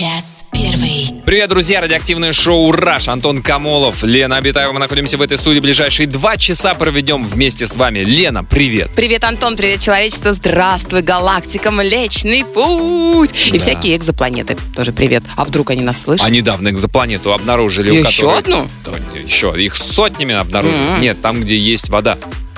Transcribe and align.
Час 0.00 0.44
первый. 0.50 1.10
Привет, 1.26 1.50
друзья! 1.50 1.82
Радиоактивное 1.82 2.32
шоу 2.32 2.72
«Раш». 2.72 3.08
Антон 3.08 3.42
Камолов, 3.42 4.02
Лена 4.02 4.38
Абитаева. 4.38 4.72
Мы 4.72 4.78
находимся 4.80 5.18
в 5.18 5.20
этой 5.20 5.36
студии. 5.36 5.60
Ближайшие 5.60 6.06
два 6.06 6.38
часа 6.38 6.72
проведем 6.72 7.22
вместе 7.22 7.66
с 7.66 7.76
вами. 7.76 7.98
Лена, 7.98 8.42
привет! 8.42 8.90
Привет, 8.96 9.24
Антон, 9.24 9.58
привет, 9.58 9.80
человечество, 9.80 10.32
здравствуй, 10.32 11.02
галактика, 11.02 11.70
Млечный 11.70 12.46
Путь 12.46 13.48
и 13.48 13.52
Да. 13.52 13.58
всякие 13.58 13.94
экзопланеты. 13.96 14.56
Тоже 14.74 14.92
привет. 14.92 15.22
А 15.36 15.44
вдруг 15.44 15.68
они 15.68 15.82
нас 15.82 16.00
слышат? 16.00 16.26
А 16.26 16.30
недавно 16.30 16.70
экзопланету 16.70 17.34
обнаружили. 17.34 17.90
у 17.90 17.94
Еще 17.96 18.22
которой- 18.22 18.38
одну? 18.38 18.68
Да, 18.86 18.92
еще. 19.22 19.52
Их 19.62 19.76
сотнями 19.76 20.34
обнаружили. 20.34 20.78
М. 20.94 21.00
Нет, 21.02 21.20
там, 21.20 21.42
где 21.42 21.58
есть 21.58 21.90
вода. 21.90 22.16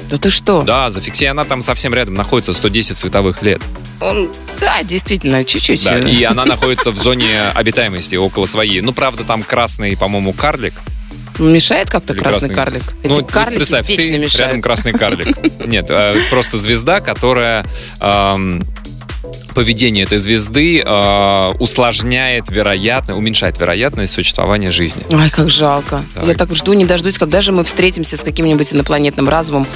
Да 0.08 0.16
ты 0.16 0.30
что? 0.30 0.62
Да, 0.62 0.90
зафиксирована 0.90 1.40
она 1.42 1.48
там 1.48 1.62
совсем 1.62 1.92
рядом 1.92 2.14
находится, 2.14 2.52
110 2.52 2.98
световых 2.98 3.42
лет. 3.42 3.60
Он- 4.02 4.28
да, 4.60 4.82
действительно, 4.82 5.44
чуть-чуть. 5.44 5.84
Да, 5.84 5.98
э, 5.98 6.08
и 6.10 6.22
она 6.24 6.44
находится 6.46 6.90
в 6.90 6.96
зоне 6.96 7.28
обитаемости 7.54 8.16
около 8.16 8.46
своей. 8.46 8.80
Ну, 8.80 8.92
правда, 8.92 9.24
там 9.24 9.42
красный, 9.42 9.96
по-моему, 9.96 10.32
карлик. 10.32 10.74
Мешает 11.38 11.90
как-то 11.90 12.14
красный, 12.14 12.50
красный- 12.50 12.54
карлик? 12.54 12.82
Эти 13.02 13.20
Ну, 13.20 13.24
карлики 13.24 13.56
представь, 13.58 13.88
вечно 13.88 14.04
ты 14.04 14.18
мешают. 14.18 14.40
рядом 14.40 14.60
красный 14.62 14.92
карлик. 14.92 15.36
Нет, 15.66 15.86
э, 15.88 16.16
просто 16.30 16.58
звезда, 16.58 17.00
которая... 17.00 17.64
Поведение 19.54 20.04
этой 20.04 20.16
звезды 20.18 20.80
э, 20.80 21.48
усложняет 21.60 22.48
вероятно, 22.48 23.16
уменьшает 23.18 23.58
вероятность 23.58 24.14
существования 24.14 24.70
жизни. 24.70 25.04
Ай, 25.12 25.28
как 25.30 25.50
жалко. 25.50 26.02
Так. 26.14 26.26
Я 26.26 26.34
так 26.34 26.54
жду, 26.56 26.72
не 26.72 26.86
дождусь, 26.86 27.18
когда 27.18 27.42
же 27.42 27.52
мы 27.52 27.62
встретимся 27.64 28.16
с 28.16 28.22
каким-нибудь 28.22 28.72
инопланетным 28.72 29.28
разумом, 29.28 29.66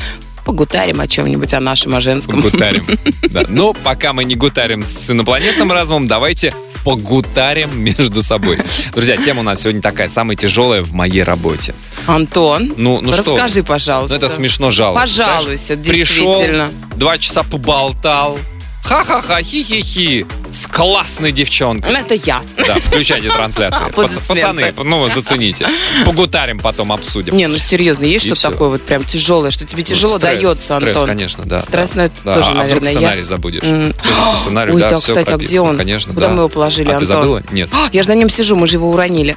погутарим 0.46 1.00
о 1.00 1.08
чем-нибудь, 1.08 1.52
о 1.54 1.60
нашем, 1.60 1.94
о 1.96 2.00
женском. 2.00 2.40
Гутарим. 2.40 2.86
Да. 3.30 3.42
Но 3.48 3.72
пока 3.72 4.12
мы 4.12 4.24
не 4.24 4.36
гутарим 4.36 4.84
с 4.84 5.10
инопланетным 5.10 5.70
разумом, 5.72 6.06
давайте 6.06 6.54
погутарим 6.84 7.82
между 7.82 8.22
собой. 8.22 8.58
Друзья, 8.94 9.16
тема 9.16 9.40
у 9.40 9.42
нас 9.42 9.62
сегодня 9.62 9.82
такая, 9.82 10.06
самая 10.08 10.36
тяжелая 10.36 10.82
в 10.82 10.94
моей 10.94 11.24
работе. 11.24 11.74
Антон, 12.06 12.72
Ну, 12.76 13.00
ну 13.02 13.12
что? 13.12 13.32
расскажи, 13.34 13.60
Ну, 13.60 13.64
пожалуйста. 13.64 14.16
это 14.16 14.28
смешно 14.28 14.70
жаловаться. 14.70 15.16
Пожалуйся, 15.24 15.74
Знаешь, 15.74 15.88
Пришел, 15.88 16.44
два 16.96 17.18
часа 17.18 17.42
поболтал, 17.42 18.38
ха-ха-ха, 18.84 19.42
хи-хи-хи, 19.42 20.24
классной 20.76 21.32
девчонкой. 21.32 21.90
Ну, 21.90 21.98
Это 21.98 22.14
я. 22.14 22.42
Да, 22.66 22.74
включайте 22.74 23.30
трансляцию. 23.30 23.90
Пацаны, 23.94 24.74
ну, 24.76 25.08
зацените. 25.08 25.66
Погутарим 26.04 26.58
потом, 26.58 26.92
обсудим. 26.92 27.34
Не, 27.34 27.46
ну 27.46 27.56
серьезно, 27.56 28.04
есть 28.04 28.26
что-то 28.26 28.50
такое 28.50 28.68
вот 28.68 28.82
прям 28.82 29.02
тяжелое, 29.02 29.50
что 29.50 29.64
тебе 29.64 29.82
тяжело 29.82 30.18
Стресс, 30.18 30.34
дается, 30.42 30.76
Стресс, 30.76 30.96
Антон? 30.98 31.06
конечно, 31.06 31.44
да. 31.46 31.60
Стресс, 31.60 31.92
да. 31.92 31.96
ну, 31.96 32.02
это 32.02 32.34
тоже, 32.34 32.50
а 32.50 32.54
наверное, 32.54 32.92
я. 32.92 32.98
сценарий 32.98 33.22
забудешь? 33.22 33.62
Ой, 33.62 34.80
да, 34.82 34.96
кстати, 34.96 35.32
а 35.32 35.38
где 35.38 35.60
он? 35.60 35.78
Конечно, 35.78 36.12
Куда 36.12 36.26
да. 36.28 36.32
мы 36.34 36.40
его 36.40 36.48
положили, 36.50 36.88
А 36.90 36.98
ты 36.98 37.04
Антон? 37.04 37.06
забыла? 37.06 37.42
Нет. 37.52 37.70
Я 37.92 38.02
же 38.02 38.10
на 38.10 38.14
нем 38.14 38.28
сижу, 38.28 38.54
мы 38.54 38.66
же 38.66 38.76
его 38.76 38.90
уронили. 38.90 39.34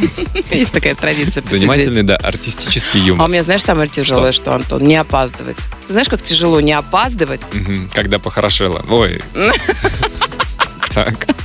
Есть 0.50 0.72
такая 0.72 0.94
традиция. 0.94 1.42
Занимательный, 1.46 2.02
да, 2.02 2.16
артистический 2.16 3.00
А 3.00 3.04
у 3.04 3.06
юмор. 3.08 3.28
меня, 3.28 3.42
знаешь, 3.42 3.62
самое 3.62 3.90
тяжелое, 3.90 4.32
что, 4.32 4.54
Антон, 4.54 4.82
не 4.84 4.96
опаздывать. 4.96 5.58
Ты 5.86 5.92
знаешь, 5.92 6.08
как 6.08 6.22
тяжело 6.22 6.62
не 6.62 6.72
опаздывать? 6.72 7.42
Когда 7.92 8.18
похорошело. 8.18 8.82
Ой. 8.88 9.20
Так. 11.04 11.26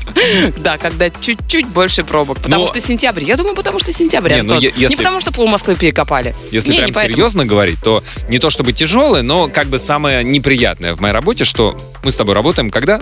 Да, 0.58 0.78
когда 0.78 1.09
чуть-чуть 1.09 1.68
больше 1.68 2.04
пробок. 2.04 2.40
Потому 2.40 2.68
что 2.68 2.80
сентябрь. 2.80 3.23
Я 3.26 3.36
думаю, 3.36 3.56
потому 3.56 3.80
что 3.80 3.92
сентябрь, 3.92 4.34
Не, 4.34 4.42
ну, 4.42 4.59
если- 4.59 4.88
Не 4.88 4.96
потому 4.96 5.20
что 5.20 5.34
пол 5.34 5.48
Москвы 5.48 5.76
перекопали. 5.76 6.34
Если 6.52 6.72
прям 6.78 6.94
серьезно 6.94 7.46
говорить, 7.46 7.80
то 7.84 8.04
не 8.30 8.40
то 8.40 8.50
чтобы 8.50 8.72
тяжелое, 8.72 9.22
но 9.22 9.50
как 9.50 9.68
бы 9.68 9.80
самое 9.80 10.24
неприятное 10.24 10.96
в 10.96 11.02
моей 11.02 11.14
работе, 11.14 11.44
что 11.44 11.78
мы 12.03 12.12
с 12.12 12.16
тобой 12.16 12.36
работаем 12.36 12.69
когда? 12.69 13.02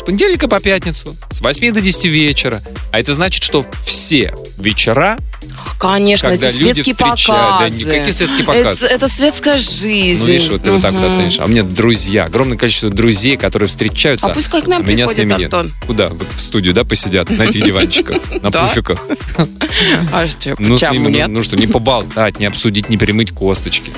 С 0.00 0.02
понедельника 0.02 0.48
по 0.48 0.60
пятницу, 0.60 1.14
с 1.28 1.42
8 1.42 1.72
до 1.74 1.82
10 1.82 2.06
вечера. 2.06 2.62
А 2.90 2.98
это 2.98 3.12
значит, 3.12 3.42
что 3.42 3.66
все 3.84 4.34
вечера, 4.56 5.18
Конечно, 5.78 6.30
когда 6.30 6.48
эти 6.48 6.56
люди 6.56 6.72
светские 6.72 6.94
встречают... 6.94 7.26
Да, 7.26 7.58
показы. 7.58 7.84
никакие 7.84 8.12
светские 8.14 8.44
показы. 8.46 8.86
Это, 8.86 8.94
это 8.94 9.08
светская 9.08 9.58
жизнь. 9.58 10.20
Ну, 10.20 10.26
видишь, 10.26 10.48
вот 10.48 10.62
ты 10.62 10.70
вот 10.70 10.80
так 10.80 10.94
вот 10.94 11.10
оценишь. 11.10 11.38
А 11.38 11.44
у 11.44 11.48
меня 11.48 11.64
друзья, 11.64 12.24
огромное 12.24 12.56
количество 12.56 12.88
друзей, 12.88 13.36
которые 13.36 13.68
встречаются. 13.68 14.26
А 14.26 14.30
пусть 14.30 14.48
как 14.48 14.66
нам 14.66 14.86
меня 14.88 15.06
с 15.06 15.10
приходит, 15.12 15.32
ними 15.32 15.42
нет. 15.42 15.54
Антон. 15.54 15.72
Куда? 15.86 16.08
Вот 16.08 16.28
в 16.34 16.40
студию, 16.40 16.72
да, 16.72 16.84
посидят 16.84 17.28
на 17.28 17.42
этих 17.42 17.62
диванчиках, 17.66 18.16
на 18.40 18.50
пуфиках. 18.50 19.04
А 20.12 20.26
что, 20.28 20.56
Ну, 20.58 20.78
с 20.78 20.90
ними, 20.90 21.02
ну, 21.04 21.08
нет? 21.10 21.28
ну 21.28 21.42
что, 21.42 21.56
не 21.58 21.66
поболтать, 21.66 22.40
не 22.40 22.46
обсудить, 22.46 22.88
не 22.88 22.96
перемыть 22.96 23.32
косточки. 23.32 23.92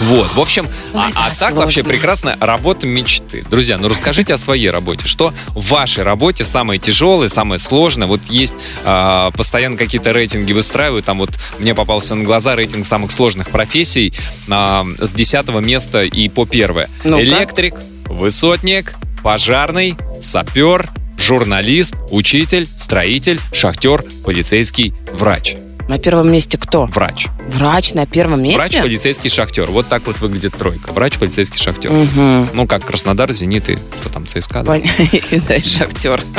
Вот, 0.00 0.32
в 0.34 0.40
общем, 0.40 0.66
а, 0.92 1.06
Ой, 1.06 1.12
а 1.14 1.28
да, 1.30 1.34
так 1.34 1.54
вообще 1.54 1.80
сложно. 1.80 1.92
прекрасная 1.92 2.36
работа 2.40 2.86
мечты. 2.86 3.44
Друзья, 3.50 3.78
ну 3.78 3.88
расскажите 3.88 4.34
о 4.34 4.38
своей 4.38 4.70
работе. 4.70 5.06
Что 5.06 5.32
в 5.48 5.68
вашей 5.68 6.02
работе 6.02 6.44
самое 6.44 6.78
тяжелое, 6.80 7.28
самое 7.28 7.58
сложное? 7.58 8.08
Вот 8.08 8.20
есть 8.28 8.54
а, 8.84 9.30
постоянно 9.32 9.76
какие-то 9.76 10.12
рейтинги 10.12 10.52
выстраивают. 10.52 11.06
Там 11.06 11.18
вот 11.18 11.30
мне 11.58 11.74
попался 11.74 12.14
на 12.14 12.24
глаза 12.24 12.56
рейтинг 12.56 12.86
самых 12.86 13.10
сложных 13.12 13.48
профессий 13.50 14.12
а, 14.48 14.86
с 14.98 15.12
10 15.12 15.48
места 15.60 16.02
и 16.02 16.28
по 16.28 16.44
первое. 16.46 16.88
Ну-ка. 17.04 17.22
Электрик, 17.22 17.76
высотник, 18.06 18.94
пожарный, 19.22 19.96
сапер, 20.20 20.90
журналист, 21.18 21.94
учитель, 22.10 22.66
строитель, 22.76 23.40
шахтер, 23.52 24.04
полицейский, 24.24 24.92
врач. 25.12 25.56
На 25.88 25.98
первом 25.98 26.32
месте 26.32 26.56
кто? 26.56 26.86
Врач. 26.86 27.26
Врач 27.46 27.94
на 27.94 28.06
первом 28.06 28.42
месте? 28.42 28.58
Врач, 28.58 28.78
полицейский, 28.78 29.28
шахтер. 29.28 29.70
Вот 29.70 29.86
так 29.86 30.06
вот 30.06 30.18
выглядит 30.20 30.56
тройка. 30.56 30.92
Врач, 30.92 31.18
полицейский, 31.18 31.58
шахтер. 31.58 31.92
Мгм. 31.92 32.50
Ну, 32.54 32.66
как 32.66 32.84
Краснодар, 32.84 33.30
Зенит 33.32 33.68
и 33.68 33.76
что 33.76 34.08
там, 34.08 34.26
ЦСКА, 34.26 34.62
да? 34.62 34.76
Да, 35.48 35.56
и 35.56 35.62
шахтер. 35.62 36.22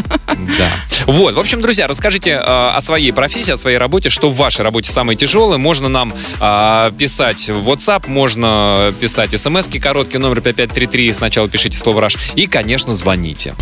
Да. 0.58 0.70
Вот, 1.06 1.36
в 1.36 1.40
общем, 1.40 1.62
друзья, 1.62 1.88
расскажите 1.88 2.32
э, 2.32 2.40
о 2.40 2.80
своей 2.82 3.12
профессии, 3.12 3.52
о 3.52 3.58
своей 3.58 3.78
работе, 3.78 4.10
что 4.10 4.30
в 4.30 4.36
вашей 4.36 4.62
работе 4.62 4.92
самое 4.92 5.18
тяжелое. 5.18 5.58
Можно 5.58 5.88
нам 5.88 6.14
э, 6.40 6.92
писать 6.98 7.50
в 7.50 7.70
WhatsApp, 7.70 8.10
можно 8.10 8.94
писать 9.00 9.40
смс 9.40 9.68
короткий 9.82 10.18
номер 10.18 10.42
5533, 10.42 11.14
сначала 11.14 11.48
пишите 11.48 11.78
слово 11.78 12.02
«Раш», 12.02 12.18
и, 12.36 12.48
конечно, 12.48 12.94
звоните. 12.96 13.54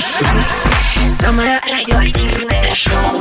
Самое 0.00 1.60
радиоактивное 1.60 2.74
шоу 2.74 3.20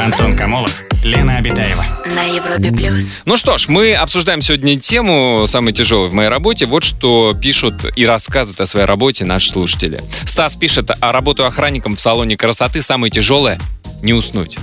Антон 0.00 0.36
Камолов, 0.36 0.84
Лена 1.02 1.38
Обитаева. 1.38 1.84
на 2.14 2.22
Европе 2.22 2.70
плюс. 2.70 3.22
Ну 3.24 3.36
что 3.36 3.58
ж, 3.58 3.66
мы 3.66 3.94
обсуждаем 3.94 4.40
сегодня 4.40 4.78
тему 4.78 5.46
самой 5.48 5.72
тяжелой 5.72 6.08
в 6.08 6.12
моей 6.14 6.28
работе. 6.28 6.66
Вот 6.66 6.84
что 6.84 7.34
пишут 7.34 7.84
и 7.96 8.06
рассказывают 8.06 8.60
о 8.60 8.66
своей 8.66 8.86
работе 8.86 9.24
наши 9.24 9.50
слушатели. 9.50 10.00
Стас 10.24 10.54
пишет, 10.54 10.92
а 11.00 11.10
работаю 11.10 11.48
охранником 11.48 11.96
в 11.96 12.00
салоне 12.00 12.36
красоты 12.36 12.80
самое 12.80 13.10
тяжелое– 13.10 13.58
не 14.02 14.12
уснуть. 14.12 14.56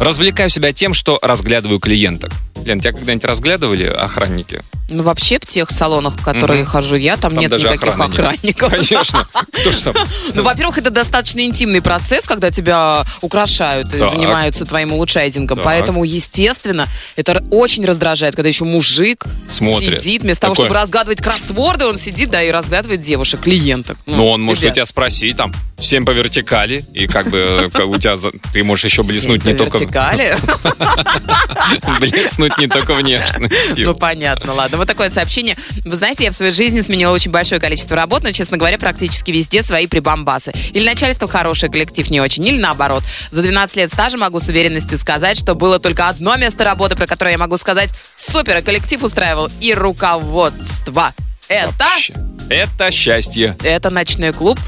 Развлекаю 0.00 0.48
себя 0.48 0.72
тем, 0.72 0.94
что 0.94 1.20
разглядываю 1.22 1.78
клиенток. 1.78 2.32
Лен, 2.64 2.80
тебя 2.80 2.92
когда-нибудь 2.92 3.24
разглядывали 3.24 3.84
охранники? 3.84 4.62
Ну, 4.90 5.02
вообще, 5.02 5.38
в 5.38 5.46
тех 5.46 5.70
салонах, 5.70 6.14
в 6.14 6.24
которые 6.24 6.62
Мгм. 6.62 6.70
хожу 6.70 6.96
я, 6.96 7.16
там, 7.16 7.34
Там 7.34 7.40
нет 7.40 7.52
никаких 7.52 7.82
охраны 7.82 8.10
нет. 8.10 8.18
охранников. 8.18 8.70
Конечно. 8.70 9.28
Кто 9.52 9.70
ж 9.72 9.76
там? 9.82 9.94
Ну, 10.34 10.42
во-первых, 10.42 10.78
это 10.78 10.90
достаточно 10.90 11.40
интимный 11.40 11.82
процесс, 11.82 12.24
когда 12.24 12.50
тебя 12.50 13.04
украшают 13.20 13.92
и 13.92 13.98
занимаются 13.98 14.64
твоим 14.64 14.92
улучшайдингом. 14.92 15.60
Поэтому, 15.62 16.04
естественно, 16.04 16.86
это 17.16 17.44
очень 17.50 17.84
раздражает, 17.84 18.34
когда 18.34 18.48
еще 18.48 18.64
мужик 18.64 19.24
сидит, 19.48 20.22
вместо 20.22 20.42
того, 20.42 20.54
чтобы 20.54 20.74
разгадывать 20.74 21.20
кроссворды, 21.20 21.86
он 21.86 21.98
сидит, 21.98 22.30
да, 22.30 22.42
и 22.42 22.50
разгадывает 22.50 23.00
девушек, 23.00 23.40
клиенток. 23.40 23.98
Ну, 24.06 24.28
он 24.28 24.42
может 24.42 24.64
у 24.64 24.70
тебя 24.70 24.86
спросить 24.86 25.36
там, 25.36 25.52
всем 25.78 26.04
по 26.04 26.10
вертикали, 26.10 26.84
и 26.94 27.06
как 27.06 27.28
бы 27.28 27.70
э, 27.72 27.82
у 27.84 27.98
тебя, 27.98 28.16
ты 28.52 28.64
можешь 28.64 28.86
еще 28.86 29.02
блеснуть 29.02 29.44
не 29.44 29.54
только... 29.54 29.78
вертикали. 29.78 30.36
Блеснуть 32.00 32.58
не 32.58 32.66
только 32.68 32.94
внешностью. 32.94 33.86
Ну, 33.86 33.94
понятно, 33.94 34.54
ладно. 34.54 34.77
Вот 34.78 34.88
такое 34.88 35.10
сообщение. 35.10 35.56
Вы 35.84 35.96
знаете, 35.96 36.24
я 36.24 36.30
в 36.30 36.34
своей 36.34 36.52
жизни 36.52 36.80
сменила 36.80 37.12
очень 37.12 37.30
большое 37.30 37.60
количество 37.60 37.96
работ, 37.96 38.22
но, 38.22 38.32
честно 38.32 38.56
говоря, 38.56 38.78
практически 38.78 39.30
везде 39.30 39.62
свои 39.62 39.86
прибамбасы. 39.86 40.52
Или 40.72 40.86
начальство 40.86 41.28
хорошее, 41.28 41.70
коллектив 41.70 42.08
не 42.10 42.20
очень, 42.20 42.46
или 42.46 42.58
наоборот. 42.58 43.02
За 43.30 43.42
12 43.42 43.76
лет 43.76 43.90
стажа 43.90 44.18
могу 44.18 44.40
с 44.40 44.48
уверенностью 44.48 44.98
сказать, 44.98 45.38
что 45.38 45.54
было 45.54 45.78
только 45.78 46.08
одно 46.08 46.36
место 46.36 46.64
работы, 46.64 46.96
про 46.96 47.06
которое 47.06 47.32
я 47.32 47.38
могу 47.38 47.56
сказать 47.58 47.90
супер, 48.14 48.58
и 48.58 48.62
коллектив 48.62 49.02
устраивал, 49.02 49.48
и 49.60 49.74
руководство. 49.74 51.12
Это, 51.48 51.72
Вообще. 51.78 52.14
Это 52.50 52.90
счастье. 52.90 53.56
это 53.62 53.90
ночной 53.90 54.32
клуб 54.32 54.58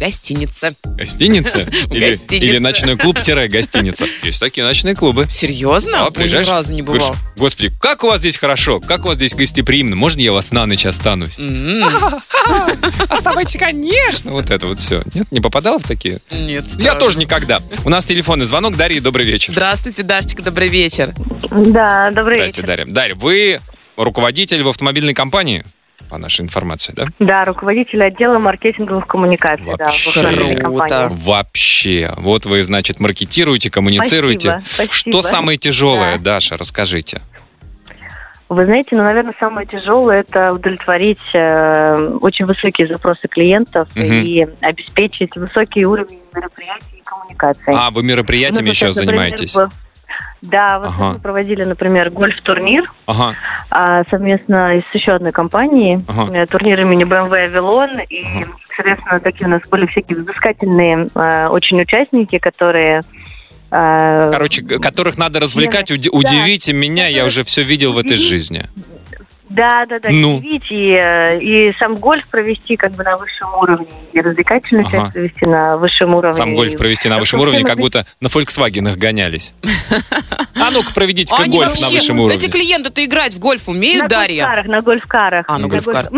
гостинице. 0.00 0.74
Гостиница? 0.84 1.60
Или, 1.90 2.12
Гостиница. 2.12 2.34
или 2.44 2.58
ночной 2.58 2.96
клуб-гостиница? 2.96 4.06
Есть 4.22 4.40
такие 4.40 4.64
ночные 4.66 4.94
клубы. 4.96 5.26
Серьезно? 5.28 5.92
Да, 5.92 6.10
приезжаешь, 6.10 6.46
Ни 6.46 6.50
разу 6.50 6.72
не 6.74 6.82
говоришь, 6.82 7.04
бывал. 7.04 7.16
Господи, 7.36 7.70
как 7.80 8.02
у 8.02 8.08
вас 8.08 8.20
здесь 8.20 8.36
хорошо, 8.36 8.80
как 8.80 9.04
у 9.04 9.08
вас 9.08 9.16
здесь 9.16 9.34
гостеприимно, 9.34 9.94
можно 9.96 10.20
я 10.20 10.32
у 10.32 10.34
вас 10.34 10.52
на 10.52 10.66
ночь 10.66 10.86
останусь? 10.86 11.38
Оставайтесь, 13.08 13.58
конечно. 13.58 14.32
Вот 14.32 14.50
это 14.50 14.66
вот 14.66 14.78
все. 14.78 15.02
Нет, 15.14 15.30
не 15.30 15.40
попадала 15.40 15.78
в 15.78 15.84
такие? 15.84 16.18
Нет, 16.30 16.64
Я 16.78 16.94
тоже 16.94 17.18
никогда. 17.18 17.60
У 17.84 17.90
нас 17.90 18.06
телефонный 18.06 18.46
звонок. 18.46 18.76
Дарья, 18.76 19.00
добрый 19.00 19.26
вечер. 19.26 19.52
Здравствуйте, 19.52 20.02
Дашечка, 20.02 20.42
добрый 20.42 20.68
вечер. 20.68 21.12
Да, 21.50 22.10
добрый 22.12 22.40
вечер. 22.40 22.64
Дарья. 22.64 22.86
Дарья, 22.86 23.14
вы 23.14 23.60
руководитель 23.96 24.62
в 24.62 24.68
автомобильной 24.68 25.12
компании? 25.14 25.64
По 26.08 26.18
нашей 26.18 26.40
информации, 26.42 26.92
да? 26.96 27.06
Да, 27.18 27.44
руководитель 27.44 28.02
отдела 28.02 28.38
маркетинговых 28.38 29.06
коммуникаций 29.06 29.64
да, 29.76 29.90
в 29.90 30.06
Вообще. 30.16 30.56
Круто. 30.56 31.08
Вообще. 31.12 32.12
Вот 32.16 32.46
вы, 32.46 32.64
значит, 32.64 32.98
маркетируете, 33.00 33.70
коммуницируете. 33.70 34.60
Спасибо, 34.64 34.92
Что 34.92 35.12
спасибо. 35.12 35.22
самое 35.22 35.58
тяжелое, 35.58 36.18
Да. 36.18 36.34
Даша, 36.34 36.56
расскажите. 36.56 37.20
Вы 38.48 38.64
знаете, 38.64 38.96
ну, 38.96 39.04
наверное, 39.04 39.32
самое 39.38 39.64
тяжелое 39.64 40.22
это 40.22 40.52
удовлетворить 40.52 41.20
э, 41.34 42.16
очень 42.20 42.46
высокие 42.46 42.88
запросы 42.88 43.28
клиентов 43.28 43.88
Мгм. 43.94 44.12
и 44.24 44.44
обеспечить 44.60 45.36
высокий 45.36 45.84
уровень 45.86 46.18
мероприятий 46.34 46.96
и 46.98 47.02
коммуникаций. 47.04 47.72
А, 47.76 47.90
вы 47.92 48.02
мероприятиями 48.02 48.66
Ну, 48.66 48.70
еще 48.72 48.86
например, 48.88 49.06
занимаетесь? 49.08 49.54
в- 49.54 49.70
Да, 50.42 50.78
вот 50.78 50.88
Ага. 50.88 51.12
мы 51.12 51.18
проводили, 51.18 51.64
например, 51.64 52.10
гольф-турнир 52.10 52.84
Ага. 53.06 53.34
а, 53.70 54.02
совместно 54.08 54.78
с 54.78 54.94
еще 54.94 55.12
одной 55.12 55.32
компанией, 55.32 56.02
Ага. 56.08 56.34
э, 56.34 56.46
турнир 56.46 56.80
имени 56.80 57.04
BMW 57.04 57.44
«Авилон», 57.44 58.00
и, 58.08 58.24
Ага. 58.24 58.46
соответственно, 58.74 59.20
такие 59.20 59.46
у 59.46 59.50
нас 59.50 59.62
были 59.70 59.86
всякие 59.86 60.22
взыскательные 60.22 61.08
э, 61.14 61.46
очень 61.48 61.80
участники, 61.80 62.38
которые... 62.38 63.02
э, 63.70 64.30
Короче, 64.32 64.62
которых 64.62 65.18
надо 65.18 65.40
развлекать, 65.40 65.90
уди- 65.90 66.10
удивите 66.10 66.72
меня, 66.72 67.06
я 67.06 67.24
уже 67.26 67.44
все 67.44 67.62
видел 67.62 67.92
в 67.92 67.98
этой 67.98 68.16
жизни. 68.16 68.64
Да, 69.50 69.84
да, 69.88 69.98
да, 69.98 70.08
Ну. 70.12 70.40
и, 70.40 70.58
э, 70.92 71.40
и 71.40 71.72
сам 71.72 71.96
гольф 71.96 72.28
провести 72.28 72.76
как 72.76 72.92
бы 72.92 73.02
на 73.02 73.16
высшем 73.16 73.52
уровне, 73.54 73.88
и 74.12 74.20
развлекательную 74.20 74.86
Ага. 74.86 74.96
часть 75.02 75.12
провести 75.14 75.46
на 75.46 75.76
высшем 75.76 76.14
уровне. 76.14 76.32
Сам 76.32 76.54
гольф 76.54 76.76
провести 76.78 77.08
на 77.08 77.18
высшем 77.18 77.40
уровне, 77.40 77.64
как 77.64 77.76
будто 77.78 78.06
на 78.20 78.28
Фольксвагенах 78.28 78.96
гонялись. 78.96 79.52
А 80.54 80.70
ну-ка, 80.70 80.92
проведите-ка 80.94 81.44
гольф 81.48 81.80
на 81.80 81.88
высшем 81.88 82.20
уровне. 82.20 82.36
Эти 82.38 82.48
клиенты-то 82.50 83.04
играть 83.04 83.34
в 83.34 83.38
гольф 83.40 83.68
умеют, 83.68 84.02
на 84.04 84.08
Дарья? 84.08 84.44
гольф-карах, 84.46 84.66
на 84.66 84.80
гольф-карах. 84.80 85.44
А, 85.48 85.58
на 85.58 85.66
гольф- 85.66 85.84
гольф-карах. 85.84 86.10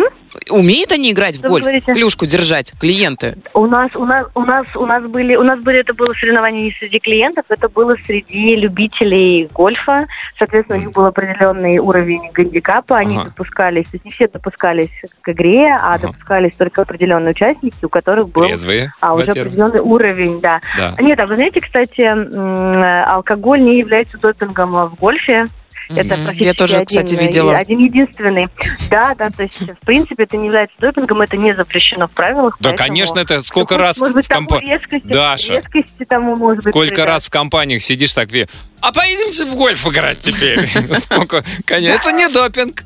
Умеют 0.50 0.92
они 0.92 1.12
играть 1.12 1.36
в 1.36 1.42
вы 1.42 1.48
гольф? 1.48 1.64
говорите? 1.64 1.92
Клюшку 1.92 2.26
держать, 2.26 2.72
клиенты? 2.80 3.36
У 3.54 3.66
нас, 3.66 3.90
у 3.94 4.04
нас, 4.04 4.26
у 4.34 4.40
нас, 4.42 4.66
у 4.74 4.86
нас 4.86 5.02
были, 5.04 5.36
у 5.36 5.42
нас 5.42 5.60
были, 5.60 5.80
это 5.80 5.94
было 5.94 6.12
соревнование 6.12 6.64
не 6.64 6.72
среди 6.72 6.98
клиентов, 6.98 7.44
это 7.48 7.68
было 7.68 7.96
среди 8.06 8.56
любителей 8.56 9.48
гольфа. 9.52 10.06
Соответственно, 10.38 10.78
у 10.78 10.82
них 10.82 10.92
был 10.92 11.04
определенный 11.06 11.78
уровень 11.78 12.30
гандикапа, 12.32 12.96
они 12.98 13.16
Ага. 13.16 13.24
допускались, 13.30 13.84
то 13.86 13.94
есть 13.96 14.04
не 14.04 14.10
все 14.10 14.28
допускались 14.28 14.90
к 15.20 15.28
игре, 15.30 15.68
а 15.80 15.94
Ага. 15.94 16.08
допускались 16.08 16.54
только 16.54 16.82
определенные 16.82 17.30
участники, 17.32 17.84
у 17.84 17.88
которых 17.88 18.28
был 18.30 18.44
Трезвые, 18.44 18.92
а, 19.00 19.14
уже 19.14 19.30
определенный 19.30 19.80
уровень, 19.80 20.38
да. 20.40 20.60
Да. 20.76 20.94
Нет, 21.00 21.18
а 21.20 21.26
вы 21.26 21.36
знаете, 21.36 21.60
кстати, 21.60 22.00
м, 22.00 22.82
алкоголь 23.06 23.60
не 23.62 23.78
является 23.78 24.18
допингом 24.18 24.72
в 24.72 24.94
гольфе. 24.96 25.46
Это 25.88 26.14
Мгм. 26.14 26.24
практически 26.24 26.44
Я 26.44 26.54
тоже, 26.54 26.74
один, 26.76 26.86
кстати, 26.86 27.14
видела. 27.14 27.56
один 27.56 27.78
единственный. 27.80 28.48
Да, 28.90 29.14
да, 29.16 29.30
то 29.30 29.42
есть, 29.42 29.60
в 29.60 29.84
принципе, 29.86 30.24
это 30.24 30.36
не 30.36 30.46
является 30.46 30.76
допингом, 30.80 31.20
это 31.20 31.36
не 31.36 31.52
запрещено 31.52 32.08
в 32.08 32.10
правилах. 32.12 32.56
Да, 32.60 32.70
поэтому- 32.70 32.88
конечно, 32.88 33.18
это 33.18 33.42
сколько 33.42 33.74
Ну, 33.76 33.80
раз 33.82 33.98
может 34.00 34.14
быть, 34.14 34.24
в 34.26 34.28
компании... 34.28 34.70
резкости, 34.72 35.06
Даша. 35.06 35.54
резкости 35.54 36.04
тому, 36.08 36.36
может 36.36 36.64
быть, 36.64 36.72
Сколько 36.72 37.04
раз 37.06 37.26
в 37.26 37.30
компаниях 37.30 37.82
сидишь 37.82 38.12
так, 38.14 38.30
ви- 38.30 38.46
а 38.80 38.92
поедемте 38.92 39.44
в 39.44 39.54
гольф 39.54 39.86
играть 39.86 40.20
теперь. 40.20 40.60
Сколько, 40.98 41.44
конечно, 41.64 41.98
это 42.08 42.12
не 42.12 42.28
допинг. 42.28 42.82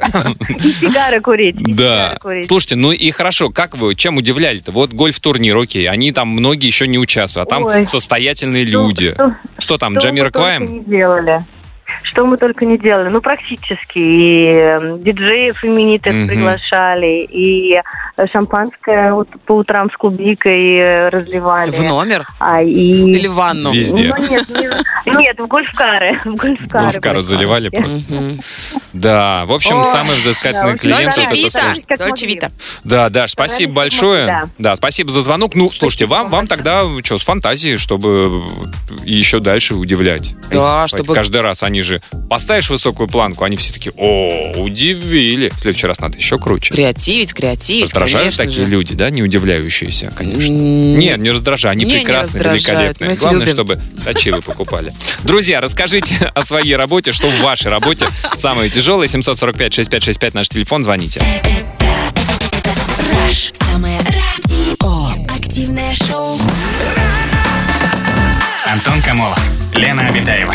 И 0.63 0.71
сигары 0.73 1.21
курить. 1.21 1.57
Да. 1.77 2.19
Слушайте, 2.47 2.77
ну 2.77 2.93
и 2.93 3.11
хорошо, 3.11 3.51
как 3.51 3.77
вы, 3.77 3.95
чем 3.95 4.17
удивляли-то? 4.19 4.73
Вот 4.73 4.93
гольф-турнир, 4.93 5.57
окей, 5.57 5.89
они 5.89 6.13
там 6.13 6.29
многие 6.29 6.67
еще 6.67 6.87
не 6.87 6.99
участвуют, 6.99 7.49
а 7.49 7.51
там 7.51 7.87
состоятельные 7.87 8.65
люди. 8.65 9.13
что- 9.13 9.37
Что 9.59 9.79
там, 9.79 9.97
Джамира 9.99 10.31
Кваем? 10.31 10.85
делали. 10.85 11.41
Что 12.03 12.27
мы 12.27 12.37
только 12.37 12.65
не 12.65 12.77
делали. 12.79 13.09
Ну, 13.09 13.21
практически. 13.21 13.99
И 13.99 14.53
э, 14.55 14.99
диджеев 14.99 15.65
именитых 15.65 16.13
Мгм. 16.15 16.29
приглашали, 16.29 17.21
и 17.31 17.75
э, 17.75 18.27
шампанское 18.33 19.13
вот 19.13 19.29
по 19.47 19.53
утрам 19.53 19.91
с 19.91 19.97
клубникой 19.97 20.77
э, 20.79 21.09
разливали. 21.09 21.71
В 21.71 21.83
номер? 21.83 22.27
А, 22.39 22.63
и... 22.63 22.71
Или 22.71 23.27
в 23.27 23.35
ванну? 23.35 23.73
Везде. 23.73 24.15
Ну, 24.17 24.23
нет, 24.29 24.49
не- 24.49 25.23
нет, 25.23 25.39
в 25.39 25.47
гольф-кары. 25.47 26.19
В 26.25 26.35
гольф-кары. 26.35 26.85
Гольф-кары 26.85 27.23
заливали 27.23 27.69
просто. 27.69 28.01
Да, 28.93 29.45
в 29.47 29.53
общем, 29.53 29.77
Ой, 29.81 29.87
самый 29.87 30.17
взыскательный 30.17 30.73
да, 30.73 30.79
клиент. 30.79 31.15
Дольче 31.15 31.23
это 31.23 31.35
Вита. 31.35 31.97
Дольче. 31.97 32.27
Вита. 32.27 32.51
Да, 32.85 33.09
Даш, 33.09 33.33
спасибо 33.33 33.73
большое. 33.75 34.27
могли, 34.27 34.51
Да, 34.59 34.77
спасибо 34.77 35.11
за 35.13 35.21
звонок. 35.21 35.55
Ну, 35.55 35.71
слушайте, 35.71 36.07
вам, 36.07 36.31
вам 36.31 36.47
тогда 36.47 36.83
что, 37.05 37.19
с 37.19 37.23
фантазией, 37.23 37.77
чтобы 37.77 38.43
еще 39.05 39.41
дальше 39.41 39.75
удивлять. 39.75 40.35
Да, 40.51 40.87
чтобы- 40.87 41.15
Каждый 41.15 41.41
раз 41.43 41.63
они 41.63 41.76
же 41.81 42.01
поставишь 42.29 42.71
высокую 42.71 43.09
планку, 43.09 43.45
они 43.45 43.57
все 43.57 43.73
такие, 43.73 43.93
о, 43.97 44.53
удивили. 44.61 45.49
В 45.51 45.61
следующий 45.61 45.87
раз 45.87 46.01
надо 46.01 46.19
еще 46.19 46.39
круче. 46.39 46.73
Креативить, 46.75 47.33
креативить, 47.35 47.85
Раздражают 47.85 48.19
конечно 48.37 48.45
такие 48.45 48.65
же. 48.67 48.71
люди, 48.71 48.95
да, 48.95 49.11
не 49.11 49.23
удивляющиеся, 49.23 50.11
конечно. 50.17 50.53
Нет, 50.53 51.19
не 51.19 51.31
раздражают, 51.31 51.77
они 51.77 51.85
Не, 51.85 51.93
не 51.93 51.99
прекрасные, 52.01 52.43
раздражают, 52.43 53.01
великолепные. 53.01 53.17
Главное, 53.17 53.41
любим. 53.47 53.53
чтобы 53.55 53.81
очи 54.07 54.31
вы 54.31 54.43
покупали. 54.43 54.93
Друзья, 55.25 55.61
расскажите 55.61 56.15
о 56.35 56.45
своей 56.45 56.77
работе, 56.77 57.13
что 57.13 57.29
в 57.29 57.41
вашей 57.41 57.71
работе 57.71 58.07
самое 58.37 58.71
тяжелое. 58.71 59.07
745-6565 59.07 60.31
наш 60.35 60.49
телефон, 60.49 60.83
звоните. 60.83 61.21
Самое 63.53 63.99
радио. 63.99 65.09
Активное 65.35 65.95
шоу. 65.97 66.39
Антон 68.73 69.01
Камолов, 69.03 69.39
Лена 69.75 70.07
Обитаева. 70.09 70.55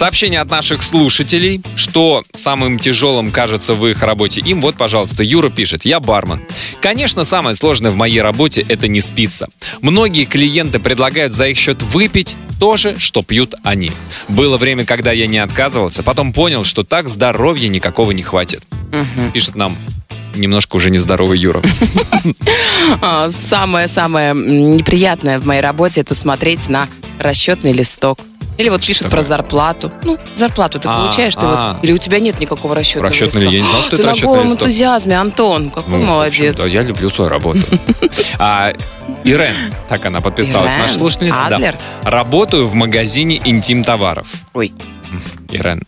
Сообщение 0.00 0.40
от 0.40 0.50
наших 0.50 0.82
слушателей, 0.82 1.60
что 1.76 2.24
самым 2.32 2.78
тяжелым 2.78 3.30
кажется 3.30 3.74
в 3.74 3.86
их 3.86 4.02
работе 4.02 4.40
им. 4.40 4.62
Вот, 4.62 4.76
пожалуйста, 4.76 5.22
Юра 5.22 5.50
пишет. 5.50 5.84
Я 5.84 6.00
бармен. 6.00 6.40
Конечно, 6.80 7.24
самое 7.24 7.54
сложное 7.54 7.90
в 7.90 7.96
моей 7.96 8.22
работе– 8.22 8.64
это 8.70 8.88
не 8.88 9.02
спиться. 9.02 9.48
Многие 9.82 10.24
клиенты 10.24 10.78
предлагают 10.78 11.34
за 11.34 11.48
их 11.48 11.58
счет 11.58 11.82
выпить 11.82 12.34
то 12.58 12.78
же, 12.78 12.98
что 12.98 13.20
пьют 13.20 13.54
они. 13.62 13.92
Было 14.26 14.56
время, 14.56 14.86
когда 14.86 15.12
я 15.12 15.26
не 15.26 15.36
отказывался, 15.36 16.02
потом 16.02 16.32
понял, 16.32 16.64
что 16.64 16.82
так 16.82 17.10
здоровья 17.10 17.68
никакого 17.68 18.12
не 18.12 18.22
хватит. 18.22 18.62
мгм. 18.92 19.32
Пишет 19.32 19.54
нам 19.54 19.76
немножко 20.34 20.76
уже 20.76 20.90
нездоровый 20.90 21.38
Юра. 21.38 21.60
А, 23.02 23.30
Самое-самое 23.30 24.32
неприятное 24.34 25.38
в 25.38 25.44
моей 25.44 25.60
работе 25.60 26.00
это 26.00 26.14
смотреть 26.14 26.70
на 26.70 26.88
расчетный 27.20 27.72
листок. 27.72 28.18
Или 28.58 28.68
вот 28.68 28.80
пишут 28.84 29.04
такое? 29.04 29.10
про 29.12 29.22
зарплату. 29.22 29.92
Ну, 30.04 30.18
зарплату 30.34 30.78
ты 30.78 30.88
А, 30.88 30.98
получаешь, 30.98 31.34
ты 31.34 31.40
а. 31.46 31.74
вот, 31.74 31.84
или 31.84 31.92
у 31.92 31.98
тебя 31.98 32.18
нет 32.18 32.40
никакого 32.40 32.74
расчетного 32.74 33.08
Расчетный 33.08 33.42
листка. 33.42 33.50
ли? 33.50 33.56
Я 33.56 33.62
не 33.62 33.68
знал, 33.68 33.80
что 33.82 33.90
ты 33.92 33.96
это 33.96 34.02
на 34.02 34.08
расчетный 34.10 34.28
голом 34.28 34.44
листок. 34.48 34.60
энтузиазме, 34.62 35.18
Антон. 35.18 35.70
Какой 35.70 35.90
Ну, 35.94 36.00
в 36.00 36.04
молодец. 36.04 36.54
общем, 36.54 36.66
да, 36.66 36.70
я 36.74 36.82
люблю 36.82 37.08
свою 37.10 37.30
работу. 37.30 37.60
А, 38.38 38.72
Ирен, 39.24 39.54
так 39.88 40.04
она 40.06 40.20
подписалась, 40.20 40.72
Ирен 40.72 40.82
наша 40.82 40.94
слушательница. 40.94 41.46
да. 41.48 41.56
Адлер? 41.56 41.78
Работаю 42.02 42.66
в 42.66 42.74
магазине 42.74 43.40
интим-товаров. 43.44 44.26
Ой. 44.52 44.72
Ирен. 45.50 45.82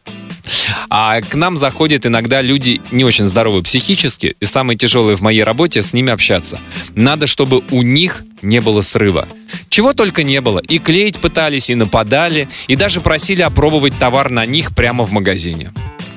А 0.90 1.21
к 1.21 1.35
нам 1.35 1.56
заходят 1.56 2.06
иногда 2.06 2.40
люди 2.40 2.80
не 2.90 3.04
очень 3.04 3.26
здоровые 3.26 3.62
психически, 3.62 4.35
и 4.40 4.44
самое 4.44 4.78
тяжелое 4.78 5.16
в 5.16 5.21
моей 5.21 5.42
работе 5.42 5.82
с 5.82 5.92
ними 5.92 6.12
общаться. 6.12 6.61
Надо, 6.94 7.26
чтобы 7.26 7.62
у 7.71 7.82
них 7.82 8.23
не 8.42 8.61
было 8.61 8.82
срыва. 8.82 9.28
Чего 9.68 9.92
только 9.94 10.23
не 10.23 10.40
было. 10.40 10.59
И 10.59 10.78
клеить 10.78 11.18
пытались, 11.18 11.71
и 11.71 11.75
нападали, 11.75 12.49
и 12.66 12.76
даже 12.76 13.00
просили 13.00 13.42
опробовать 13.42 13.99
товар 13.99 14.30
на 14.30 14.44
них 14.47 14.75
прямо 14.75 15.04
в 15.06 15.12
магазине. 15.12 15.71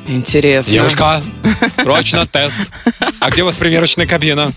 Интересно. 0.08 0.72
Девушка, 0.72 1.22
срочно 1.82 2.26
тест. 2.26 2.58
А 3.20 3.30
где 3.30 3.42
у 3.42 3.46
вас 3.46 3.56
примерочная 3.56 4.06
кабина? 4.06 4.52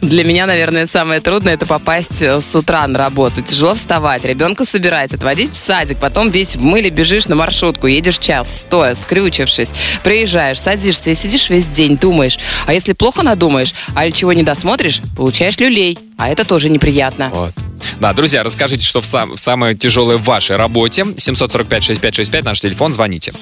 Для 0.00 0.24
меня, 0.24 0.46
наверное, 0.46 0.86
самое 0.86 1.20
трудное 1.20 1.54
это 1.54 1.66
попасть 1.66 2.22
э, 2.22 2.40
с 2.40 2.54
утра 2.56 2.86
на 2.86 2.98
работу. 2.98 3.42
Тяжело 3.42 3.74
вставать, 3.74 4.24
ребенка 4.24 4.64
собирать, 4.64 5.12
отводить 5.12 5.52
в 5.52 5.56
садик, 5.56 5.98
потом 5.98 6.30
весь 6.30 6.56
в 6.56 6.62
мыле 6.62 6.90
бежишь 6.90 7.26
на 7.26 7.34
маршрутку, 7.34 7.86
едешь 7.86 8.18
час, 8.18 8.60
стоя, 8.60 8.94
скрючившись, 8.94 9.72
приезжаешь, 10.02 10.60
садишься 10.60 11.10
и 11.10 11.14
сидишь 11.14 11.50
весь 11.50 11.66
день, 11.66 11.96
думаешь. 11.96 12.38
А 12.66 12.72
если 12.72 12.92
плохо 12.92 13.22
надумаешь, 13.22 13.74
а 13.94 14.10
чего 14.10 14.32
не 14.32 14.42
досмотришь, 14.42 15.00
получаешь 15.16 15.58
люлей. 15.58 15.98
А 16.16 16.28
это 16.28 16.44
тоже 16.44 16.68
неприятно. 16.68 17.30
Вот. 17.32 17.54
Да, 18.00 18.12
друзья, 18.12 18.42
расскажите, 18.42 18.84
что 18.84 19.00
в, 19.00 19.06
сам- 19.06 19.36
в 19.36 19.40
самое 19.40 19.74
тяжелое 19.74 20.16
в 20.16 20.24
вашей 20.24 20.56
работе. 20.56 21.02
745-6565, 21.02 22.42
наш 22.44 22.60
телефон, 22.60 22.92
звоните. 22.92 23.32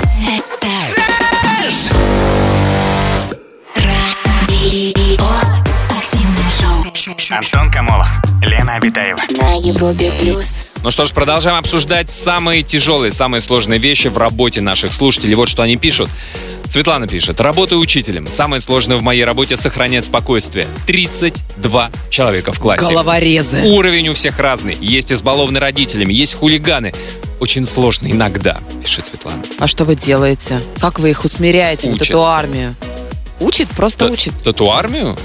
Радио. 0.62 0.95
Антон 7.36 7.70
Камолов, 7.70 8.08
Лена 8.40 8.76
Обитаева. 8.76 9.18
На 9.38 9.56
Европе 9.56 10.10
плюс. 10.18 10.64
Ну 10.82 10.90
что 10.90 11.04
ж, 11.04 11.12
продолжаем 11.12 11.58
обсуждать 11.58 12.10
самые 12.10 12.62
тяжелые, 12.62 13.10
самые 13.12 13.42
сложные 13.42 13.78
вещи 13.78 14.08
в 14.08 14.16
работе 14.16 14.62
наших 14.62 14.94
слушателей. 14.94 15.34
Вот 15.34 15.46
что 15.46 15.62
они 15.62 15.76
пишут. 15.76 16.08
Светлана 16.66 17.06
пишет. 17.06 17.38
Работаю 17.38 17.82
учителем. 17.82 18.26
Самое 18.30 18.62
сложное 18.62 18.96
в 18.96 19.02
моей 19.02 19.22
работе 19.24 19.58
сохранять 19.58 20.06
спокойствие. 20.06 20.66
32 20.86 21.90
человека 22.08 22.54
в 22.54 22.58
классе. 22.58 22.86
Головорезы. 22.86 23.64
Уровень 23.64 24.08
у 24.08 24.14
всех 24.14 24.38
разный. 24.38 24.78
Есть 24.80 25.12
избалованные 25.12 25.60
родителями, 25.60 26.14
есть 26.14 26.36
хулиганы. 26.36 26.94
Очень 27.38 27.66
сложно 27.66 28.10
иногда, 28.10 28.60
пишет 28.82 29.04
Светлана. 29.04 29.42
А 29.58 29.66
что 29.66 29.84
вы 29.84 29.94
делаете? 29.94 30.62
Как 30.80 30.98
вы 31.00 31.10
их 31.10 31.22
усмиряете, 31.22 31.88
вот 31.88 31.96
Учат. 31.96 32.08
эту 32.08 32.24
армию? 32.24 32.74
Учит? 33.40 33.68
Просто 33.68 34.06
учит. 34.06 34.32
Тату-армию? 34.42 35.16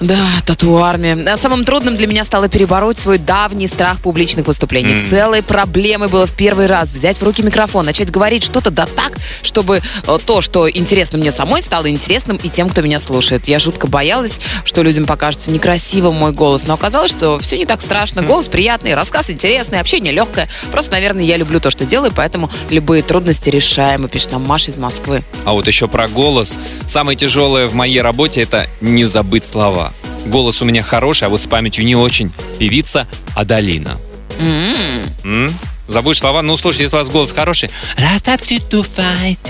Да, 0.00 0.18
тату-армия. 0.44 1.16
А 1.32 1.36
самым 1.36 1.64
трудным 1.64 1.96
для 1.96 2.06
меня 2.06 2.24
стало 2.24 2.48
перебороть 2.48 2.98
свой 2.98 3.18
давний 3.18 3.66
страх 3.68 4.00
публичных 4.00 4.46
выступлений. 4.46 4.94
М. 4.94 5.10
Целой 5.10 5.42
проблемой 5.42 6.08
было 6.08 6.26
в 6.26 6.32
первый 6.32 6.66
раз 6.66 6.92
взять 6.92 7.18
в 7.18 7.22
руки 7.22 7.42
микрофон, 7.42 7.86
начать 7.86 8.10
говорить 8.10 8.42
что-то 8.42 8.70
да 8.70 8.86
так, 8.86 9.12
чтобы 9.42 9.80
э, 10.06 10.18
то, 10.26 10.40
что 10.40 10.70
интересно 10.70 11.18
мне 11.18 11.32
самой, 11.32 11.62
стало 11.62 11.88
интересным 11.90 12.36
и 12.36 12.48
тем, 12.48 12.68
кто 12.68 12.82
меня 12.82 12.98
слушает. 12.98 13.48
Я 13.48 13.58
жутко 13.58 13.86
боялась, 13.86 14.40
что 14.64 14.82
людям 14.82 15.06
покажется 15.06 15.50
некрасивым 15.50 16.14
мой 16.14 16.32
голос, 16.32 16.66
но 16.66 16.74
оказалось, 16.74 17.10
что 17.10 17.38
все 17.38 17.56
не 17.56 17.66
так 17.66 17.80
страшно. 17.80 18.22
Голос 18.22 18.48
приятный, 18.48 18.94
рассказ 18.94 19.30
интересный, 19.30 19.80
общение 19.80 20.12
легкое. 20.12 20.48
Просто, 20.70 20.92
наверное, 20.92 21.24
я 21.24 21.36
люблю 21.36 21.60
то, 21.60 21.70
что 21.70 21.84
делаю, 21.84 22.12
поэтому 22.14 22.50
любые 22.70 23.02
трудности 23.02 23.48
решаемы, 23.48 24.08
пишет 24.08 24.32
нам 24.32 24.42
Маша 24.46 24.70
из 24.70 24.78
Москвы. 24.78 25.22
А 25.44 25.52
вот 25.52 25.66
еще 25.66 25.88
про 25.88 26.08
голос. 26.08 26.58
Самое 26.86 27.16
тяжелое 27.16 27.53
в 27.62 27.74
моей 27.74 28.00
работе 28.00 28.42
это 28.42 28.66
не 28.80 29.04
забыть 29.04 29.44
слова. 29.44 29.92
Голос 30.26 30.60
у 30.62 30.64
меня 30.64 30.82
хороший, 30.82 31.24
а 31.24 31.28
вот 31.28 31.42
с 31.42 31.46
памятью 31.46 31.84
не 31.84 31.96
очень. 31.96 32.30
Певица 32.58 33.06
Адалина. 33.36 33.98
М-м. 34.40 35.04
М? 35.46 35.54
Забудешь 35.86 36.18
слова, 36.18 36.40
ну, 36.40 36.56
слушайте, 36.56 36.84
если 36.84 36.96
у 36.96 36.98
вас 36.98 37.10
голос 37.10 37.30
хороший. 37.32 37.68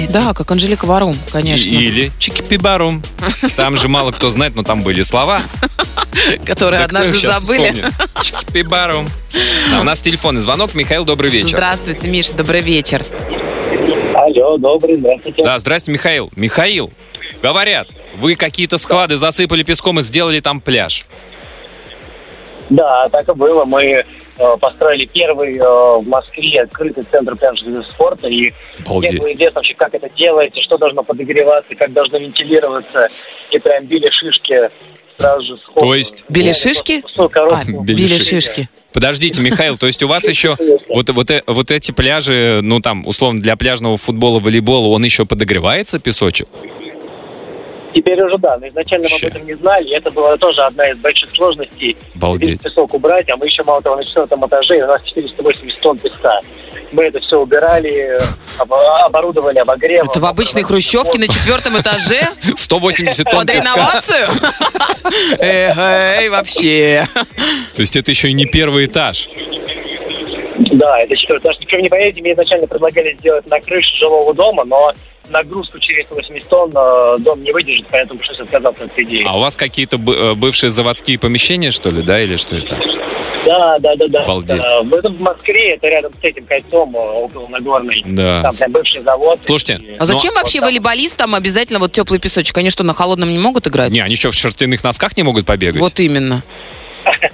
Да, 0.08 0.34
как 0.34 0.50
Анжелика 0.50 0.84
Варум, 0.84 1.16
конечно. 1.30 1.70
И- 1.70 1.74
Или 1.76 2.10
чики-пи-барум. 2.18 3.02
Там 3.56 3.76
же 3.76 3.86
мало 3.88 4.10
кто 4.10 4.30
знает, 4.30 4.56
но 4.56 4.62
там 4.64 4.82
были 4.82 5.02
слова. 5.02 5.42
которые 6.44 6.80
Да 6.80 6.84
однажды 6.86 7.14
забыли. 7.20 7.70
вспомнит? 7.70 7.84
Чики-пи-барум. 8.20 9.08
А, 9.74 9.80
У 9.80 9.84
нас 9.84 10.00
телефонный 10.02 10.40
звонок. 10.40 10.74
Михаил, 10.74 11.04
добрый 11.04 11.30
вечер. 11.30 11.50
Здравствуйте, 11.50 12.08
Миша, 12.08 12.34
добрый 12.34 12.60
вечер. 12.62 13.04
Алло, 14.14 14.58
добрый, 14.58 14.96
здравствуйте. 14.96 15.42
Да, 15.44 15.58
здрасте, 15.58 15.92
Михаил. 15.92 16.30
Михаил, 16.36 16.92
говорят, 17.44 17.88
вы 18.16 18.36
какие-то 18.36 18.78
склады 18.78 19.16
засыпали 19.18 19.62
песком 19.64 19.98
и 19.98 20.02
сделали 20.02 20.40
там 20.40 20.62
пляж. 20.62 21.04
Да, 22.70 23.06
так 23.10 23.28
и 23.28 23.32
было. 23.34 23.66
Мы 23.66 23.82
э, 23.84 24.04
построили 24.58 25.04
первый 25.04 25.58
э, 25.58 25.62
в 25.62 26.06
Москве 26.08 26.62
открытый 26.62 27.04
центр 27.12 27.36
пляжного 27.36 27.82
спорта. 27.82 28.28
И 28.28 28.40
мне 28.40 28.50
было 28.86 28.96
Обалдеть. 28.96 29.32
интересно 29.32 29.58
вообще, 29.58 29.74
как 29.74 29.92
это 29.94 30.08
делается, 30.16 30.62
что 30.62 30.78
должно 30.78 31.02
подогреваться, 31.04 31.74
как 31.74 31.92
должно 31.92 32.16
вентилироваться. 32.18 33.08
И 33.50 33.58
прям 33.58 33.84
били 33.84 34.08
шишки 34.10 34.70
сразу 35.18 35.44
же 35.44 35.60
сходу. 35.60 35.80
То 35.80 35.94
есть- 35.94 36.24
Били 36.30 36.52
шишки? 36.52 37.02
А. 37.18 37.62
Били 37.66 37.96
били 37.98 38.06
шишки. 38.06 38.30
шишки. 38.40 38.68
Подождите, 38.94 39.42
Михаил, 39.42 39.76
то 39.76 39.86
есть 39.86 40.02
у 40.02 40.08
вас 40.08 40.26
еще 40.26 40.56
вот, 40.88 41.10
вот, 41.10 41.30
э- 41.30 41.42
вот 41.46 41.70
эти 41.70 41.92
пляжи, 41.92 42.60
ну 42.62 42.80
там, 42.80 43.06
условно, 43.06 43.40
для 43.42 43.56
пляжного 43.56 43.96
футбола, 43.98 44.38
волейбола, 44.40 44.88
он 44.88 45.04
еще 45.04 45.26
подогревается, 45.26 45.98
песочек? 45.98 46.48
Теперь 47.94 48.20
уже 48.22 48.36
да, 48.38 48.58
но 48.58 48.66
изначально 48.68 49.04
Вообще. 49.08 49.26
мы 49.26 49.30
об 49.30 49.36
этом 49.36 49.46
не 49.46 49.54
знали. 49.54 49.88
И 49.88 49.94
это 49.94 50.10
была 50.10 50.36
тоже 50.36 50.62
одна 50.62 50.90
из 50.90 50.98
больших 50.98 51.30
сложностей. 51.30 51.96
Обалдеть. 52.16 52.60
Песок 52.62 52.92
убрать, 52.92 53.28
а 53.30 53.36
мы 53.36 53.46
еще 53.46 53.62
мало 53.62 53.80
того 53.82 53.96
на 53.96 54.04
четвертом 54.04 54.44
этаже, 54.46 54.78
и 54.78 54.82
у 54.82 54.86
нас 54.86 55.00
480 55.04 55.80
тонн 55.80 55.98
песка. 55.98 56.40
Мы 56.90 57.04
это 57.04 57.20
все 57.20 57.38
убирали, 57.40 58.18
об- 58.58 58.72
оборудовали 58.72 59.58
обогревом. 59.60 60.08
Это 60.10 60.18
в 60.20 60.26
обычной 60.26 60.64
хрущевке 60.64 61.18
на 61.18 61.28
четвертом 61.28 61.80
этаже? 61.80 62.22
180 62.56 63.24
тонн 63.30 63.46
Под 63.46 63.54
реновацию? 63.54 64.26
Эй, 65.38 66.28
вообще. 66.28 67.06
То 67.74 67.80
есть 67.80 67.96
это 67.96 68.10
еще 68.10 68.28
и 68.28 68.32
не 68.32 68.46
первый 68.46 68.86
этаж. 68.86 69.28
Да, 70.72 70.98
это 71.00 71.16
четвертый 71.16 71.46
этаж. 71.48 71.58
Причем, 71.58 71.80
не 71.82 71.88
поверите, 71.88 72.20
мне 72.20 72.32
изначально 72.32 72.66
предлагали 72.66 73.14
сделать 73.18 73.46
на 73.48 73.60
крыше 73.60 73.96
жилого 73.98 74.34
дома, 74.34 74.64
но 74.64 74.92
нагрузку 75.28 75.78
через 75.78 76.10
80 76.10 76.48
тонн 76.48 76.70
э, 76.74 77.16
дом 77.20 77.42
не 77.42 77.52
выдержит, 77.52 77.86
поэтому 77.90 78.18
пришлось 78.18 78.40
отказаться 78.40 78.84
от 78.84 78.98
идеи. 78.98 79.24
А 79.26 79.36
у 79.36 79.40
вас 79.40 79.56
какие-то 79.56 79.96
э, 79.96 80.34
бывшие 80.34 80.70
заводские 80.70 81.18
помещения, 81.18 81.70
что 81.70 81.90
ли, 81.90 82.02
да, 82.02 82.20
или 82.20 82.36
что 82.36 82.56
это? 82.56 82.78
Да, 83.46 83.76
да, 83.78 83.94
да, 83.96 84.06
да. 84.08 84.20
Обалдеть. 84.20 84.56
Да. 84.56 84.80
В 84.82 84.94
этом 84.94 85.14
в 85.16 85.20
Москве, 85.20 85.74
это 85.74 85.88
рядом 85.88 86.12
с 86.12 86.24
этим 86.24 86.44
кольцом, 86.46 86.94
э, 86.96 86.98
около 86.98 87.46
Нагорной. 87.48 88.02
Да. 88.06 88.42
Там 88.42 88.52
прям 88.56 88.72
бывший 88.72 89.02
завод. 89.02 89.38
Слушайте, 89.42 89.74
И- 89.84 89.96
А 89.98 90.06
зачем 90.06 90.32
Ну, 90.34 90.40
вообще 90.40 90.60
вот 90.60 90.66
там. 90.66 90.68
волейболистам 90.70 91.34
обязательно 91.34 91.78
вот 91.78 91.92
теплый 91.92 92.18
песочек? 92.18 92.56
Они 92.58 92.70
что, 92.70 92.84
на 92.84 92.94
холодном 92.94 93.30
не 93.30 93.38
могут 93.38 93.66
играть? 93.68 93.90
Не, 93.92 94.00
они 94.00 94.16
что, 94.16 94.30
в 94.30 94.34
шерстяных 94.34 94.82
носках 94.82 95.16
не 95.16 95.22
могут 95.22 95.44
побегать? 95.46 95.80
Вот 95.80 95.98
именно. 96.00 96.42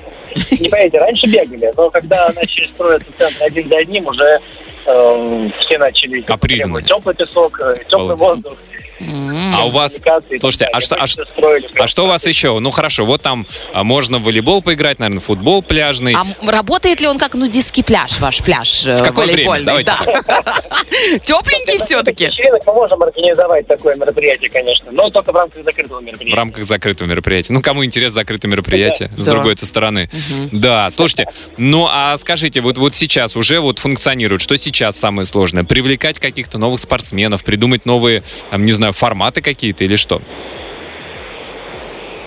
Не 0.60 0.68
поверите, 0.68 0.98
раньше 0.98 1.26
бегали, 1.26 1.72
но 1.76 1.90
когда 1.90 2.28
начали 2.34 2.66
строиться 2.74 3.08
центры 3.18 3.46
один 3.46 3.68
за 3.68 3.76
одним, 3.76 4.06
уже 4.06 4.38
э, 4.86 5.48
все 5.60 5.78
начали 5.78 6.20
Капризные. 6.22 6.64
требовать 6.82 6.86
теплый 6.86 7.14
песок, 7.14 7.60
э, 7.60 7.74
теплый 7.88 8.14
Обалдеть. 8.14 8.44
воздух. 8.44 8.58
М. 9.00 9.54
А 9.54 9.64
у 9.64 9.70
вас... 9.70 9.98
Слушайте, 10.38 10.66
а 10.66 10.80
что, 10.80 10.96
а, 10.96 11.06
что- 11.06 11.24
строили 11.24 11.68
а 11.74 11.86
что 11.86 12.04
у 12.04 12.06
вас 12.06 12.26
еще? 12.26 12.58
Ну 12.58 12.70
хорошо, 12.70 13.04
вот 13.04 13.22
там 13.22 13.46
а, 13.72 13.82
можно 13.84 14.18
в 14.18 14.22
волейбол 14.24 14.62
поиграть, 14.62 14.98
наверное, 14.98 15.20
футбол 15.20 15.62
пляжный. 15.62 16.14
А 16.14 16.26
работает 16.48 17.00
ли 17.00 17.06
он 17.08 17.18
как 17.18 17.34
нудистский 17.34 17.82
пляж, 17.82 18.20
ваш 18.20 18.38
пляж 18.38 18.86
э, 18.86 18.96
В 18.96 19.02
какое 19.02 19.26
время? 19.26 19.48
волейбольный? 19.50 19.84
Давайте 19.84 19.92
Да. 20.26 20.44
Тепленький 21.24 21.78
все-таки. 21.78 22.26
Вечеринок 22.26 22.62
мы 22.66 22.74
можем 22.74 23.02
организовать 23.02 23.66
такое 23.66 23.94
мероприятие, 23.96 24.50
конечно, 24.50 24.90
но 24.92 25.08
только 25.10 25.32
в 25.32 25.34
рамках 25.36 25.64
закрытого 25.64 26.00
В 26.00 26.04
мероприятия. 26.04 26.36
рамках 26.36 26.64
закрытого 26.64 27.08
мероприятия. 27.08 27.52
Ну, 27.52 27.62
кому 27.62 27.84
интересно 27.84 28.10
закрытое 28.20 28.50
мероприятие, 28.50 29.10
с 29.16 29.24
другой 29.26 29.56
стороны. 29.56 30.10
Да, 30.52 30.90
слушайте, 30.90 31.26
ну, 31.58 31.86
а 31.90 32.16
скажите, 32.18 32.60
вот, 32.60 32.78
вот 32.78 32.94
сейчас 32.94 33.36
уже 33.36 33.60
вот 33.60 33.78
функционирует, 33.78 34.40
что 34.42 34.56
сейчас 34.56 34.98
самое 34.98 35.26
сложное? 35.26 35.64
Привлекать 35.64 36.18
каких-то 36.18 36.58
новых 36.58 36.80
спортсменов, 36.80 37.44
придумать 37.44 37.86
новые, 37.86 38.22
там, 38.50 38.64
не 38.64 38.72
знаю, 38.72 38.89
форматы 38.92 39.42
какие-то 39.42 39.84
или 39.84 39.96
что? 39.96 40.20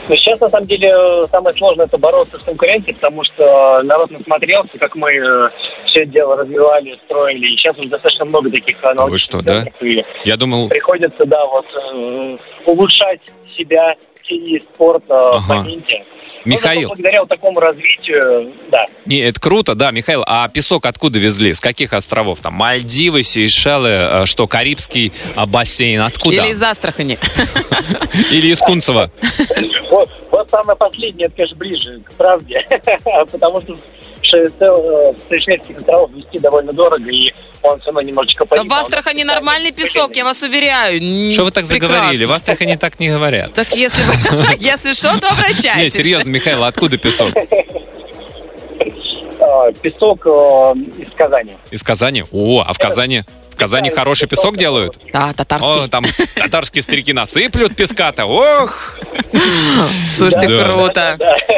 Но 0.10 0.16
сейчас, 0.18 0.40
на 0.42 0.50
самом 0.50 0.68
деле, 0.68 0.94
самое 1.28 1.56
сложное 1.56 1.86
это 1.86 1.98
бороться 1.98 2.38
с 2.38 2.44
конкуренцией, 2.44 2.96
потому 2.96 3.24
что 3.24 3.82
народ 3.84 4.12
насмотрелся, 4.12 4.78
как 4.78 4.96
мы 4.96 5.12
э, 5.14 5.50
все 5.86 6.06
дело 6.06 6.36
развивали, 6.36 7.00
строили. 7.06 7.54
И 7.54 7.58
сейчас 7.58 7.78
уже 7.78 7.88
достаточно 7.88 8.26
много 8.26 8.50
таких 8.52 8.84
аналогичных 8.84 9.42
что, 9.42 9.42
да? 9.42 9.64
центров, 9.64 9.82
И 9.82 10.04
Я 10.26 10.36
думал, 10.36 10.68
приходится, 10.68 11.26
да, 11.26 11.46
вот 11.46 11.66
э, 11.74 12.38
улучшать 12.66 13.22
себя 13.56 13.96
в 14.16 14.28
тени 14.28 14.60
спорта 14.60 15.40
в 15.40 15.52
Ага. 15.52 15.64
Но 16.46 16.56
зато 16.56 16.68
Михаил, 16.70 16.88
благодаря 16.90 17.20
вот 17.22 17.30
такому 17.30 17.60
развитию, 17.60 18.54
да. 18.70 18.86
не, 19.06 19.20
это 19.20 19.40
круто, 19.40 19.76
да, 19.76 19.92
Михаил, 19.92 20.24
а 20.26 20.48
песок 20.50 20.86
откуда 20.86 21.20
везли? 21.20 21.54
С 21.54 21.60
каких 21.60 21.94
островов? 21.94 22.42
Там 22.42 22.54
Мальдивы, 22.54 23.24
Сейшелы, 23.24 23.90
э, 23.90 24.26
что, 24.26 24.48
Карибский 24.48 25.14
а, 25.36 25.46
бассейн, 25.46 26.02
откуда? 26.02 26.36
Или 26.36 26.52
из 26.52 26.62
Астрахани. 26.62 27.18
Или 28.32 28.48
из 28.48 28.60
Кунцева? 28.60 29.10
Вот, 29.90 30.10
вот 30.32 30.50
самое 30.50 30.78
последнее, 30.78 31.28
это, 31.28 31.36
конечно, 31.38 31.58
ближе 31.58 32.02
к 32.02 32.14
правде, 32.14 32.66
потому 33.32 33.62
что 33.62 33.78
с 34.38 35.30
Сейшельских 35.30 35.78
островов 35.78 36.12
везти 36.12 36.40
довольно 36.40 36.74
дорого, 36.74 37.10
и 37.10 37.34
он 37.62 37.80
все 37.80 37.88
равно 37.88 38.02
немножечко 38.02 38.46
Да 38.46 38.56
погиб. 38.58 38.72
в 38.72 38.74
Астрахани 38.76 39.24
нормальный 39.24 39.72
песок, 39.72 40.16
я 40.16 40.24
вас 40.26 40.42
уверяю. 40.42 41.00
Что 41.32 41.46
вы 41.46 41.52
так 41.52 41.66
заговорили? 41.66 42.26
В 42.26 42.32
Астрахани 42.32 42.76
так 42.76 43.00
не 43.00 43.10
говорят. 43.10 43.54
Так 43.54 43.70
если 43.76 44.02
вы, 44.04 44.46
если 44.60 44.94
что, 44.94 45.20
то 45.20 45.28
Не, 45.28 45.34
обращайтесь. 45.34 45.94
серьезно, 45.94 46.30
Михаил, 46.30 46.64
откуда 46.64 46.98
песок? 46.98 47.34
А, 49.40 49.72
Песок 49.74 50.26
э, 50.26 50.30
из 51.00 51.12
Казани. 51.18 51.54
Из 51.70 51.84
Казани? 51.84 52.24
О, 52.32 52.64
а 52.66 52.72
в 52.72 52.78
Казани? 52.78 53.24
В 53.54 53.56
Казани 53.56 53.90
Да, 53.92 53.96
хороший 53.98 54.28
песок 54.28 54.58
делают? 54.58 54.98
Да, 55.14 55.30
О, 55.30 55.34
татарский. 55.34 55.88
там 55.88 56.06
татарские 56.36 56.82
старики 56.82 57.14
насыплют 57.14 57.76
песка-то. 57.76 58.26
Ох! 58.26 59.00
Слушайте, 60.16 60.48
Да. 60.48 60.64
круто. 60.66 61.18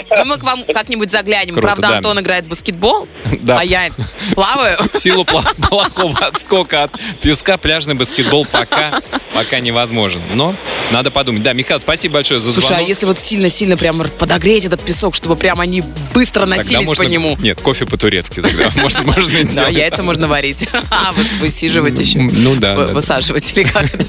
Ну, 0.09 0.25
мы 0.25 0.37
к 0.37 0.43
вам 0.43 0.63
как-нибудь 0.65 1.09
заглянем. 1.09 1.53
Круто, 1.55 1.67
Правда, 1.67 1.87
да. 1.87 1.97
Антон 1.97 2.19
играет 2.19 2.45
в 2.45 2.49
баскетбол, 2.49 3.07
Да. 3.41 3.59
а 3.59 3.63
я 3.63 3.89
плаваю. 4.33 4.77
В 4.91 4.97
силу 4.99 5.23
плохого 5.25 6.17
отскока 6.27 6.83
от 6.83 6.91
песка 7.21 7.57
пляжный 7.57 7.95
баскетбол 7.95 8.45
пока, 8.45 9.01
пока 9.33 9.59
невозможен. 9.61 10.21
Но 10.33 10.55
надо 10.95 11.11
подумать. 11.11 11.43
Да, 11.43 11.51
Михаил, 11.51 11.79
спасибо 11.81 12.15
большое 12.15 12.39
за 12.39 12.51
Слушай, 12.53 12.65
а 12.65 12.67
звонок. 12.69 12.87
если 12.87 13.05
вот 13.05 13.19
сильно-сильно 13.19 13.75
прям 13.75 14.01
подогреть 14.17 14.63
этот 14.65 14.79
песок, 14.81 15.13
чтобы 15.13 15.35
прям 15.35 15.59
они 15.59 15.83
быстро 16.13 16.41
Тогда 16.41 16.55
носились 16.57 16.87
можно- 16.87 17.03
по 17.03 17.07
нему? 17.07 17.37
Нет, 17.41 17.59
кофе 17.59 17.85
по-турецки 17.85 18.41
тогда. 18.41 18.71
Можно, 18.75 19.03
можно 19.03 19.43
Да, 19.55 19.67
яйца 19.67 20.03
можно 20.03 20.27
варить. 20.27 20.67
А, 20.89 21.11
вы- 21.11 21.23
высиживать 21.41 21.99
еще. 21.99 22.19
Ну 22.19 22.55
да, 22.55 22.75
Вы- 22.75 22.85
да. 22.85 22.93
Высаживать 22.93 23.51
или 23.55 23.63
как 23.63 23.93
это 23.93 24.05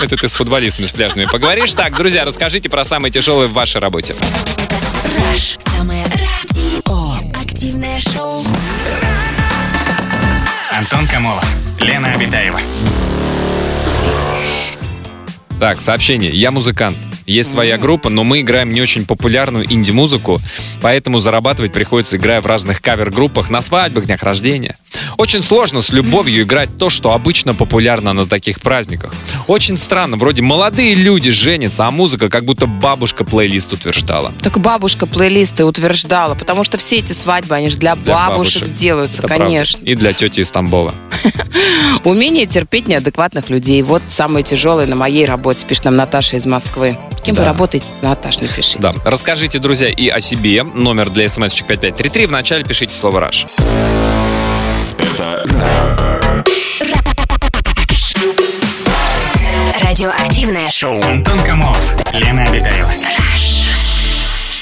Это 0.00 0.16
ты 0.16 0.28
с 0.28 0.34
футболистами 0.34 0.86
с 0.86 0.92
пляжными 0.92 1.26
поговоришь. 1.26 1.72
Так, 1.72 1.94
друзья, 1.96 2.24
расскажите 2.24 2.68
про 2.70 2.84
самое 2.86 3.12
тяжелое 3.12 3.46
в 3.48 3.52
вашей 3.52 3.80
работе. 3.80 4.14
Самое 5.58 6.04
радио. 6.04 7.14
Активное 7.42 8.00
шоу. 8.00 8.42
Антон 10.72 11.06
Камолов, 11.08 11.44
Лена 11.80 12.12
Обитаева. 12.14 12.60
Так, 15.58 15.82
сообщение. 15.82 16.30
Я 16.30 16.50
музыкант. 16.52 16.96
Есть 17.26 17.50
своя 17.50 17.76
группа, 17.78 18.08
но 18.08 18.22
мы 18.24 18.40
играем 18.40 18.70
не 18.72 18.80
очень 18.80 19.04
популярную 19.04 19.70
инди-музыку, 19.70 20.40
поэтому 20.80 21.18
зарабатывать 21.18 21.72
приходится, 21.72 22.16
играя 22.16 22.40
в 22.40 22.46
разных 22.46 22.80
кавер-группах 22.80 23.50
на 23.50 23.60
свадьбах, 23.60 24.06
днях 24.06 24.22
рождения. 24.22 24.76
Очень 25.18 25.42
сложно 25.42 25.80
с 25.82 25.90
любовью 25.90 26.44
играть 26.44 26.78
то, 26.78 26.88
что 26.90 27.12
обычно 27.12 27.54
популярно 27.54 28.12
на 28.12 28.24
таких 28.24 28.60
праздниках. 28.60 29.12
Очень 29.46 29.76
странно, 29.76 30.16
вроде 30.16 30.42
молодые 30.42 30.94
люди 30.94 31.30
женятся, 31.30 31.86
а 31.86 31.90
музыка 31.90 32.30
как 32.30 32.44
будто 32.44 32.66
бабушка 32.66 33.24
плейлист 33.24 33.72
утверждала. 33.72 34.32
Так 34.40 34.58
бабушка 34.58 35.06
плейлисты 35.06 35.64
утверждала, 35.64 36.34
потому 36.34 36.64
что 36.64 36.78
все 36.78 36.98
эти 36.98 37.12
свадьбы, 37.12 37.56
они 37.56 37.68
же 37.68 37.78
для, 37.78 37.94
Для 37.96 38.14
бабушек, 38.14 38.62
бабушек. 38.62 38.78
делаются, 38.78 39.18
Это 39.18 39.28
правда. 39.28 39.44
конечно. 39.44 39.84
И 39.84 39.94
для 39.96 40.12
тети 40.12 40.40
из 40.40 40.50
Тамбова. 40.50 40.94
Умение 42.04 42.46
терпеть 42.46 42.88
неадекватных 42.88 43.50
людей. 43.50 43.82
Вот 43.82 44.02
самое 44.08 44.44
тяжелое 44.44 44.86
на 44.86 44.96
моей 44.96 45.24
работе, 45.26 45.47
пишет 45.56 45.84
нам 45.86 45.96
Наташа 45.96 46.36
из 46.36 46.46
Москвы. 46.46 46.98
Кем 47.22 47.34
Да. 47.34 47.42
вы 47.42 47.46
работаете, 47.48 47.86
Наташ, 48.02 48.38
напишите. 48.40 48.78
Да. 48.78 48.94
Расскажите, 49.04 49.58
друзья, 49.58 49.88
и 49.88 50.08
о 50.08 50.20
себе. 50.20 50.62
Номер 50.62 51.10
для 51.10 51.26
смс-чик 51.26 51.66
5533. 51.66 52.26
Вначале 52.26 52.64
пишите 52.64 52.94
слово 52.94 53.20
«Раш». 53.20 53.46
Радиоактивное 59.82 60.70
шоу. 60.70 61.00
Антон 61.02 61.38
Камолов, 61.44 61.94
Лена 62.12 62.44
Обитаева. 62.44 62.88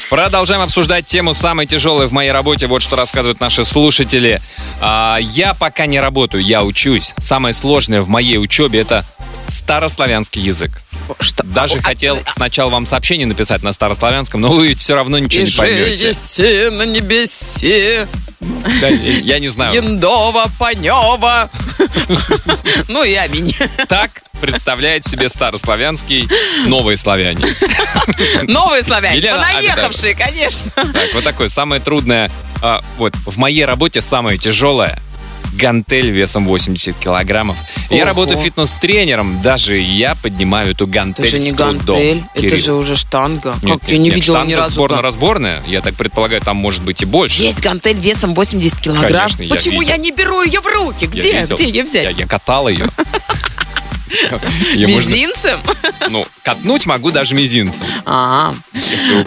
Продолжаем 0.08 0.62
обсуждать 0.62 1.06
тему 1.06 1.34
«Самое 1.34 1.66
тяжелое 1.66 2.06
в 2.06 2.12
моей 2.12 2.30
работе». 2.30 2.68
Вот 2.68 2.80
что 2.82 2.94
рассказывают 2.94 3.40
наши 3.40 3.64
слушатели. 3.64 4.40
А, 4.80 5.18
я 5.20 5.52
пока 5.52 5.86
не 5.86 5.98
работаю, 5.98 6.44
я 6.44 6.62
учусь. 6.62 7.12
Самое 7.18 7.52
сложное 7.52 8.02
в 8.02 8.08
моей 8.08 8.38
учебе– 8.38 8.80
это 8.82 9.04
старославянский 9.46 10.42
язык. 10.42 10.70
Что? 11.20 11.44
Даже 11.44 11.78
А, 11.78 11.82
хотел 11.82 12.18
а, 12.24 12.32
сначала 12.32 12.70
вам 12.70 12.86
сообщение 12.86 13.26
написать 13.26 13.62
на 13.62 13.72
старославянском, 13.72 14.40
но 14.40 14.50
вы 14.50 14.68
ведь 14.68 14.78
все 14.80 14.94
равно 14.94 15.18
ничего 15.18 15.44
не 15.44 15.50
поймете. 15.50 16.12
се 16.12 16.70
на 16.70 16.82
небесе, 16.82 18.08
Да, 18.80 18.88
Я 18.88 19.38
не 19.38 19.48
знаю. 19.48 19.74
Яндова, 19.74 20.46
Панева. 20.58 21.50
Ну 22.88 23.04
и 23.04 23.14
аминь. 23.14 23.54
Так 23.88 24.22
представляет 24.40 25.04
себе 25.04 25.28
старославянский 25.28 26.28
новые 26.66 26.96
славяне. 26.96 27.46
Новые 28.42 28.82
славяне, 28.82 29.18
Елена 29.18 29.38
понаехавшие, 29.38 30.14
конечно. 30.14 30.70
Так, 30.74 31.14
вот 31.14 31.24
такое. 31.24 31.48
Самое 31.48 31.80
трудное, 31.80 32.30
а, 32.62 32.82
вот, 32.98 33.14
в 33.24 33.38
моей 33.38 33.64
работе 33.64 34.00
самое 34.00 34.38
тяжелое 34.38 35.00
гантель 35.56 36.10
весом 36.10 36.46
80 36.46 36.96
килограммов. 36.98 37.56
Я 37.90 38.04
работаю 38.04 38.38
фитнес-тренером, 38.38 39.40
даже 39.42 39.78
я 39.78 40.14
поднимаю 40.14 40.72
эту 40.72 40.86
гантель 40.86 41.26
Это 41.26 41.36
же 41.36 41.42
не 41.42 41.52
гантель, 41.52 42.22
это 42.34 42.56
же 42.56 42.74
уже 42.74 42.96
штанга. 42.96 43.56
Нет, 43.62 43.80
Как 43.80 43.90
я 43.90 43.98
нет, 43.98 44.02
не 44.02 44.08
нет, 44.10 44.14
видела 44.16 44.36
ни 44.36 44.38
штанга 44.40 44.56
разу. 44.56 44.72
сборно-разборная, 44.74 45.62
я 45.66 45.80
так 45.80 45.94
предполагаю, 45.94 46.40
там 46.40 46.56
может 46.56 46.82
быть 46.82 47.02
и 47.02 47.04
больше. 47.04 47.42
Есть 47.42 47.60
гантель 47.62 47.98
весом 47.98 48.34
80 48.34 48.80
килограмм. 48.80 49.10
Конечно, 49.30 49.42
я 49.42 49.48
Почему 49.54 49.80
видел. 49.80 49.92
я 49.94 49.96
не 49.98 50.10
беру 50.12 50.42
ее 50.42 50.60
в 50.60 50.66
руки? 50.66 51.04
Я 51.04 51.08
Где? 51.08 51.40
видел. 51.40 51.56
Где 51.56 51.64
ее 51.64 51.82
взять? 51.84 52.04
Я, 52.04 52.10
я 52.10 52.26
катал 52.26 52.68
ее. 52.68 52.86
Мизинцем? 54.74 55.60
ну, 56.10 56.26
катнуть 56.42 56.86
могу 56.86 57.10
даже 57.10 57.34
мизинцем. 57.34 57.86
А, 58.04 58.54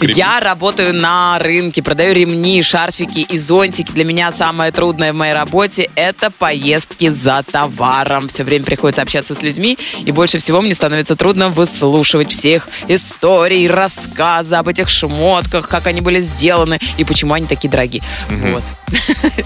я 0.01 0.39
работаю 0.39 0.93
на 0.93 1.37
рынке, 1.39 1.83
продаю 1.83 2.13
ремни, 2.13 2.61
шарфики 2.61 3.19
и 3.19 3.37
зонтики. 3.37 3.91
Для 3.91 4.05
меня 4.05 4.31
самое 4.31 4.71
трудное 4.71 5.13
в 5.13 5.15
моей 5.15 5.33
работе– 5.33 5.89
это 5.95 6.31
поездки 6.31 7.09
за 7.09 7.43
товаром. 7.49 8.27
Все 8.27 8.43
время 8.43 8.65
приходится 8.65 9.01
общаться 9.01 9.35
с 9.35 9.41
людьми, 9.41 9.77
и 10.05 10.11
больше 10.11 10.37
всего 10.37 10.61
мне 10.61 10.73
становится 10.73 11.15
трудно 11.15 11.49
выслушивать 11.49 12.31
всех 12.31 12.67
историй, 12.87 13.67
рассказы 13.67 14.55
об 14.55 14.67
этих 14.67 14.89
шмотках, 14.89 15.67
как 15.67 15.87
они 15.87 16.01
были 16.01 16.21
сделаны 16.21 16.79
и 16.97 17.03
почему 17.03 17.33
они 17.33 17.47
такие 17.47 17.69
дорогие. 17.69 18.03
Вот. 18.29 18.63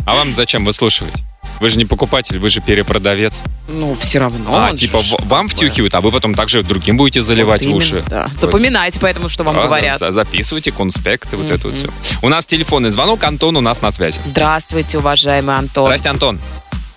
А 0.05 0.15
вам 0.15 0.33
зачем 0.33 0.65
выслушивать? 0.65 1.13
Вы 1.59 1.69
же 1.69 1.77
не 1.77 1.85
покупатель, 1.85 2.39
вы 2.39 2.49
же 2.49 2.59
перепродавец. 2.61 3.41
Ну, 3.67 3.95
все 3.99 4.19
равно. 4.19 4.49
а, 4.65 4.75
типа 4.75 5.01
же- 5.01 5.15
вам 5.25 5.47
втюхивают, 5.47 5.93
а 5.95 6.01
вы 6.01 6.11
потом 6.11 6.33
также 6.35 6.63
другим 6.63 6.97
будете 6.97 7.21
заливать 7.21 7.61
Вот 7.61 7.65
именно, 7.67 7.77
уши. 7.77 8.03
да. 8.09 8.23
Вот. 8.31 8.39
Запоминайте 8.41 8.99
поэтому, 8.99 9.29
что 9.29 9.43
вам 9.43 9.55
Да, 9.55 9.63
говорят. 9.63 9.99
да, 9.99 10.11
записывайте 10.11 10.71
конспекты, 10.71 11.37
вот 11.37 11.49
это 11.49 11.67
вот 11.67 11.77
все. 11.77 11.89
У 12.21 12.29
нас 12.29 12.45
телефонный 12.45 12.89
звонок, 12.89 13.23
Антон 13.23 13.55
у 13.57 13.61
нас 13.61 13.81
на 13.81 13.91
связи. 13.91 14.19
Здравствуйте, 14.25 14.97
уважаемый 14.97 15.55
Антон. 15.55 15.85
Здрасте, 15.85 16.09
Антон. 16.09 16.39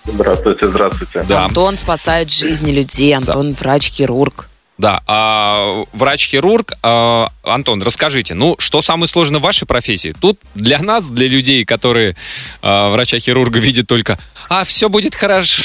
Здравствуйте, 0.05 0.69
здравствуйте. 0.69 1.23
Да, 1.27 1.45
Антон 1.45 1.77
спасает 1.77 2.31
жизни 2.31 2.71
людей. 2.71 3.13
Антон 3.15 3.53
врач-хирург. 3.59 4.47
Да. 4.77 5.01
А, 5.07 5.83
врач-хирург. 5.93 6.73
а, 6.83 7.29
Антон, 7.43 7.81
расскажите, 7.81 8.33
ну, 8.33 8.55
что 8.59 8.81
самое 8.81 9.07
сложное 9.07 9.39
в 9.39 9.43
вашей 9.43 9.67
профессии? 9.67 10.13
Тут 10.19 10.39
для 10.55 10.79
нас, 10.79 11.09
для 11.09 11.27
людей, 11.27 11.65
которые 11.65 12.15
а, 12.61 12.91
врача-хирурга 12.91 13.59
видят 13.59 13.87
только 13.87 14.17
«а, 14.49 14.63
все 14.63 14.89
будет 14.89 15.15
хорошо» 15.15 15.63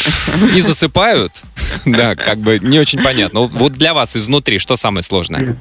и 0.56 0.60
засыпают, 0.60 1.32
да, 1.84 2.14
как 2.14 2.38
бы 2.38 2.58
не 2.60 2.78
очень 2.78 3.02
понятно. 3.02 3.40
Вот 3.40 3.72
для 3.72 3.94
вас 3.94 4.16
изнутри 4.16 4.58
что 4.58 4.76
самое 4.76 5.02
сложное? 5.02 5.56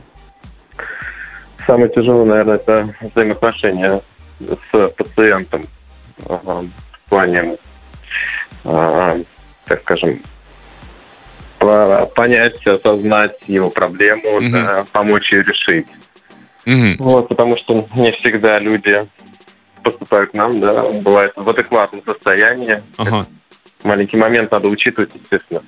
Самое 1.68 1.90
тяжелое, 1.90 2.26
наверное, 2.26 2.56
это 2.56 2.96
взаимоотношения 3.02 4.02
с 4.40 4.88
пациентом 4.98 5.66
Ага, 6.30 6.66
в 6.92 7.10
плане, 7.10 7.58
а, 8.64 9.18
так 9.66 9.82
скажем, 9.82 10.22
понять, 11.66 12.66
осознать 12.66 13.38
его 13.48 13.70
проблему, 13.70 14.40
Мгм. 14.42 14.52
да, 14.52 14.86
помочь 14.92 15.32
ее 15.32 15.44
решить. 15.44 15.88
Мгм. 16.66 16.96
Вот, 17.00 17.28
потому 17.28 17.58
что 17.58 17.88
не 17.96 18.12
всегда 18.14 18.60
люди 18.60 19.08
поступают 19.84 20.32
к 20.32 20.34
нам, 20.34 20.60
да, 20.60 20.84
бывает 20.84 21.34
в 21.36 21.50
адекватном 21.50 22.04
состоянии. 22.04 22.84
Ага. 22.98 23.26
Маленький 23.84 24.18
момент 24.18 24.52
надо 24.52 24.68
учитывать, 24.68 25.12
естественно. 25.16 25.64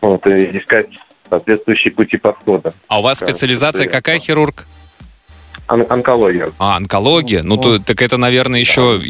Вот, 0.00 0.26
и 0.26 0.58
искать 0.58 0.88
соответствующие 1.28 1.92
пути 1.92 2.16
подхода. 2.16 2.72
А 2.88 2.98
у 2.98 3.02
вас 3.02 3.18
специализация 3.18 3.88
какая, 3.88 4.18
хирург? 4.18 4.66
Он- 5.72 5.86
онкология. 5.88 6.52
А, 6.58 6.76
онкология. 6.76 7.42
Ну, 7.42 7.56
то, 7.56 7.78
так 7.78 8.02
это, 8.02 8.16
наверное, 8.18 8.60
еще, 8.60 9.00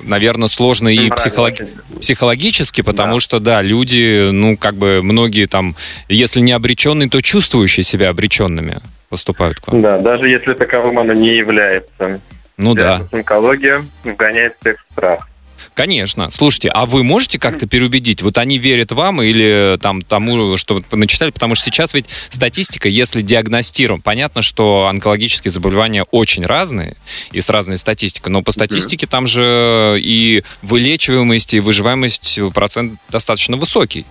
наверное, 0.00 0.48
сложно 0.48 0.88
и 0.88 1.10
психологи- 1.10 1.68
психологически, 2.00 2.82
потому 2.82 3.14
Да. 3.14 3.20
что, 3.20 3.38
да, 3.38 3.62
люди, 3.62 4.30
ну, 4.30 4.56
как 4.56 4.74
бы 4.74 5.00
многие 5.02 5.46
там, 5.46 5.74
если 6.08 6.40
не 6.40 6.52
обреченные, 6.52 7.08
то 7.08 7.20
чувствующие 7.22 7.84
себя 7.84 8.10
обреченными 8.10 8.80
поступают 9.08 9.60
к 9.60 9.68
вам. 9.68 9.82
Да, 9.82 9.98
даже 9.98 10.28
если 10.28 10.52
таковым 10.54 10.98
оно 10.98 11.12
не 11.14 11.34
является. 11.36 12.20
Ну 12.58 12.74
да, 12.74 13.02
Онкология 13.12 13.84
вгоняет 14.04 14.54
всех 14.60 14.76
в 14.88 14.92
страх. 14.92 15.28
Конечно. 15.74 16.30
Слушайте, 16.30 16.68
а 16.68 16.86
вы 16.86 17.02
можете 17.02 17.38
как-то 17.38 17.66
переубедить? 17.66 18.22
Вот 18.22 18.38
они 18.38 18.58
верят 18.58 18.92
вам 18.92 19.22
или 19.22 19.78
там 19.80 20.02
тому, 20.02 20.56
что 20.56 20.74
вы 20.90 20.96
начитали? 20.96 21.30
Потому 21.30 21.54
что 21.54 21.64
сейчас 21.66 21.94
ведь 21.94 22.06
статистика, 22.28 22.88
если 22.88 23.22
диагностируем, 23.22 24.00
понятно, 24.00 24.42
что 24.42 24.86
онкологические 24.88 25.50
заболевания 25.50 26.04
очень 26.10 26.44
разные 26.44 26.96
и 27.32 27.40
с 27.40 27.50
разной 27.50 27.78
статистикой, 27.78 28.32
но 28.32 28.42
по 28.42 28.52
статистике 28.52 29.06
там 29.06 29.26
же 29.26 29.98
и 30.00 30.44
вылечиваемость, 30.62 31.54
и 31.54 31.60
выживаемость 31.60 32.38
процент 32.54 32.98
достаточно 33.10 33.56
высокий. 33.56 34.06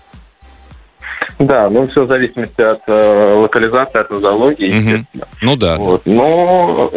Да, 1.39 1.69
ну 1.69 1.87
все 1.87 2.05
в 2.05 2.07
зависимости 2.07 2.61
от 2.61 2.81
э, 2.87 3.33
локализации, 3.35 3.99
от 3.99 4.09
нозологии, 4.09 4.67
Мгм. 4.73 4.77
естественно. 4.79 5.27
Ну 5.41 5.55
да. 5.55 5.75
да. 5.77 5.83
Вот. 5.83 6.05
Но 6.05 6.91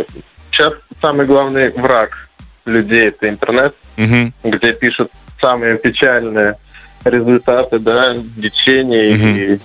сейчас 0.50 0.74
самый 1.00 1.26
главный 1.26 1.70
враг 1.72 2.28
людей 2.64 3.08
это 3.08 3.28
интернет, 3.28 3.74
Мгм. 3.96 4.32
где 4.44 4.72
пишут 4.72 5.10
самые 5.40 5.76
печальные 5.78 6.56
результаты, 7.04 7.78
да, 7.78 8.14
лечения, 8.36 9.14
Мгм. 9.14 9.36
и 9.36 9.58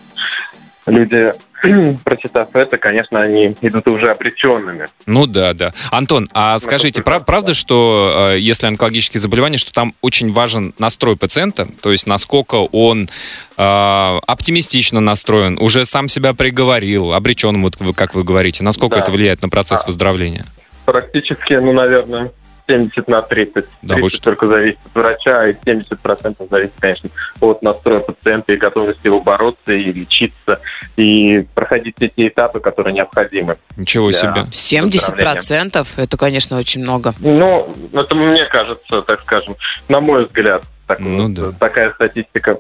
люди, 0.92 1.34
прочитав 2.04 2.50
это, 2.54 2.78
конечно, 2.78 3.22
они 3.22 3.56
идут 3.62 3.88
уже 3.88 4.12
обреченными. 4.12 4.88
Ну 5.06 5.26
да, 5.28 5.54
да. 5.54 5.74
Антон, 5.92 6.28
а 6.34 6.58
скажите, 6.60 7.02
прав- 7.04 7.26
правда, 7.26 7.54
что 7.54 8.32
э, 8.36 8.40
если 8.40 8.68
онкологические 8.68 9.20
заболевания, 9.20 9.58
что 9.58 9.72
там 9.74 9.94
очень 10.02 10.32
важен 10.32 10.74
настрой 10.80 11.16
пациента, 11.18 11.68
то 11.82 11.92
есть 11.92 12.08
насколько 12.08 12.56
он 12.56 13.10
э, 13.58 14.20
оптимистично 14.26 15.00
настроен, 15.02 15.58
уже 15.60 15.86
сам 15.86 16.08
себя 16.08 16.34
приговорил, 16.34 17.14
обречен, 17.14 17.62
вот 17.62 17.76
как 17.96 18.16
вы 18.16 18.24
говорите, 18.24 18.64
насколько 18.64 18.96
Да. 18.96 19.02
это 19.04 19.12
влияет 19.12 19.42
на 19.42 19.50
процесс 19.50 19.84
А. 19.84 19.86
выздоровления? 19.88 20.46
Практически, 20.86 21.54
ну, 21.54 21.72
наверное, 21.74 22.32
70 22.70 23.08
на 23.08 23.22
30. 23.22 23.66
Да 23.82 23.96
30 23.96 24.02
вы 24.04 24.10
что? 24.10 24.24
только 24.24 24.48
зависит 24.48 24.80
от 24.86 24.94
врача, 24.96 25.48
и 25.48 25.54
70% 25.54 26.48
зависит, 26.50 26.74
конечно, 26.80 27.10
от 27.42 27.62
настроя 27.64 28.00
пациента 28.00 28.54
и 28.54 28.58
готовности 28.58 29.08
его 29.08 29.20
бороться 29.22 29.74
и 29.74 29.92
лечиться, 29.92 30.60
и 30.96 31.46
проходить 31.56 31.96
все 31.98 32.10
те 32.10 32.28
этапы, 32.28 32.60
которые 32.60 32.94
необходимы. 32.94 33.58
Ничего 33.76 34.12
себе. 34.12 34.46
70% 34.52 35.88
это, 35.98 36.18
конечно, 36.18 36.58
очень 36.58 36.82
много. 36.82 37.14
Ну, 37.20 37.74
это 37.94 38.14
мне 38.16 38.46
кажется, 38.46 39.02
так 39.02 39.22
скажем, 39.22 39.56
на 39.88 40.00
мой 40.00 40.26
взгляд, 40.26 40.64
так- 40.86 41.00
Ну 41.00 41.28
вот, 41.28 41.34
да. 41.34 41.52
такая 41.60 41.92
статистика. 41.94 42.60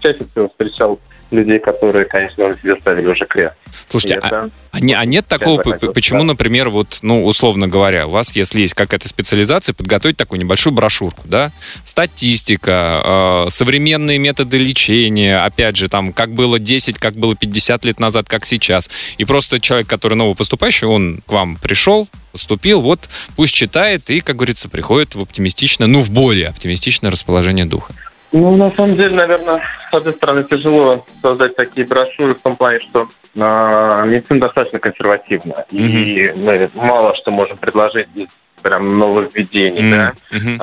Чаще 0.00 0.24
всего 0.30 0.48
встречал 0.48 0.98
людей, 1.30 1.58
которые, 1.58 2.04
конечно, 2.06 2.48
на 2.48 2.56
себе 2.56 2.76
ставили 2.80 3.06
уже 3.06 3.26
крест. 3.26 3.54
Слушайте, 3.86 4.16
а, 4.16 4.26
это- 4.26 4.50
а 4.70 4.80
не- 4.80 4.94
а 4.94 5.04
нет 5.04 5.26
такого, 5.26 5.62
захотел, 5.62 5.92
почему, 5.92 6.20
да. 6.20 6.24
например, 6.26 6.68
вот, 6.70 6.98
ну, 7.02 7.24
условно 7.26 7.68
говоря, 7.68 8.06
у 8.06 8.10
вас, 8.10 8.34
если 8.36 8.60
есть 8.60 8.74
какая-то 8.74 9.08
специализация, 9.08 9.72
подготовить 9.74 10.16
такую 10.16 10.40
небольшую 10.40 10.74
брошюрку, 10.74 11.22
да? 11.26 11.52
Статистика, 11.84 13.02
э, 13.04 13.50
современные 13.50 14.18
методы 14.18 14.58
лечения, 14.58 15.38
опять 15.38 15.76
же, 15.76 15.88
там, 15.88 16.12
как 16.12 16.32
было 16.32 16.58
10, 16.58 16.98
как 16.98 17.14
было 17.14 17.34
50 17.36 17.84
лет 17.84 18.00
назад, 18.00 18.28
как 18.28 18.44
сейчас. 18.44 18.88
И 19.18 19.24
просто 19.24 19.60
человек, 19.60 19.86
который 19.86 20.14
новопоступающий, 20.14 20.86
он 20.86 21.20
к 21.26 21.32
вам 21.32 21.56
пришел, 21.56 22.08
поступил, 22.32 22.80
вот, 22.80 23.08
пусть 23.36 23.54
читает 23.54 24.08
и, 24.10 24.20
как 24.20 24.36
говорится, 24.36 24.68
приходит 24.68 25.14
в 25.14 25.20
оптимистичное, 25.22 25.86
ну, 25.86 26.00
в 26.00 26.10
более 26.10 26.48
оптимистичное 26.48 27.10
расположение 27.10 27.66
духа. 27.66 27.92
Ну, 28.30 28.56
на 28.56 28.70
самом 28.72 28.96
деле, 28.96 29.14
наверное, 29.16 29.62
с 29.90 29.94
одной 29.94 30.12
стороны, 30.14 30.44
тяжело 30.44 31.04
создать 31.12 31.56
такие 31.56 31.86
брошюры 31.86 32.34
в 32.34 32.42
том 32.42 32.56
плане, 32.56 32.80
что 32.80 33.08
а, 33.40 34.02
медицина 34.04 34.40
достаточно 34.40 34.78
консервативна. 34.78 35.64
И 35.70 36.32
мы 36.36 36.70
мало 36.74 37.14
что 37.14 37.30
можем 37.30 37.56
предложить 37.56 38.08
из 38.14 38.28
прям 38.62 38.98
нововведений, 38.98 39.80
М, 39.80 39.90
да, 39.90 40.12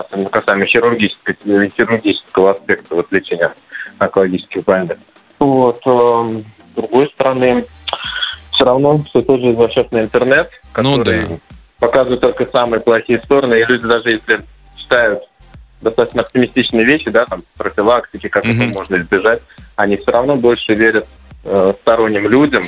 особенно 0.02 0.30
касаемо 0.30 0.66
хирургического, 0.66 1.36
хирургического 1.70 2.52
аспекта 2.52 2.96
вот, 2.96 3.12
лечения 3.12 3.52
онкологических 3.98 4.64
больных. 4.64 4.98
Вот, 5.40 5.80
э, 5.86 6.42
с 6.72 6.76
другой 6.76 7.10
стороны, 7.12 7.66
все 8.52 8.66
равно 8.66 9.00
все 9.10 9.22
тоже 9.22 9.48
возвращается 9.48 9.96
на 9.96 10.02
интернет, 10.02 10.50
Ну 10.78 10.98
который 10.98 11.28
да. 11.28 11.36
показывает 11.80 12.22
только 12.22 12.46
самые 12.48 12.82
плохие 12.82 13.20
стороны, 13.20 13.56
и 13.56 13.66
люди 13.66 13.88
даже 13.88 14.12
если 14.12 14.40
читают 14.78 15.24
достаточно 15.82 16.22
оптимистичные 16.22 16.86
вещи, 16.86 17.10
да, 17.10 17.26
там, 17.26 17.44
профилактики, 17.58 18.28
как 18.28 18.46
Мгм. 18.46 18.62
это 18.62 18.74
можно 18.74 18.96
избежать, 18.96 19.42
они 19.76 19.98
все 19.98 20.12
равно 20.12 20.36
больше 20.36 20.74
верят 20.74 21.08
э, 21.44 21.74
сторонним 21.82 22.28
людям. 22.28 22.64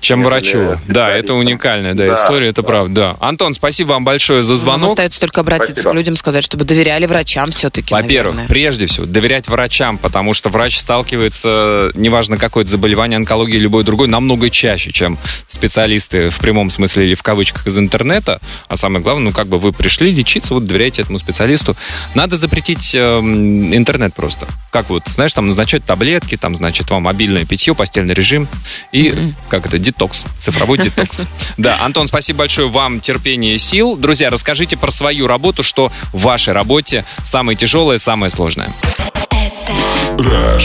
Чем 0.00 0.20
Нежели 0.20 0.30
врачу. 0.30 0.76
Да, 0.86 1.10
это 1.10 1.34
уникальная 1.34 1.94
да, 1.94 2.06
Да, 2.06 2.14
история, 2.14 2.48
это 2.48 2.62
да. 2.62 2.68
правда. 2.68 2.94
Да. 3.18 3.26
Антон, 3.26 3.54
спасибо 3.54 3.90
вам 3.90 4.04
большое 4.04 4.42
за 4.42 4.52
Нам 4.52 4.58
звонок. 4.60 4.90
остается 4.90 5.18
только 5.20 5.40
обратиться 5.40 5.72
Спасибо. 5.72 5.90
к 5.90 5.94
людям, 5.94 6.16
сказать, 6.16 6.44
чтобы 6.44 6.64
доверяли 6.64 7.06
врачам 7.06 7.50
все-таки, 7.50 7.92
Во-первых, 7.92 8.34
наверное. 8.36 8.48
прежде 8.48 8.86
всего, 8.86 9.06
доверять 9.06 9.48
врачам, 9.48 9.98
потому 9.98 10.34
что 10.34 10.50
врач 10.50 10.78
сталкивается, 10.78 11.90
неважно 11.94 12.36
какое 12.38 12.62
это 12.62 12.70
заболевание, 12.70 13.16
онкология 13.16 13.56
или 13.56 13.64
любое 13.64 13.84
другое, 13.84 14.08
намного 14.08 14.50
чаще, 14.50 14.92
чем 14.92 15.18
специалисты 15.46 16.30
в 16.30 16.38
прямом 16.38 16.70
смысле 16.70 17.06
или 17.06 17.14
в 17.14 17.22
кавычках 17.22 17.66
из 17.66 17.78
интернета. 17.78 18.40
А 18.68 18.76
самое 18.76 19.02
главное, 19.02 19.24
ну 19.24 19.32
как 19.32 19.48
бы 19.48 19.58
вы 19.58 19.72
пришли 19.72 20.10
лечиться, 20.10 20.54
вот 20.54 20.64
доверяйте 20.64 21.02
этому 21.02 21.18
специалисту. 21.18 21.76
Надо 22.14 22.36
запретить 22.36 22.94
эм, 22.94 23.74
интернет 23.74 24.14
просто. 24.14 24.46
Как 24.70 24.88
вот, 24.90 25.02
знаешь, 25.08 25.32
там 25.32 25.46
назначают 25.46 25.84
таблетки, 25.84 26.36
там, 26.36 26.54
значит, 26.54 26.90
вам 26.90 27.02
мобильное 27.02 27.44
питье, 27.44 27.74
постельный 27.74 28.14
режим 28.14 28.46
и, 28.92 29.32
как 29.48 29.66
это, 29.66 29.78
детокс, 29.90 30.24
цифровой 30.38 30.78
детокс. 30.86 31.26
Да, 31.56 31.78
Антон, 31.82 32.08
спасибо 32.08 32.40
большое 32.40 32.68
вам, 32.68 33.00
терпения 33.00 33.54
и 33.54 33.58
сил. 33.58 33.96
Друзья, 33.96 34.30
расскажите 34.30 34.76
про 34.76 34.90
свою 34.90 35.26
работу, 35.26 35.62
что 35.62 35.90
в 36.12 36.22
вашей 36.22 36.54
работе 36.54 37.04
самое 37.24 37.56
тяжелое, 37.56 37.98
самое 37.98 38.30
сложное. 38.30 38.70
Это 39.30 40.58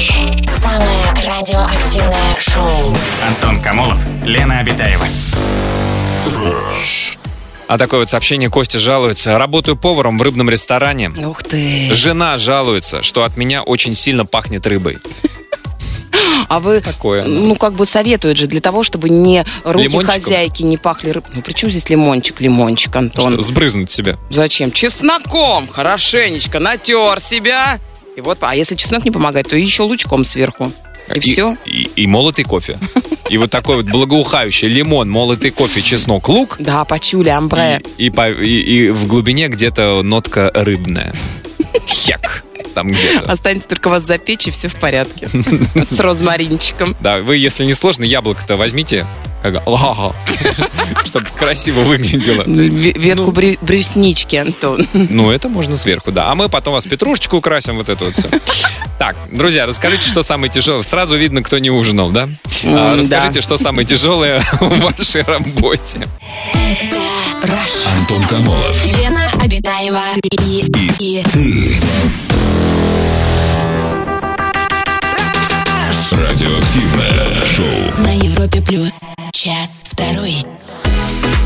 самое 0.47 1.03
радиоактивное 1.15 2.35
шоу. 2.39 2.97
Антон 3.27 3.61
Камолов, 3.61 3.99
Лена 4.23 4.59
Обитаева. 4.59 5.07
А 7.67 7.77
такое 7.77 8.01
вот 8.01 8.09
сообщение 8.09 8.49
Костя 8.49 8.77
жалуется. 8.79 9.37
Работаю 9.37 9.75
поваром 9.75 10.17
в 10.17 10.21
рыбном 10.21 10.49
ресторане. 10.49 11.09
Ух 11.09 11.43
ты. 11.43 11.89
Жена 11.91 12.37
жалуется, 12.37 13.01
что 13.01 13.23
от 13.23 13.37
меня 13.37 13.63
очень 13.63 13.95
сильно 13.95 14.25
пахнет 14.25 14.67
рыбой. 14.67 14.97
А 16.49 16.59
вы, 16.59 16.81
Такое. 16.81 17.23
ну, 17.23 17.55
как 17.55 17.73
бы 17.73 17.85
советуют 17.85 18.37
же 18.37 18.47
для 18.47 18.61
того, 18.61 18.83
чтобы 18.83 19.09
не 19.09 19.45
руки 19.63 19.85
Лимончиком? 19.87 20.13
хозяйки 20.21 20.63
не 20.63 20.77
пахли 20.77 21.09
рыб. 21.09 21.25
Ну, 21.33 21.41
при 21.41 21.53
чем 21.53 21.71
здесь 21.71 21.89
лимончик, 21.89 22.39
лимончик, 22.41 22.95
Антон? 22.95 23.33
Что, 23.33 23.41
сбрызнуть 23.41 23.89
себя. 23.91 24.17
Зачем? 24.29 24.71
Чесноком 24.71 25.67
хорошенечко 25.67 26.59
натер 26.59 27.19
себя. 27.19 27.79
И 28.15 28.21
вот, 28.21 28.37
а 28.41 28.55
если 28.55 28.75
чеснок 28.75 29.05
не 29.05 29.11
помогает, 29.11 29.47
то 29.47 29.55
еще 29.55 29.83
лучком 29.83 30.23
сверху. 30.25 30.71
И, 31.13 31.19
все. 31.19 31.57
И, 31.65 31.89
и 31.95 32.07
молотый 32.07 32.45
кофе. 32.45 32.77
И 33.29 33.37
вот 33.37 33.49
такой 33.49 33.77
вот 33.77 33.85
благоухающий 33.85 34.67
лимон, 34.67 35.09
молотый 35.09 35.49
кофе, 35.51 35.81
чеснок, 35.81 36.29
лук. 36.29 36.57
Да, 36.59 36.85
почули, 36.85 37.29
амбре. 37.29 37.81
И, 37.97 38.05
и 38.07 38.09
и- 38.09 38.61
и 38.85 38.89
в 38.89 39.07
глубине 39.07 39.47
где-то 39.47 40.01
нотка 40.03 40.51
рыбная. 40.53 41.13
Хек. 41.87 42.43
Там 42.73 42.89
где-то. 42.89 43.31
Останется 43.31 43.67
только 43.67 43.89
вас 43.89 44.03
запечь, 44.05 44.47
и 44.47 44.51
все 44.51 44.67
в 44.67 44.75
порядке. 44.75 45.29
С 45.89 45.99
розмаринчиком. 45.99 46.95
Да, 47.01 47.19
вы, 47.19 47.37
если 47.37 47.65
не 47.65 47.73
сложно, 47.73 48.03
яблоко-то 48.03 48.57
возьмите, 48.57 49.05
чтобы 51.05 51.27
красиво 51.37 51.81
выглядело. 51.81 52.43
Ну, 52.45 52.63
ве- 52.63 52.97
Ветку 52.97 53.31
брю- 53.31 53.57
брюснички, 53.61 54.35
Антон. 54.37 54.87
Ну, 54.93 55.29
это 55.31 55.49
можно 55.49 55.77
сверху, 55.77 56.11
да. 56.11 56.31
А 56.31 56.35
мы 56.35 56.49
потом 56.49 56.73
вас 56.73 56.85
петрушечку 56.85 57.37
украсим, 57.37 57.75
вот 57.77 57.89
это 57.89 58.05
вот 58.05 58.15
все. 58.15 58.27
Так, 58.97 59.15
друзья, 59.31 59.65
расскажите, 59.65 60.07
что 60.07 60.23
самое 60.23 60.51
тяжелое. 60.51 60.81
Сразу 60.83 61.15
видно, 61.15 61.43
кто 61.43 61.57
не 61.59 61.69
ужинал, 61.69 62.09
да? 62.11 62.29
А, 62.63 62.95
Расскажите, 62.97 63.41
что 63.41 63.57
самое 63.57 63.85
тяжелое 63.85 64.39
в 64.59 64.79
вашей 64.79 65.23
работе. 65.23 66.07
Антон 67.99 68.23
Камолов. 68.23 68.85
Лена 68.85 69.29
Обитаева 69.41 70.01
и, 70.41 70.65
и 70.99 71.23
Радиоактивное 76.13 77.41
шоу. 77.55 78.03
на 78.03 78.13
Европе 78.13 78.61
плюс. 78.61 78.93
Час 79.31 79.81
второй. 79.83 80.43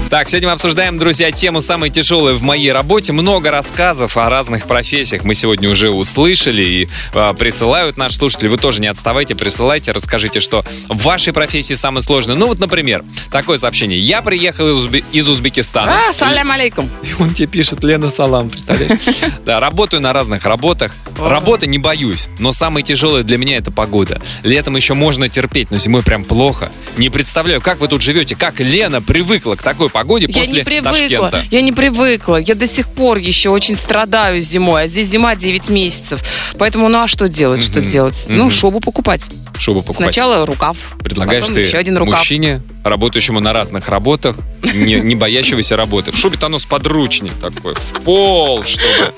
Так, 0.10 0.30
сегодня 0.30 0.48
мы 0.48 0.54
обсуждаем, 0.54 0.98
друзья, 0.98 1.32
тему 1.32 1.60
«Самое 1.60 1.92
тяжелое 1.92 2.34
в 2.36 2.42
моей 2.42 2.72
работе». 2.72 3.12
Много 3.12 3.52
рассказов 3.52 4.16
о 4.16 4.30
разных 4.30 4.66
профессиях 4.66 5.26
мы 5.26 5.34
сегодня 5.34 5.70
уже 5.70 5.90
услышали 5.90 6.62
и 6.62 6.88
а, 7.14 7.34
присылают 7.34 7.98
наши 7.98 8.16
слушатели. 8.16 8.48
Вы 8.48 8.56
тоже 8.56 8.80
не 8.80 8.88
отставайте, 8.88 9.36
присылайте, 9.36 9.92
расскажите, 9.92 10.40
что 10.40 10.64
в 10.88 11.04
вашей 11.04 11.34
профессии 11.34 11.74
самое 11.74 12.02
сложное. 12.02 12.36
Ну 12.38 12.48
вот, 12.48 12.60
например, 12.60 13.04
такое 13.32 13.58
сообщение. 13.58 14.00
Я 14.00 14.22
приехал 14.22 14.70
из, 14.70 14.86
Узбе- 14.86 15.04
из 15.12 15.28
Узбекистана. 15.28 16.08
А, 16.10 16.14
салям 16.14 16.52
алейкум. 16.52 16.90
И 17.04 17.22
он 17.22 17.34
тебе 17.34 17.48
пишет, 17.50 17.84
Лена 17.84 18.10
Салам, 18.10 18.50
представляешь? 18.50 19.00
Да, 19.46 19.60
работаю 19.60 20.02
на 20.02 20.14
разных 20.14 20.46
работах. 20.46 20.94
Работы 21.20 21.68
не 21.68 21.80
боюсь, 21.80 22.30
но 22.40 22.54
самое 22.54 22.86
тяжелое 22.86 23.24
для 23.24 23.38
меня 23.38 23.58
это 23.58 23.72
погода. 23.72 24.22
Летом 24.58 24.76
еще 24.76 24.96
можно 24.96 25.30
терпеть, 25.30 25.70
но 25.70 25.78
зимой 25.78 26.02
прям 26.02 26.24
плохо. 26.26 26.72
Не 26.98 27.12
представляю, 27.12 27.62
как 27.62 27.80
вы 27.80 27.88
тут 27.88 28.02
живете, 28.02 28.36
как 28.36 28.60
Лена 28.60 29.04
привыкла 29.04 29.54
к 29.54 29.62
такой 29.62 29.88
погоде 29.88 30.26
Я 30.28 30.34
после 30.34 30.52
не 30.52 30.64
привыкла, 30.64 31.30
Ташкента. 31.30 31.46
я 31.52 31.62
не 31.62 31.72
привыкла. 31.72 32.38
Я 32.38 32.56
до 32.56 32.66
сих 32.66 32.88
пор 32.88 33.18
еще 33.18 33.52
очень 33.52 33.78
страдаю 33.78 34.42
зимой, 34.42 34.86
а 34.86 34.88
здесь 34.88 35.10
зима 35.10 35.36
9 35.36 35.70
месяцев. 35.70 36.24
Поэтому, 36.58 36.90
ну 36.90 37.04
а 37.04 37.08
что 37.08 37.28
делать, 37.28 37.62
что 37.62 37.82
делать? 37.82 38.26
Ну, 38.30 38.50
шубу 38.50 38.80
покупать. 38.80 39.22
Шубу 39.60 39.82
покупать. 39.82 40.08
Сначала 40.08 40.44
рукав, 40.44 40.78
Предлагаешь 41.04 41.46
ты 41.46 41.60
еще 41.62 41.78
один 41.78 41.98
рукав. 41.98 42.18
мужчине, 42.20 42.64
работающему 42.84 43.40
на 43.40 43.54
разных 43.54 43.90
работах, 43.90 44.38
не, 44.74 44.96
не 44.96 45.16
боящегося 45.16 45.76
работы. 45.76 46.12
В 46.12 46.18
шубе-то 46.18 46.48
оно 46.48 46.58
сподручнее 46.60 47.34
такой, 47.40 47.76
в 47.76 47.94
пол, 48.04 48.64
чтобы... 48.64 49.14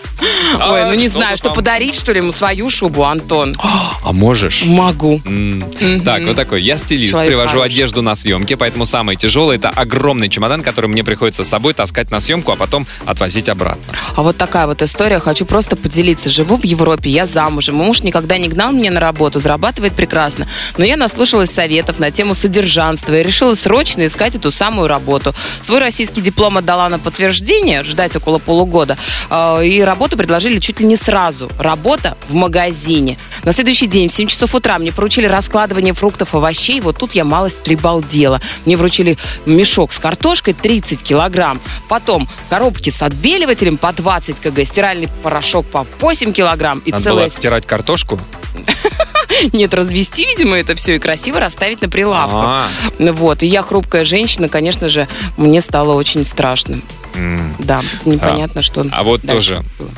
Ой, 0.61 0.85
ну 0.85 0.93
не 0.95 1.07
знаю, 1.07 1.37
что 1.37 1.51
подарить, 1.53 1.95
что 1.95 2.11
ли, 2.11 2.19
ему 2.19 2.31
свою 2.31 2.69
шубу, 2.69 3.03
Антон? 3.03 3.55
А 3.61 4.11
можешь? 4.11 4.63
Могу. 4.65 5.21
Так, 6.05 6.23
вот 6.23 6.35
такой. 6.35 6.61
Я 6.61 6.77
стилист, 6.77 7.13
Человек 7.13 7.31
привожу 7.31 7.51
хороший. 7.51 7.71
одежду 7.71 8.01
на 8.01 8.15
съемки, 8.15 8.55
поэтому 8.55 8.85
самое 8.85 9.17
тяжелое 9.17 9.57
это 9.57 9.69
огромный 9.69 10.29
чемодан, 10.29 10.61
который 10.61 10.87
мне 10.87 11.03
приходится 11.03 11.43
с 11.43 11.49
собой 11.49 11.73
таскать 11.73 12.11
на 12.11 12.19
съемку, 12.19 12.51
а 12.51 12.55
потом 12.55 12.87
отвозить 13.05 13.49
обратно. 13.49 13.83
А 14.15 14.23
вот 14.23 14.37
такая 14.37 14.67
вот 14.67 14.81
история. 14.81 15.19
Хочу 15.19 15.45
просто 15.45 15.75
поделиться. 15.75 16.29
Живу 16.29 16.57
в 16.57 16.63
Европе, 16.63 17.09
я 17.09 17.25
замужем. 17.25 17.75
Муж 17.75 18.01
никогда 18.03 18.37
не 18.37 18.47
гнал 18.47 18.71
меня 18.71 18.91
на 18.91 18.99
работу, 18.99 19.39
зарабатывает 19.39 19.93
прекрасно. 19.93 20.47
Но 20.77 20.85
я 20.85 20.97
наслушалась 20.97 21.51
советов 21.51 21.99
на 21.99 22.11
тему 22.11 22.33
содержанства 22.33 23.19
и 23.19 23.23
решила 23.23 23.53
срочно 23.55 24.05
искать 24.05 24.35
эту 24.35 24.51
самую 24.51 24.87
работу. 24.87 25.33
Свой 25.61 25.79
российский 25.79 26.21
диплом 26.21 26.57
отдала 26.57 26.89
на 26.89 26.99
подтверждение, 26.99 27.83
ждать 27.83 28.15
около 28.15 28.39
полугода. 28.39 28.97
Э, 29.29 29.61
И 29.65 29.81
работу 29.81 30.17
предложили 30.17 30.59
чуть 30.59 30.79
ли 30.79 30.85
не 30.85 30.95
сразу. 30.95 31.49
Работа 31.59 32.17
в 32.29 32.33
магазине. 32.33 33.17
На 33.43 33.51
следующий 33.51 33.87
день 33.87 34.09
в 34.09 34.13
7 34.13 34.27
часов 34.27 34.55
утра 34.55 34.77
мне 34.79 34.91
поручили 34.91 35.08
раскладывание 35.17 35.93
фруктов, 35.93 36.35
овощей. 36.35 36.81
Вот 36.81 36.97
тут 36.97 37.13
я 37.13 37.23
малость 37.23 37.63
прибалдела. 37.63 38.41
Мне 38.65 38.77
вручили 38.77 39.17
мешок 39.45 39.91
с 39.91 39.99
картошкой 39.99 40.53
30 40.53 41.01
килограмм. 41.01 41.59
Потом 41.87 42.27
коробки 42.49 42.89
с 42.89 43.01
отбеливателем 43.01 43.77
по 43.77 43.91
20 43.91 44.39
кг, 44.39 44.65
стиральный 44.65 45.09
порошок 45.23 45.65
по 45.67 45.85
8 45.99 46.33
килограмм 46.33 46.79
и 46.85 46.91
Надо 46.91 47.03
целая 47.03 47.25
было 47.25 47.31
стирать 47.31 47.65
картошку. 47.65 48.19
нет, 49.53 49.73
развести, 49.73 50.25
видимо, 50.25 50.57
это 50.57 50.75
все 50.75 50.95
и 50.95 50.99
красиво 50.99 51.39
расставить 51.39 51.81
на 51.81 51.89
прилавках. 51.89 52.43
А, 52.43 52.67
Вот, 52.99 53.43
и 53.43 53.47
я 53.47 53.61
хрупкая 53.61 54.05
женщина, 54.05 54.49
конечно 54.49 54.89
же, 54.89 55.07
мне 55.37 55.61
стало 55.61 55.93
очень 55.93 56.25
страшно. 56.25 56.81
Да, 57.59 57.81
непонятно, 58.05 58.61
что 58.61 58.85
А 58.91 59.03
вот 59.03 59.21
дальше 59.21 59.63
тоже. 59.77 59.89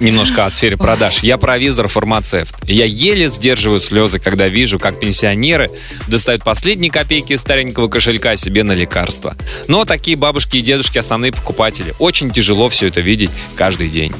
Немножко 0.00 0.46
о 0.46 0.50
сфере 0.50 0.76
продаж. 0.76 1.20
Я 1.22 1.38
провизор, 1.38 1.88
фармацевт. 1.88 2.54
Я 2.68 2.84
еле 2.84 3.28
сдерживаю 3.28 3.80
слезы, 3.80 4.18
когда 4.18 4.48
вижу, 4.48 4.78
как 4.78 5.00
пенсионеры 5.00 5.70
достают 6.08 6.44
последние 6.44 6.90
копейки 6.90 7.32
из 7.32 7.40
старенького 7.40 7.88
кошелька 7.88 8.36
себе 8.36 8.62
на 8.64 8.72
лекарства. 8.72 9.36
Но 9.66 9.84
такие 9.84 10.16
бабушки 10.16 10.58
и 10.58 10.62
дедушки 10.62 10.98
основные 10.98 11.32
покупатели. 11.32 11.94
Очень 11.98 12.30
тяжело 12.30 12.68
все 12.68 12.88
это 12.88 13.00
видеть 13.00 13.30
каждый 13.56 13.88
день. 13.88 14.14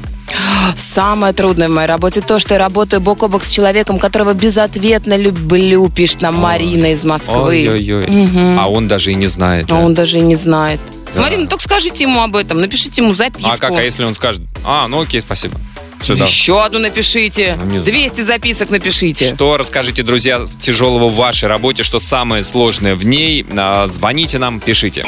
Самое 0.75 1.33
трудное 1.33 1.67
в 1.67 1.71
моей 1.71 1.87
работе 1.87 2.21
то, 2.21 2.39
что 2.39 2.55
я 2.55 2.59
работаю 2.59 3.01
бок 3.01 3.23
о 3.23 3.27
бок 3.27 3.43
с 3.43 3.49
человеком, 3.49 3.99
которого 3.99 4.33
безответно 4.33 5.17
люблю, 5.17 5.89
пишет 5.89 6.21
нам 6.21 6.35
Марина 6.35 6.91
из 6.91 7.03
Москвы. 7.03 7.35
Ой-ой-ой. 7.41 8.07
Мгм. 8.07 8.59
А 8.59 8.67
он 8.67 8.87
даже 8.87 9.11
и 9.11 9.15
не 9.15 9.27
знает. 9.27 9.65
А 9.65 9.73
да. 9.73 9.79
он 9.79 9.93
даже 9.93 10.17
и 10.17 10.21
не 10.21 10.35
знает. 10.35 10.79
Да. 11.13 11.21
Марина, 11.21 11.47
только 11.47 11.63
скажите 11.63 12.03
ему 12.03 12.21
об 12.21 12.35
этом, 12.35 12.59
напишите 12.61 13.01
ему 13.01 13.13
записку. 13.13 13.49
А 13.49 13.57
как, 13.57 13.71
а 13.71 13.83
если 13.83 14.03
он 14.03 14.13
скажет, 14.13 14.41
а, 14.63 14.87
ну 14.87 15.01
окей, 15.01 15.21
спасибо. 15.21 15.59
Все, 16.01 16.15
да. 16.15 16.25
Еще 16.25 16.63
одну 16.63 16.79
напишите. 16.79 17.55
Ну, 17.57 17.65
не 17.65 17.69
знаю. 17.79 17.83
200 17.85 18.21
записок 18.21 18.69
напишите. 18.69 19.27
Что 19.33 19.57
расскажите, 19.57 20.01
друзья, 20.01 20.43
тяжелого 20.59 21.09
в 21.09 21.15
вашей 21.15 21.49
работе, 21.49 21.83
что 21.83 21.99
самое 21.99 22.43
сложное 22.43 22.95
в 22.95 23.05
ней? 23.05 23.45
А, 23.57 23.85
Звоните 23.87 24.37
нам, 24.39 24.59
пишите. 24.61 25.03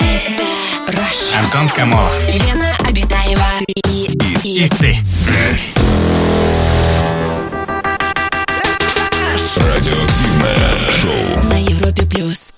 Антон 1.38 1.70
Камолов. 1.70 2.14
Лена 2.28 2.76
Обитаева 2.88 3.48
и, 3.88 4.08
и, 4.44 4.66
И 4.66 4.70
ты. 4.70 4.98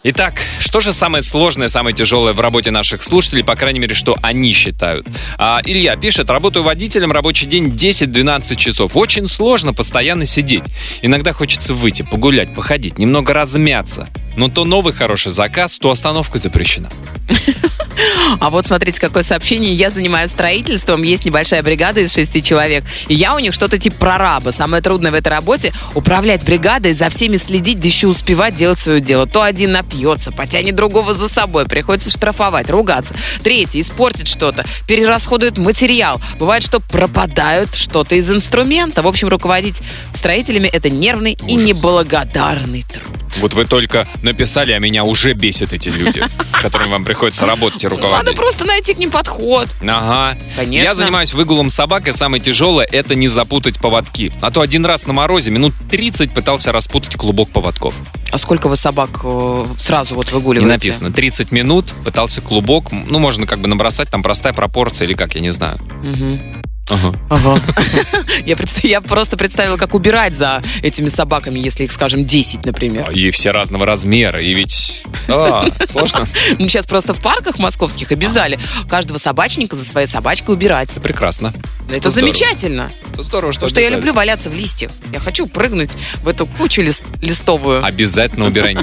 Итак, 0.06 0.34
что 0.60 0.82
же 0.82 0.92
самое 0.92 1.24
сложное, 1.24 1.70
самое 1.70 1.96
тяжелое 1.96 2.34
в 2.34 2.40
работе 2.42 2.72
наших 2.72 3.02
слушателей, 3.04 3.42
по 3.42 3.56
крайней 3.56 3.80
мере, 3.80 3.96
что 3.96 4.18
они 4.22 4.52
считают? 4.52 5.08
А, 5.38 5.62
Илья 5.64 5.96
пишет, 5.96 6.30
работаю 6.30 6.64
водителем, 6.64 7.14
рабочий 7.14 7.46
день 7.46 7.68
10-12 7.68 8.58
часов. 8.58 8.98
Очень 8.98 9.30
сложно 9.30 9.74
постоянно 9.74 10.26
сидеть. 10.26 10.66
Иногда 11.02 11.32
хочется 11.32 11.74
выйти, 11.74 12.02
погулять, 12.02 12.54
походить, 12.54 12.98
немного 12.98 13.34
размяться. 13.34 14.10
Но 14.36 14.50
то 14.50 14.66
новый 14.66 14.92
хороший 14.92 15.32
заказ, 15.32 15.78
то 15.78 15.90
остановка 15.90 16.38
запрещена. 16.38 16.90
А 18.40 18.50
вот 18.50 18.66
смотрите, 18.66 19.00
какое 19.00 19.24
сообщение. 19.24 19.74
Я 19.74 19.90
занимаюсь 19.90 20.32
строительством, 20.32 21.04
есть 21.04 21.26
небольшая 21.26 21.64
бригада 21.64 22.02
из 22.02 22.14
шести 22.14 22.42
человек. 22.42 22.84
И 23.08 23.14
я 23.14 23.36
у 23.36 23.40
них 23.40 23.54
что-то 23.54 23.78
типа 23.78 23.98
прораба. 23.98 24.52
Самое 24.52 24.82
трудное 24.82 25.12
в 25.12 25.16
этой 25.16 25.30
работе— 25.30 25.74
управлять 25.96 26.46
бригадой, 26.46 26.94
за 26.94 27.10
всеми 27.10 27.38
следить, 27.38 27.80
да 27.80 27.88
еще 27.88 28.08
успевать 28.08 28.56
делать 28.56 28.80
свое 28.80 29.00
дело. 29.00 29.26
То 29.26 29.42
один 29.42 29.72
напьется, 29.72 30.32
потянет 30.32 30.76
другого 30.76 31.14
за 31.14 31.28
собой, 31.28 31.66
приходится 31.66 32.10
штрафовать, 32.10 32.70
ругаться. 32.70 33.16
Третий 33.44 33.82
испортит 33.82 34.28
что-то, 34.28 34.66
перерасходует 34.88 35.58
материал. 35.58 36.22
Бывает, 36.40 36.64
что 36.64 36.80
пропадают 36.80 37.76
что-то 37.76 38.16
из 38.16 38.30
инструмента. 38.30 39.02
В 39.02 39.08
общем, 39.08 39.28
руководить 39.28 39.82
строителями— 40.14 40.68
это 40.74 40.90
нервный 40.90 41.38
и 41.48 41.56
неблагодарный 41.56 42.84
труд. 42.84 43.24
Вот 43.40 43.54
вы 43.54 43.66
только 43.66 44.08
написали, 44.22 44.72
а 44.74 44.80
меня 44.80 45.04
уже 45.04 45.34
бесят 45.34 45.74
эти 45.74 45.90
люди, 45.90 46.24
с 46.52 46.62
которыми 46.62 46.92
вам 46.92 47.04
приходится 47.04 47.46
работать 47.46 47.84
и 47.84 47.88
Надо 48.18 48.34
просто 48.34 48.66
найти 48.66 48.94
к 48.94 48.98
ним 49.00 49.12
подход. 49.12 49.68
Ага. 49.82 50.38
Конечно. 50.56 50.84
Я 50.84 50.96
занимаюсь 50.96 51.34
выгулом 51.34 51.70
собак, 51.70 52.08
и 52.08 52.12
самое 52.14 52.42
тяжелое— 52.42 52.88
это 52.92 53.16
не 53.16 53.28
запутать 53.28 53.80
поводки. 53.80 54.32
А 54.42 54.52
то 54.52 54.62
один 54.62 54.86
раз 54.86 55.08
на 55.08 55.14
морозе 55.14 55.52
минут 55.52 55.74
30 55.90 56.34
пытался 56.34 56.72
распутать 56.72 57.16
клубок 57.16 57.50
поводков. 57.50 57.96
А 58.32 58.38
сколько 58.38 58.68
вы 58.68 58.76
собак 58.76 59.22
э, 59.24 59.66
сразу 59.78 60.16
вот 60.16 60.28
Не 60.28 60.34
выгуливаете? 60.34 60.68
написано. 60.74 61.12
30 61.12 61.52
минут 61.52 61.86
пытался 62.04 62.42
клубок. 62.42 62.92
Ну, 62.92 63.20
можно 63.20 63.46
как 63.46 63.60
бы 63.60 63.68
набросать, 63.68 64.10
там 64.10 64.24
простая 64.24 64.54
пропорция 64.54 65.08
или 65.08 65.14
как, 65.14 65.36
я 65.36 65.42
не 65.42 65.52
знаю. 65.52 65.78
Мгм. 66.02 66.63
Ага. 66.90 67.14
Ага. 67.30 67.62
Я, 68.46 68.58
я 68.84 69.02
просто 69.02 69.38
представила, 69.38 69.78
как 69.78 69.94
убирать 69.94 70.36
за 70.36 70.62
этими 70.82 71.08
собаками, 71.08 71.60
если 71.60 71.86
их, 71.86 71.92
скажем, 71.92 72.26
10, 72.26 72.66
например. 72.66 73.10
И 73.12 73.32
все 73.32 73.52
разного 73.52 73.86
размера, 73.86 74.42
и 74.42 74.54
ведь... 74.54 75.04
А, 75.28 75.66
сложно. 75.90 76.28
Ну, 76.60 76.68
сейчас 76.68 76.86
просто 76.86 77.14
в 77.14 77.22
парках 77.22 77.58
московских 77.60 78.12
обязали 78.12 78.60
каждого 78.90 79.18
собачника 79.18 79.76
за 79.76 79.86
своей 79.86 80.08
собачкой 80.08 80.56
убирать. 80.56 80.92
Это 80.92 81.00
прекрасно. 81.00 81.54
Это 81.90 82.10
здорово. 82.10 82.34
замечательно. 82.34 82.92
Это 83.12 83.24
здорово, 83.24 83.52
что 83.54 83.62
Потому 83.62 83.70
что 83.70 83.82
я 83.82 83.90
люблю 83.90 84.14
валяться 84.14 84.50
в 84.50 84.56
листьях. 84.56 84.92
Я 85.12 85.20
хочу 85.20 85.48
прыгнуть 85.48 85.96
в 86.22 86.28
эту 86.28 86.46
кучу 86.46 86.82
лист- 86.82 87.04
листовую. 87.22 87.84
Обязательно 87.84 88.48
убирай. 88.48 88.76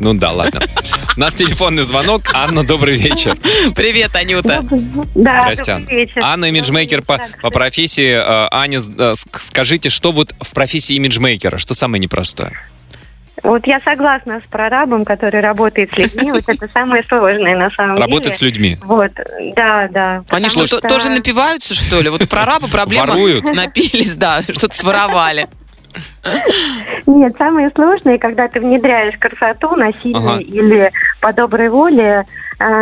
Ну 0.00 0.14
да, 0.14 0.32
ладно. 0.32 0.62
У 1.16 1.20
нас 1.20 1.34
телефонный 1.34 1.82
звонок. 1.84 2.30
Анна, 2.34 2.64
добрый 2.66 2.96
вечер. 2.96 3.36
Привет, 3.74 4.16
Анюта. 4.16 4.64
Да, 5.14 5.42
Здрасте, 5.52 5.78
добрый 5.78 5.96
вечер. 5.96 6.20
Анна, 6.22 6.46
имиджмейкер 6.46 7.02
по, 7.18 7.42
по 7.42 7.50
профессии. 7.50 8.12
Э, 8.12 8.48
Аня, 8.50 8.78
э, 8.78 8.80
ск- 9.12 9.38
скажите, 9.40 9.88
что 9.88 10.12
вот 10.12 10.34
в 10.40 10.52
профессии 10.54 10.94
имиджмейкера, 10.96 11.58
что 11.58 11.74
самое 11.74 12.00
непростое? 12.00 12.52
Вот 13.42 13.66
я 13.66 13.80
согласна 13.80 14.40
с 14.46 14.48
прорабом, 14.50 15.04
который 15.04 15.40
работает 15.40 15.92
с 15.92 15.98
людьми. 15.98 16.30
Вот 16.30 16.44
это 16.46 16.68
самое 16.72 17.02
сложное 17.08 17.56
на 17.56 17.70
самом 17.70 17.96
Работать 17.96 18.36
с 18.36 18.38
деле. 18.38 18.52
людьми. 18.52 18.78
Вот, 18.84 19.10
да, 19.56 19.88
да. 19.88 20.22
Они 20.28 20.48
что, 20.48 20.64
то- 20.66 20.86
тоже 20.86 21.08
напиваются, 21.10 21.74
что 21.74 22.00
ли? 22.00 22.08
Вот 22.08 22.22
у 22.22 22.26
прораба 22.28 22.68
проблема. 22.68 23.06
Воруют. 23.08 23.44
Напились, 23.52 24.14
да, 24.16 24.42
что-то 24.42 24.76
своровали. 24.76 25.48
Нет, 27.06 27.34
самое 27.36 27.70
сложное, 27.74 28.18
когда 28.18 28.48
ты 28.48 28.60
внедряешь 28.60 29.18
красоту 29.18 29.74
насильно 29.76 30.34
Ага. 30.34 30.40
или 30.40 30.90
по 31.20 31.32
доброй 31.32 31.68
воле, 31.68 32.24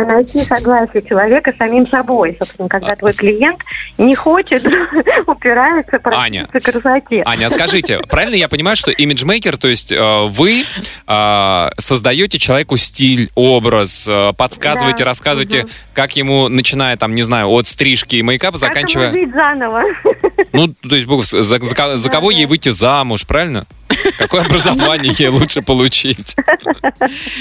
найти 0.05 0.39
согласие 0.39 1.01
человека 1.03 1.53
самим 1.57 1.87
собой. 1.87 2.35
Собственно, 2.39 2.69
когда 2.69 2.91
А, 2.93 2.95
твой 2.95 3.13
клиент 3.13 3.59
не 3.97 4.15
хочет, 4.15 4.65
упирается, 5.27 5.99
Аня. 6.03 6.47
красоте. 6.47 7.23
Аня, 7.25 7.47
а 7.47 7.49
скажите, 7.49 7.99
правильно 8.09 8.35
я 8.35 8.47
понимаю, 8.49 8.75
что 8.75 8.91
имиджмейкер, 8.91 9.57
то 9.57 9.67
есть 9.67 9.91
э, 9.91 10.25
вы 10.27 10.63
э, 11.07 11.69
создаете 11.77 12.37
человеку 12.39 12.77
стиль, 12.77 13.29
образ, 13.35 14.07
э, 14.09 14.33
подсказываете, 14.37 14.99
Да. 14.99 15.05
рассказываете, 15.05 15.59
Мгм. 15.63 15.69
как 15.93 16.15
ему, 16.15 16.47
начиная 16.47 16.97
там, 16.97 17.13
не 17.15 17.21
знаю, 17.23 17.47
от 17.49 17.67
стрижки 17.67 18.15
и 18.17 18.21
мейкапа, 18.23 18.53
Как 18.53 18.59
заканчивая... 18.59 19.11
жить 19.11 19.31
заново? 19.31 19.83
Ну, 20.53 20.67
то 20.87 20.95
есть, 20.95 21.07
за, 21.29 21.43
за- 21.59 21.97
за 21.97 22.09
кого 22.09 22.31
ей 22.31 22.45
выйти 22.45 22.69
замуж, 22.69 23.25
правильно? 23.25 23.65
Какое 24.17 24.41
образование 24.41 25.13
ей 25.17 25.27
лучше 25.29 25.61
получить? 25.61 26.35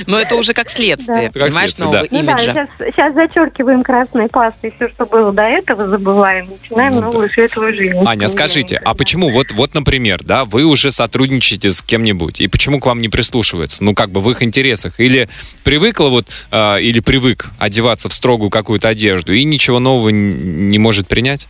Но 0.06 0.18
это 0.18 0.36
уже 0.36 0.54
как 0.54 0.70
следствие, 0.70 1.30
Да. 1.32 1.40
Понимаешь, 1.46 1.74
следствие, 1.74 1.86
нового 1.86 2.02
да. 2.02 2.08
Ну 2.10 2.22
да, 2.22 2.32
имиджа. 2.32 2.52
сейчас, 2.78 2.94
сейчас 2.94 3.14
зачеркиваем 3.14 3.82
красной 3.82 4.28
пастой 4.28 4.72
все, 4.76 4.88
что 4.88 5.06
было 5.06 5.32
до 5.32 5.42
этого, 5.42 5.88
забываем, 5.88 6.50
начинаем 6.50 6.94
Ну 6.94 7.00
да. 7.00 7.06
новую 7.06 7.30
светлую 7.30 7.74
жизнь. 7.74 7.96
Аня, 8.06 8.28
скажите, 8.28 8.76
а 8.76 8.94
почему, 8.94 9.30
вот, 9.30 9.52
вот, 9.52 9.74
например, 9.74 10.22
да, 10.24 10.44
вы 10.44 10.64
уже 10.64 10.90
сотрудничаете 10.90 11.70
с 11.72 11.82
кем-нибудь, 11.82 12.40
и 12.40 12.48
почему 12.48 12.80
к 12.80 12.86
вам 12.86 13.00
не 13.00 13.08
прислушиваются? 13.08 13.82
Ну, 13.82 13.94
как 13.94 14.10
бы 14.10 14.20
в 14.20 14.30
их 14.30 14.42
интересах. 14.42 15.00
Или 15.00 15.28
привыкла 15.64 16.08
вот, 16.08 16.26
э, 16.50 16.80
или 16.80 17.00
привык 17.00 17.50
одеваться 17.58 18.08
в 18.08 18.14
строгую 18.14 18.50
какую-то 18.50 18.88
одежду, 18.88 19.32
и 19.32 19.44
ничего 19.44 19.78
нового 19.78 20.08
не 20.10 20.78
может 20.78 21.08
принять 21.08 21.48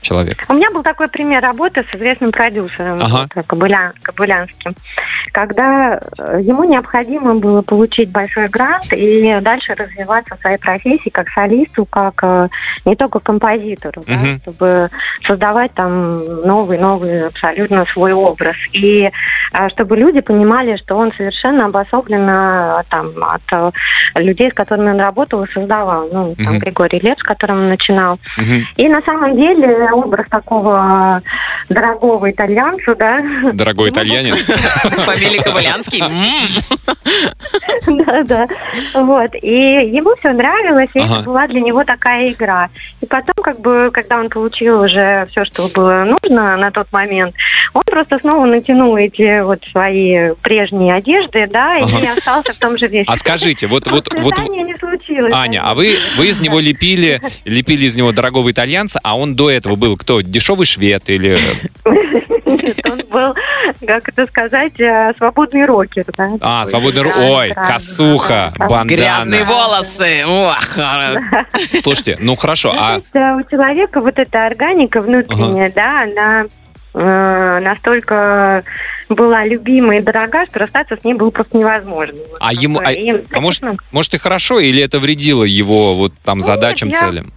человек? 0.00 0.38
У 0.48 0.54
меня 0.54 0.70
был 0.70 0.82
такой 0.82 1.08
пример 1.08 1.42
работы 1.42 1.84
с 1.90 1.94
известным 1.94 2.32
продюсером, 2.32 2.96
Ага. 3.00 3.28
вот, 3.34 3.44
Кобыля- 3.46 3.92
Кобылянским, 4.02 4.74
когда 5.32 6.00
э, 6.18 6.40
ему 6.42 6.64
необходимо 6.64 7.34
было 7.34 7.62
получить 7.62 8.10
большой 8.10 8.48
грант 8.48 8.92
и 8.92 9.38
дальше 9.40 9.74
развиваться 9.74 10.36
в 10.36 10.40
своей 10.40 10.58
профессии 10.58 11.10
как 11.10 11.28
солисту, 11.30 11.84
как 11.86 12.14
э, 12.22 12.48
не 12.84 12.96
только 12.96 13.18
композитору, 13.20 14.02
да, 14.06 14.14
Мгм. 14.14 14.40
чтобы 14.42 14.90
создавать 15.26 15.72
там 15.74 16.24
новый-новый 16.46 17.26
абсолютно 17.26 17.84
свой 17.92 18.12
образ. 18.12 18.56
И 18.72 19.10
э, 19.52 19.68
чтобы 19.70 19.96
люди 19.96 20.20
понимали, 20.20 20.76
что 20.76 20.96
он 20.96 21.12
совершенно 21.16 21.66
обособлен 21.66 22.24
э, 22.28 22.82
там, 22.90 23.12
от 23.22 23.42
э, 23.52 23.70
людей, 24.20 24.50
с 24.50 24.54
которыми 24.54 24.90
он 24.90 25.00
работал 25.00 25.44
и 25.44 25.50
создавал. 25.52 26.08
Ну, 26.12 26.34
там, 26.36 26.54
Мгм. 26.54 26.58
Григорий 26.58 27.00
Лев, 27.00 27.18
с 27.18 27.22
которым 27.22 27.58
он 27.58 27.68
начинал. 27.68 28.18
Мгм. 28.36 28.64
И 28.76 28.88
на 28.88 29.02
самом 29.02 29.36
деле 29.36 29.87
образ 29.94 30.26
такого 30.28 31.22
дорогого 31.68 32.30
итальянцу, 32.30 32.94
да. 32.96 33.22
Дорогой 33.52 33.90
итальянец. 33.90 34.38
С 34.46 35.02
фамилией 35.02 35.42
Ковалянский. 35.42 36.02
Да, 37.86 38.22
да. 38.24 38.48
Вот. 38.94 39.30
И 39.40 39.50
ему 39.50 40.14
все 40.16 40.32
нравилось, 40.32 40.90
и 40.94 41.00
это 41.00 41.22
была 41.22 41.46
для 41.46 41.60
него 41.60 41.84
такая 41.84 42.30
игра. 42.32 42.68
И 43.00 43.06
потом, 43.06 43.34
как 43.42 43.60
бы, 43.60 43.90
когда 43.92 44.18
он 44.18 44.28
получил 44.28 44.82
уже 44.82 45.26
все, 45.30 45.44
что 45.44 45.68
было 45.74 46.04
нужно 46.04 46.56
на 46.56 46.70
тот 46.70 46.92
момент, 46.92 47.34
он 47.74 47.82
просто 47.84 48.18
снова 48.18 48.46
натянул 48.46 48.96
эти 48.96 49.42
вот 49.42 49.60
свои 49.70 50.32
прежние 50.42 50.94
одежды, 50.94 51.46
да, 51.50 51.78
и 51.78 51.82
остался 51.82 52.52
в 52.52 52.58
том 52.58 52.76
же 52.76 52.88
весе. 52.88 53.06
А 53.08 53.16
скажите, 53.16 53.66
вот, 53.66 53.86
вот, 53.86 54.08
вот, 54.14 54.38
не 54.48 54.74
случилось. 54.76 55.32
Аня, 55.34 55.62
а 55.64 55.74
вы, 55.74 55.94
вы 56.16 56.28
из 56.28 56.40
него 56.40 56.60
лепили, 56.60 57.20
лепили 57.44 57.86
из 57.86 57.96
него 57.96 58.12
дорогого 58.12 58.50
итальянца, 58.50 59.00
а 59.02 59.16
он 59.16 59.34
до 59.34 59.50
этого 59.50 59.76
был 59.78 59.96
кто? 59.96 60.20
Дешевый 60.20 60.66
швед 60.66 61.08
или... 61.08 61.36
Нет, 61.84 62.78
он 62.90 63.00
был, 63.10 63.34
как 63.86 64.08
это 64.08 64.26
сказать, 64.26 64.78
э, 64.80 65.12
свободный 65.16 65.64
рокер, 65.66 66.04
да. 66.16 66.30
А, 66.40 66.66
свободный... 66.66 67.04
Да, 67.04 67.38
Ой, 67.38 67.54
косуха, 67.54 68.52
да, 68.58 68.68
да. 68.68 68.84
Грязные 68.84 69.44
бандана. 69.44 69.68
волосы. 69.68 70.24
Слушайте, 71.82 72.16
ну 72.20 72.36
хорошо, 72.36 72.74
а... 72.76 72.98
у 72.98 73.42
человека 73.50 74.00
вот 74.00 74.18
эта 74.18 74.46
органика 74.46 75.00
внутренняя, 75.00 75.70
да, 75.74 76.02
она 76.02 76.46
э, 76.94 77.60
настолько 77.60 78.64
была 79.08 79.44
любима 79.44 79.96
и 79.96 80.00
дорога, 80.00 80.46
что 80.46 80.60
расстаться 80.60 80.96
с 81.00 81.04
ней 81.04 81.14
было 81.14 81.30
просто 81.30 81.56
невозможно. 81.56 82.18
А 82.40 82.52
ему, 82.52 82.80
а, 82.82 82.92
И, 82.92 83.24
а 83.32 83.40
может, 83.40 83.62
может 83.90 84.14
и 84.14 84.18
хорошо, 84.18 84.60
или 84.60 84.82
это 84.82 84.98
вредило 84.98 85.44
его 85.44 85.94
вот 85.94 86.12
там 86.24 86.38
Ну, 86.38 86.44
задачам, 86.44 86.88
нет, 86.88 86.98
целям? 86.98 87.32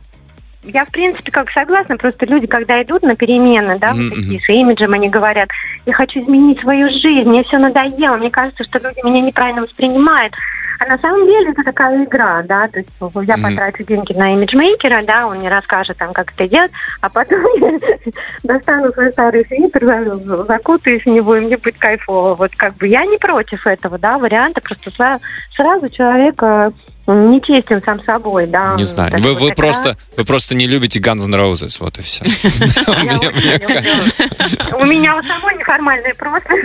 Я, 0.63 0.85
в 0.85 0.91
принципе, 0.91 1.31
как 1.31 1.49
согласна, 1.51 1.97
просто 1.97 2.25
люди, 2.27 2.45
когда 2.45 2.81
идут 2.83 3.01
на 3.01 3.15
перемены, 3.15 3.79
да, 3.79 3.93
Мгм, 3.93 4.09
вот 4.09 4.15
такие 4.19 4.39
с 4.39 4.49
имиджем, 4.49 4.93
они 4.93 5.09
говорят, 5.09 5.49
я 5.87 5.93
хочу 5.93 6.21
изменить 6.21 6.59
свою 6.59 6.87
жизнь, 6.87 7.27
мне 7.27 7.43
все 7.43 7.57
надоело, 7.57 8.17
мне 8.17 8.29
кажется, 8.29 8.63
что 8.65 8.77
люди 8.77 9.03
меня 9.03 9.21
неправильно 9.21 9.63
воспринимают. 9.63 10.33
А 10.79 10.85
на 10.87 10.97
самом 10.97 11.27
деле 11.27 11.51
это 11.51 11.63
такая 11.63 12.03
игра, 12.05 12.41
да, 12.43 12.67
то 12.67 12.79
есть 12.79 12.89
я 13.27 13.37
Мгм. 13.37 13.43
потрачу 13.43 13.83
деньги 13.83 14.13
на 14.13 14.33
имиджмейкера, 14.33 15.03
да, 15.05 15.27
он 15.27 15.37
мне 15.37 15.49
расскажет 15.49 15.97
там, 15.97 16.11
как 16.13 16.31
это 16.33 16.47
делать, 16.47 16.71
а 17.01 17.09
потом 17.09 17.39
достану 18.43 18.91
свой 18.93 19.11
старый 19.11 19.45
свитер, 19.45 19.85
за- 19.85 20.43
закутаюсь 20.45 21.03
в 21.03 21.09
него, 21.09 21.35
и 21.35 21.41
мне 21.41 21.57
будет 21.57 21.77
кайфово. 21.77 22.35
Вот 22.35 22.51
как 22.55 22.75
бы 22.77 22.87
я 22.87 23.05
не 23.05 23.17
против 23.17 23.65
этого, 23.67 23.97
да, 23.99 24.17
варианта, 24.17 24.61
просто 24.61 24.89
сра- 24.91 25.19
сразу 25.55 25.87
человек 25.89 26.41
э, 26.41 26.71
нечестен 27.13 27.81
сам 27.85 28.03
собой, 28.03 28.47
да. 28.47 28.75
Не 28.77 28.83
знаю. 28.83 29.13
Вы, 29.19 29.33
вы, 29.33 29.53
просто, 29.53 29.97
вы 30.17 30.25
просто 30.25 30.55
не 30.55 30.67
любите 30.67 30.99
Guns 30.99 31.25
N' 31.25 31.35
Roses, 31.35 31.77
вот 31.79 31.97
и 31.99 32.01
все. 32.01 32.25
У 34.75 34.85
меня 34.85 35.17
у 35.17 35.23
самой 35.23 35.57
неформальное 35.57 36.13
прошлое. 36.13 36.63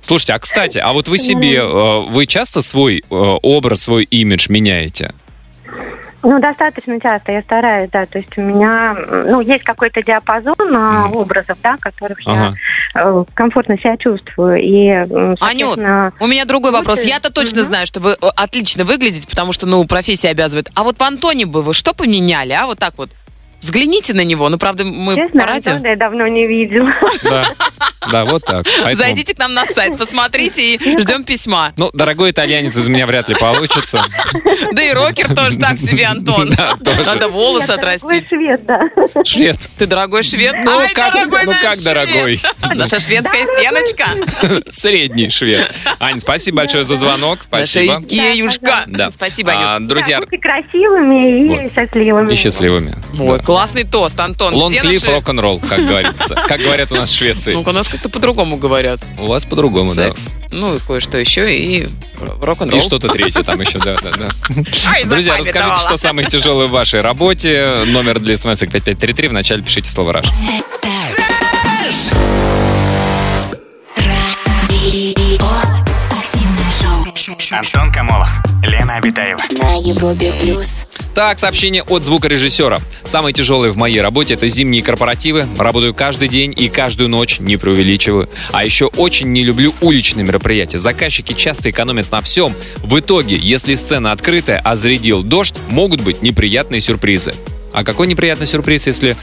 Слушайте, 0.00 0.34
а 0.34 0.38
кстати, 0.38 0.78
а 0.78 0.92
вот 0.92 1.08
вы 1.08 1.18
себе, 1.18 1.56
э, 1.56 2.00
вы 2.08 2.26
часто 2.26 2.62
свой 2.62 2.98
э, 2.98 3.02
образ, 3.10 3.82
свой 3.82 4.04
имидж 4.04 4.46
меняете? 4.48 5.12
Ну, 6.22 6.38
достаточно 6.38 7.00
часто 7.00 7.32
я 7.32 7.42
стараюсь, 7.42 7.90
да. 7.90 8.06
То 8.06 8.18
есть 8.18 8.36
у 8.38 8.42
меня, 8.42 8.94
ну, 9.10 9.40
есть 9.40 9.64
какой-то 9.64 10.02
диапазон 10.02 10.54
Мгм. 10.58 11.16
образов, 11.16 11.56
да, 11.62 11.76
которых 11.80 12.18
Ага. 12.26 12.54
я 12.94 13.02
э, 13.02 13.24
комфортно 13.34 13.76
себя 13.76 13.96
чувствую. 13.96 14.60
И, 14.60 14.88
Анют, 15.40 15.78
у 16.20 16.26
меня 16.26 16.44
другой 16.44 16.70
вопрос. 16.70 16.98
Слушай, 16.98 17.10
Я-то 17.12 17.32
точно 17.32 17.58
мгм. 17.58 17.64
знаю, 17.66 17.86
что 17.86 18.00
вы 18.00 18.10
э, 18.12 18.16
отлично 18.36 18.84
выглядите, 18.84 19.26
потому 19.28 19.52
что, 19.52 19.66
ну, 19.66 19.84
профессия 19.84 20.28
обязывает. 20.28 20.70
А 20.74 20.84
вот 20.84 20.98
в 20.98 21.02
Антоне 21.02 21.46
бы 21.46 21.62
вы 21.62 21.74
что 21.74 21.92
поменяли, 21.94 22.52
а? 22.52 22.66
Вот 22.66 22.78
так 22.78 22.94
вот. 22.98 23.10
Взгляните 23.62 24.12
на 24.14 24.24
него. 24.24 24.48
Ну, 24.48 24.58
правда, 24.58 24.84
мы 24.84 25.14
честно, 25.14 25.40
по 25.40 25.46
радио. 25.46 25.72
Я 25.88 25.96
давно 25.96 26.26
не 26.26 26.46
видела. 26.46 26.90
Да, 27.22 27.44
да, 28.10 28.24
вот 28.24 28.44
так. 28.44 28.64
Поэтому- 28.64 28.94
Зайдите 28.96 29.34
к 29.34 29.38
нам 29.38 29.54
на 29.54 29.64
сайт, 29.66 29.96
посмотрите 29.96 30.74
и 30.74 30.98
ждем 30.98 31.24
письма. 31.24 31.72
Ну, 31.76 31.90
дорогой 31.92 32.32
итальянец 32.32 32.76
из 32.76 32.88
меня 32.88 33.06
вряд 33.06 33.28
ли 33.28 33.34
получится. 33.36 34.02
Да 34.72 34.82
и 34.82 34.92
рокер 34.92 35.34
тоже 35.34 35.58
так 35.58 35.78
себе, 35.78 36.06
Антон. 36.06 36.50
Да, 36.56 36.74
тоже. 36.84 37.04
Надо 37.04 37.28
волосы 37.28 37.66
Я 37.68 37.74
отрастить. 37.74 38.28
швед, 38.28 38.64
да. 38.66 38.80
Швед. 39.24 39.56
Ты 39.78 39.86
дорогой 39.86 40.22
швед? 40.22 40.54
Ну, 40.64 40.78
Ай, 40.80 40.92
как, 40.92 41.12
дорогой 41.14 41.40
ну 41.44 41.52
как 41.52 41.74
швед. 41.74 41.84
дорогой? 41.84 42.40
Наша 42.74 42.98
шведская 42.98 43.46
стеночка. 43.56 44.06
Средний 44.70 45.30
швед. 45.30 45.72
Ань, 46.00 46.20
спасибо 46.20 46.58
большое 46.58 46.84
за 46.84 46.96
звонок. 46.96 47.40
Наша 47.50 47.64
Спасибо. 47.66 48.02
Икеюшка. 48.06 48.82
Да. 48.86 49.10
Спасибо, 49.10 49.52
А, 49.54 49.76
Анют. 49.76 49.88
друзья, 49.88 50.18
Да, 50.20 50.26
будьте 50.26 50.38
красивыми 50.38 51.44
и 51.44 51.48
Вот. 51.48 51.72
счастливыми. 51.74 52.32
и 52.32 52.36
счастливыми. 52.36 52.94
Да. 53.14 53.24
Классный 53.52 53.84
тост, 53.84 54.18
Антон. 54.18 54.54
Лонг 54.54 54.72
Где 54.72 54.80
клифф, 54.80 55.02
наши- 55.02 55.14
рок-н-ролл, 55.14 55.60
как 55.60 55.84
говорится. 55.86 56.34
Как 56.48 56.60
говорят 56.60 56.90
у 56.92 56.96
нас 56.96 57.10
в 57.10 57.14
Швеции. 57.14 57.52
Ну, 57.54 57.62
у 57.62 57.72
нас 57.72 57.88
как-то 57.88 58.08
по-другому 58.08 58.56
говорят. 58.56 59.00
У 59.18 59.26
вас 59.26 59.44
по-другому, 59.44 59.92
да. 59.94 60.10
Ну, 60.50 60.76
и 60.76 60.78
кое-что 60.80 61.18
еще, 61.18 61.54
и 61.54 61.88
рок-н-ролл. 62.40 62.78
И 62.78 62.82
что-то 62.82 63.08
третье 63.08 63.42
там 63.42 63.60
еще, 63.60 63.78
да, 63.78 63.96
да, 64.02 64.10
да. 64.10 64.28
Ой, 64.48 65.04
Друзья, 65.04 65.36
расскажите, 65.38 65.76
что 65.86 65.96
самое 65.96 66.28
тяжелое 66.28 66.66
в 66.66 66.70
вашей 66.70 67.00
работе. 67.00 67.84
Номер 67.86 68.18
для 68.20 68.36
смс 68.36 68.60
5533. 68.60 69.28
Вначале 69.28 69.62
пишите 69.62 69.90
слово 69.90 70.14
«Раш». 70.14 70.26
Антон 77.50 77.92
Камолов, 77.92 78.30
Лена 78.62 78.96
Обитаева. 78.96 79.40
На 79.60 79.74
Европе 79.74 80.32
плюс. 80.40 80.86
Так, 81.14 81.38
сообщение 81.38 81.82
от 81.82 82.04
звукорежиссера. 82.04 82.80
Самое 83.04 83.34
тяжелое 83.34 83.70
в 83.70 83.76
моей 83.76 84.00
работе– 84.00 84.34
это 84.34 84.48
зимние 84.48 84.82
корпоративы. 84.82 85.46
Работаю 85.58 85.92
каждый 85.92 86.28
день 86.28 86.54
и 86.56 86.68
каждую 86.68 87.10
ночь, 87.10 87.38
не 87.38 87.58
преувеличиваю. 87.58 88.30
А 88.50 88.64
еще 88.64 88.86
очень 88.86 89.30
не 89.30 89.42
люблю 89.42 89.74
уличные 89.82 90.24
мероприятия. 90.24 90.78
Заказчики 90.78 91.34
часто 91.34 91.70
экономят 91.70 92.10
на 92.10 92.22
всем. 92.22 92.54
В 92.78 92.98
итоге, 92.98 93.36
если 93.36 93.74
сцена 93.74 94.12
открытая, 94.12 94.60
а 94.64 94.74
зарядил 94.74 95.22
дождь, 95.22 95.54
могут 95.68 96.00
быть 96.00 96.22
неприятные 96.22 96.80
сюрпризы. 96.80 97.34
А 97.74 97.84
какой 97.84 98.06
неприятный 98.06 98.46
сюрприз, 98.46 98.86
если 98.86 99.16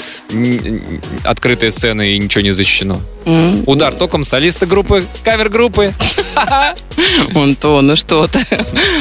открытая 1.24 1.70
сцена 1.72 2.02
и 2.02 2.18
ничего 2.18 2.42
не 2.42 2.52
защищено? 2.52 3.02
Удар 3.66 3.94
током 3.94 4.24
солиста 4.24 4.66
группы, 4.66 5.06
кавер-группы. 5.24 5.94
Ну 7.34 7.96
что 7.96 8.28
ты. 8.28 8.46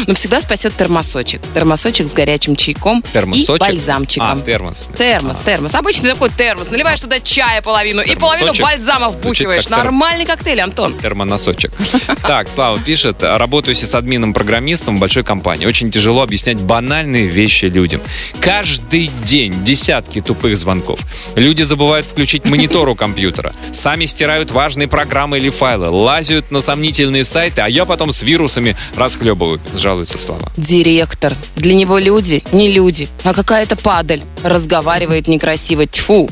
Ну, 0.07 0.15
всегда 0.15 0.41
спасет 0.41 0.77
термосочек. 0.77 1.41
Термосочек 1.55 2.09
с 2.09 2.13
горячим 2.15 2.57
чайком 2.57 3.03
Термосочек. 3.13 3.57
и 3.57 3.59
бальзамчиком. 3.59 4.39
А, 4.41 4.45
термос. 4.45 4.89
Термос, 4.97 5.39
термос. 5.45 5.75
Обычный 5.75 6.11
такой 6.11 6.31
термос. 6.31 6.71
Наливаешь 6.71 7.01
туда 7.01 7.21
чая 7.21 7.61
половину 7.63 8.03
и 8.03 8.15
половину 8.15 8.53
бальзама 8.61 9.09
вбухиваешь. 9.09 9.65
как 9.65 9.73
тер- 9.79 9.85
Нормальный 9.85 10.25
коктейль, 10.27 10.61
Антон. 10.61 10.95
термоносочек. 10.99 11.73
Так, 12.23 12.49
Слава 12.49 12.79
пишет, 12.79 13.23
работаю 13.23 13.75
сисадмином-программистом 13.75 14.97
в 14.97 15.01
большой 15.01 15.23
компании. 15.25 15.67
Очень 15.67 15.91
тяжело 15.91 16.23
объяснять 16.23 16.59
банальные 16.61 17.27
вещи 17.27 17.67
людям. 17.67 18.01
Каждый 18.41 19.11
день 19.25 19.65
десятки 19.65 20.21
тупых 20.21 20.57
звонков. 20.57 21.01
Люди 21.37 21.63
забывают 21.63 22.07
включить 22.07 22.45
монитор 22.45 22.89
у 22.89 22.95
компьютера. 22.95 23.53
Сами 23.73 24.05
стирают 24.07 24.51
важные 24.51 24.89
программы 24.89 25.39
или 25.39 25.51
файлы. 25.51 25.89
Лазят 25.89 26.51
на 26.51 26.61
сомнительные 26.61 27.25
сайты, 27.25 27.61
а 27.63 27.69
я 27.69 27.85
потом 27.89 28.13
с 28.13 28.23
вирусами 28.23 28.77
расхлебываю. 28.95 29.61
Жалуется 29.75 30.19
Слава. 30.19 30.53
Директор. 30.57 31.35
Для 31.57 31.75
него 31.75 31.99
люди 31.99 32.45
не 32.53 32.71
люди, 32.71 33.09
а 33.25 33.35
какая-то 33.35 33.75
падаль. 33.77 34.23
Разговаривает 34.45 35.27
некрасиво. 35.27 35.87
Тьфу. 35.87 36.29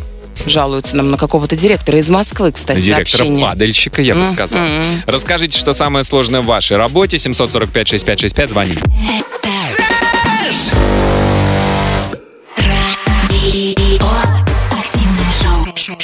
Жалуются 0.46 0.96
нам 0.96 1.10
на 1.10 1.16
какого-то 1.16 1.56
директора 1.56 1.98
из 1.98 2.10
Москвы, 2.10 2.52
кстати, 2.52 2.80
Директора 2.80 3.18
сообщение. 3.24 3.46
падальщика, 3.48 4.02
я 4.02 4.14
бы 4.14 4.20
Мгм. 4.20 4.30
сказал. 4.34 4.60
Расскажите, 5.06 5.58
что 5.58 5.72
самое 5.72 6.04
сложное 6.04 6.42
в 6.42 6.44
вашей 6.46 6.76
работе. 6.76 7.16
745-6565, 7.18 8.50
звоните. 8.50 8.80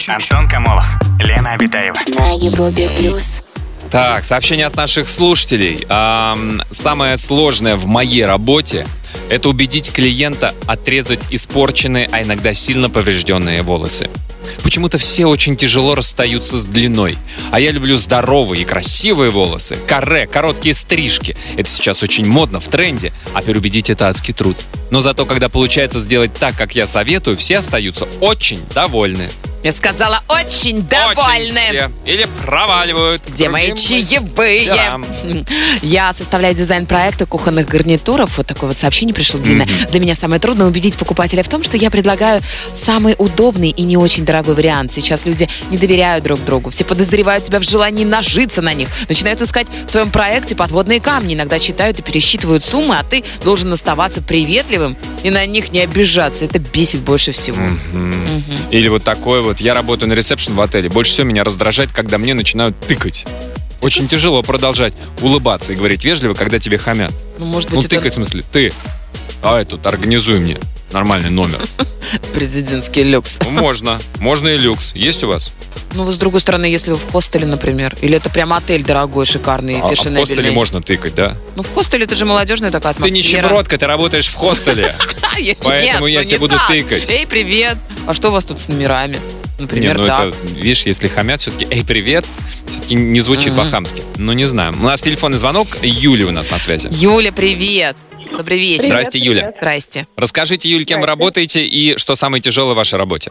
Антон 0.09 0.49
Камолов, 0.49 0.85
Лена 1.21 1.53
Обитаева. 1.53 1.95
На 2.19 2.33
Европе 2.33 2.89
плюс. 2.99 3.43
Так, 3.93 4.25
сообщение 4.25 4.65
от 4.65 4.75
наших 4.75 5.11
слушателей. 5.11 5.85
Ам, 5.91 6.63
самое 6.71 7.19
сложное 7.19 7.77
в 7.77 7.85
моей 7.85 8.25
работе– 8.25 8.87
это 9.29 9.51
убедить 9.51 9.93
клиента 9.93 10.55
отрезать 10.67 11.21
испорченные, 11.29 12.09
а 12.11 12.23
иногда 12.23 12.55
сильно 12.55 12.89
поврежденные 12.89 13.61
волосы. 13.61 14.09
Почему-то 14.63 14.99
все 14.99 15.27
очень 15.27 15.57
тяжело 15.57 15.95
расстаются 15.95 16.59
с 16.59 16.65
длиной. 16.65 17.17
А 17.51 17.61
я 17.61 17.71
люблю 17.71 17.97
здоровые 17.97 18.63
и 18.63 18.65
красивые 18.65 19.31
волосы. 19.31 19.77
Каре, 19.87 20.27
короткие 20.27 20.75
стрижки. 20.75 21.37
Это 21.57 21.69
сейчас 21.71 22.03
очень 22.03 22.27
модно, 22.27 22.61
в 22.61 22.69
тренде. 22.69 23.13
А 23.35 23.43
переубедить 23.43 23.91
это 23.91 24.09
адский 24.09 24.35
труд. 24.35 24.57
Но 24.91 25.01
зато, 25.01 25.25
когда 25.27 25.49
получается 25.49 25.99
сделать 26.01 26.33
так, 26.35 26.57
как 26.57 26.75
я 26.75 26.87
советую, 26.87 27.37
все 27.37 27.59
остаются 27.59 28.07
очень 28.21 28.61
довольны. 28.75 29.29
Я 29.63 29.71
сказала, 29.71 30.19
очень 30.29 30.79
Очень 30.79 30.83
довольны. 30.89 31.61
все. 31.71 31.91
Или 32.05 32.27
проваливают. 32.45 33.23
Где 33.29 33.49
мои 33.49 33.73
чаевые? 33.77 34.67
мастерам. 34.69 35.07
Я 35.83 36.13
составляю 36.13 36.53
дизайн 36.57 36.85
проекта 36.85 37.27
кухонных 37.27 37.69
гарнитуров. 37.69 38.39
Вот 38.39 38.47
такое 38.49 38.71
вот 38.71 38.79
сообщение 38.81 39.15
пришло 39.15 39.39
длинное. 39.39 39.69
Для 39.89 40.01
меня 40.01 40.17
самое 40.17 40.41
трудное 40.41 40.67
убедить 40.67 40.97
покупателя 40.97 41.45
в 41.45 41.49
том, 41.49 41.63
что 41.63 41.77
я 41.77 41.93
предлагаю 41.93 42.43
самый 42.75 43.15
удобный 43.19 43.71
и 43.71 43.83
не 43.83 43.97
очень 43.97 44.25
дорогой 44.25 44.42
вариант. 44.51 44.93
Сейчас 44.93 45.25
люди 45.25 45.49
не 45.71 45.79
доверяют 45.79 46.25
друг 46.25 46.45
другу. 46.45 46.71
Все 46.71 46.85
подозревают 46.85 47.45
тебя 47.45 47.61
в 47.61 47.63
желании 47.63 48.05
нажиться 48.05 48.63
на 48.63 48.75
них. 48.75 48.89
Начинают 49.09 49.41
искать 49.41 49.67
в 49.87 49.93
твоем 49.93 50.11
проекте 50.11 50.57
подводные 50.57 51.01
камни. 51.01 51.35
Иногда 51.35 51.59
читают 51.59 51.99
и 51.99 52.03
пересчитывают 52.03 52.65
суммы, 52.65 52.97
а 52.99 53.05
ты 53.05 53.25
должен 53.45 53.73
оставаться 53.73 54.21
приветливым 54.23 54.97
и 55.23 55.31
на 55.31 55.47
них 55.47 55.73
не 55.73 55.81
обижаться. 55.81 56.45
Это 56.45 56.59
бесит 56.59 57.01
больше 57.01 57.33
всего. 57.33 57.59
Или 58.71 58.89
вот 58.89 59.05
такое 59.05 59.41
вот. 59.41 59.61
Я 59.61 59.75
работаю 59.75 60.09
на 60.09 60.15
ресепшн 60.15 60.55
в 60.55 60.61
отеле. 60.61 60.89
Больше 60.89 61.13
всего 61.13 61.27
меня 61.27 61.45
раздражает, 61.45 61.93
когда 61.93 62.19
мне 62.19 62.35
начинают 62.35 62.79
тыкать. 62.81 63.25
Очень 63.81 64.07
тяжело 64.07 64.43
продолжать 64.43 64.95
улыбаться 65.21 65.73
и 65.73 65.77
говорить 65.77 66.05
вежливо, 66.05 66.35
когда 66.35 66.59
тебе 66.59 66.79
хамят. 66.79 67.13
Ну, 67.39 67.47
может 67.47 67.69
быть, 67.69 67.77
Ну, 67.77 67.81
это 67.81 67.89
тыкать 67.89 68.13
в 68.13 68.15
смысле, 68.15 68.45
ты, 68.53 68.73
давай 69.43 69.65
тут 69.65 69.85
организуй 69.87 70.39
мне 70.39 70.59
нормальный 70.93 71.31
номер. 71.31 71.61
президентский 72.35 73.03
люкс. 73.03 73.39
Ну, 73.45 73.51
можно. 73.51 74.01
Можно 74.19 74.49
и 74.49 74.59
люкс. 74.59 74.93
Есть 74.95 75.25
у 75.25 75.29
вас? 75.29 75.53
Ну, 75.95 76.11
с 76.11 76.17
другой 76.17 76.41
стороны, 76.41 76.65
если 76.67 76.91
вы 76.93 76.97
в 76.97 77.11
хостеле, 77.11 77.47
например, 77.47 77.95
или 78.01 78.17
это 78.17 78.31
прям 78.31 78.53
отель 78.53 78.83
дорогой, 78.83 79.27
шикарный, 79.27 79.81
А, 79.81 79.89
а 79.89 79.95
в 79.95 80.15
хостеле 80.15 80.51
можно 80.51 80.81
тыкать, 80.81 81.15
да? 81.15 81.37
Ну, 81.55 81.63
в 81.63 81.75
хостеле 81.75 82.05
это 82.05 82.17
же 82.17 82.25
молодежная 82.25 82.71
такая 82.71 82.95
Ты 82.95 82.99
атмосфера. 82.99 83.43
нищебродка, 83.43 83.79
ты 83.79 83.87
работаешь 83.87 84.29
в 84.29 84.35
хостеле. 84.35 84.95
Поэтому 85.63 86.07
я 86.07 86.21
ну 86.21 86.25
тебе 86.25 86.39
буду 86.39 86.57
тыкать. 86.67 87.09
Эй, 87.09 87.27
привет. 87.27 87.77
А 88.07 88.15
что 88.15 88.29
у 88.29 88.33
вас 88.33 88.45
тут 88.45 88.61
с 88.61 88.69
номерами? 88.69 89.19
Не, 89.63 89.67
Например, 89.67 89.99
ну 89.99 90.07
так. 90.07 90.29
это, 90.29 90.37
видишь, 90.57 90.83
если 90.87 91.07
хамят, 91.09 91.41
все-таки, 91.41 91.67
эй, 91.71 91.85
привет, 91.85 92.25
все-таки 92.69 92.95
не 92.97 93.21
звучит 93.21 93.55
по-хамски. 93.55 94.03
Ну, 94.17 94.33
не 94.33 94.45
знаю. 94.47 94.75
У 94.81 94.85
нас 94.85 95.03
телефонный 95.03 95.39
звонок. 95.39 95.69
Юля 95.83 96.27
у 96.27 96.31
нас 96.31 96.51
на 96.51 96.59
связи. 96.59 96.89
Юля, 96.91 97.33
привет. 97.33 97.97
Добрый 98.31 98.59
вечер. 98.59 98.87
Здрасте, 98.87 99.19
Юля. 99.19 99.53
Здрасте. 99.57 100.07
Расскажите, 100.17 100.69
Юль, 100.69 100.85
кем 100.85 101.01
вы 101.01 101.07
работаете 101.07 101.65
и 101.65 101.97
что 101.99 102.17
самое 102.17 102.43
тяжелое 102.43 102.75
в 102.75 102.77
вашей 102.77 102.99
работе? 102.99 103.31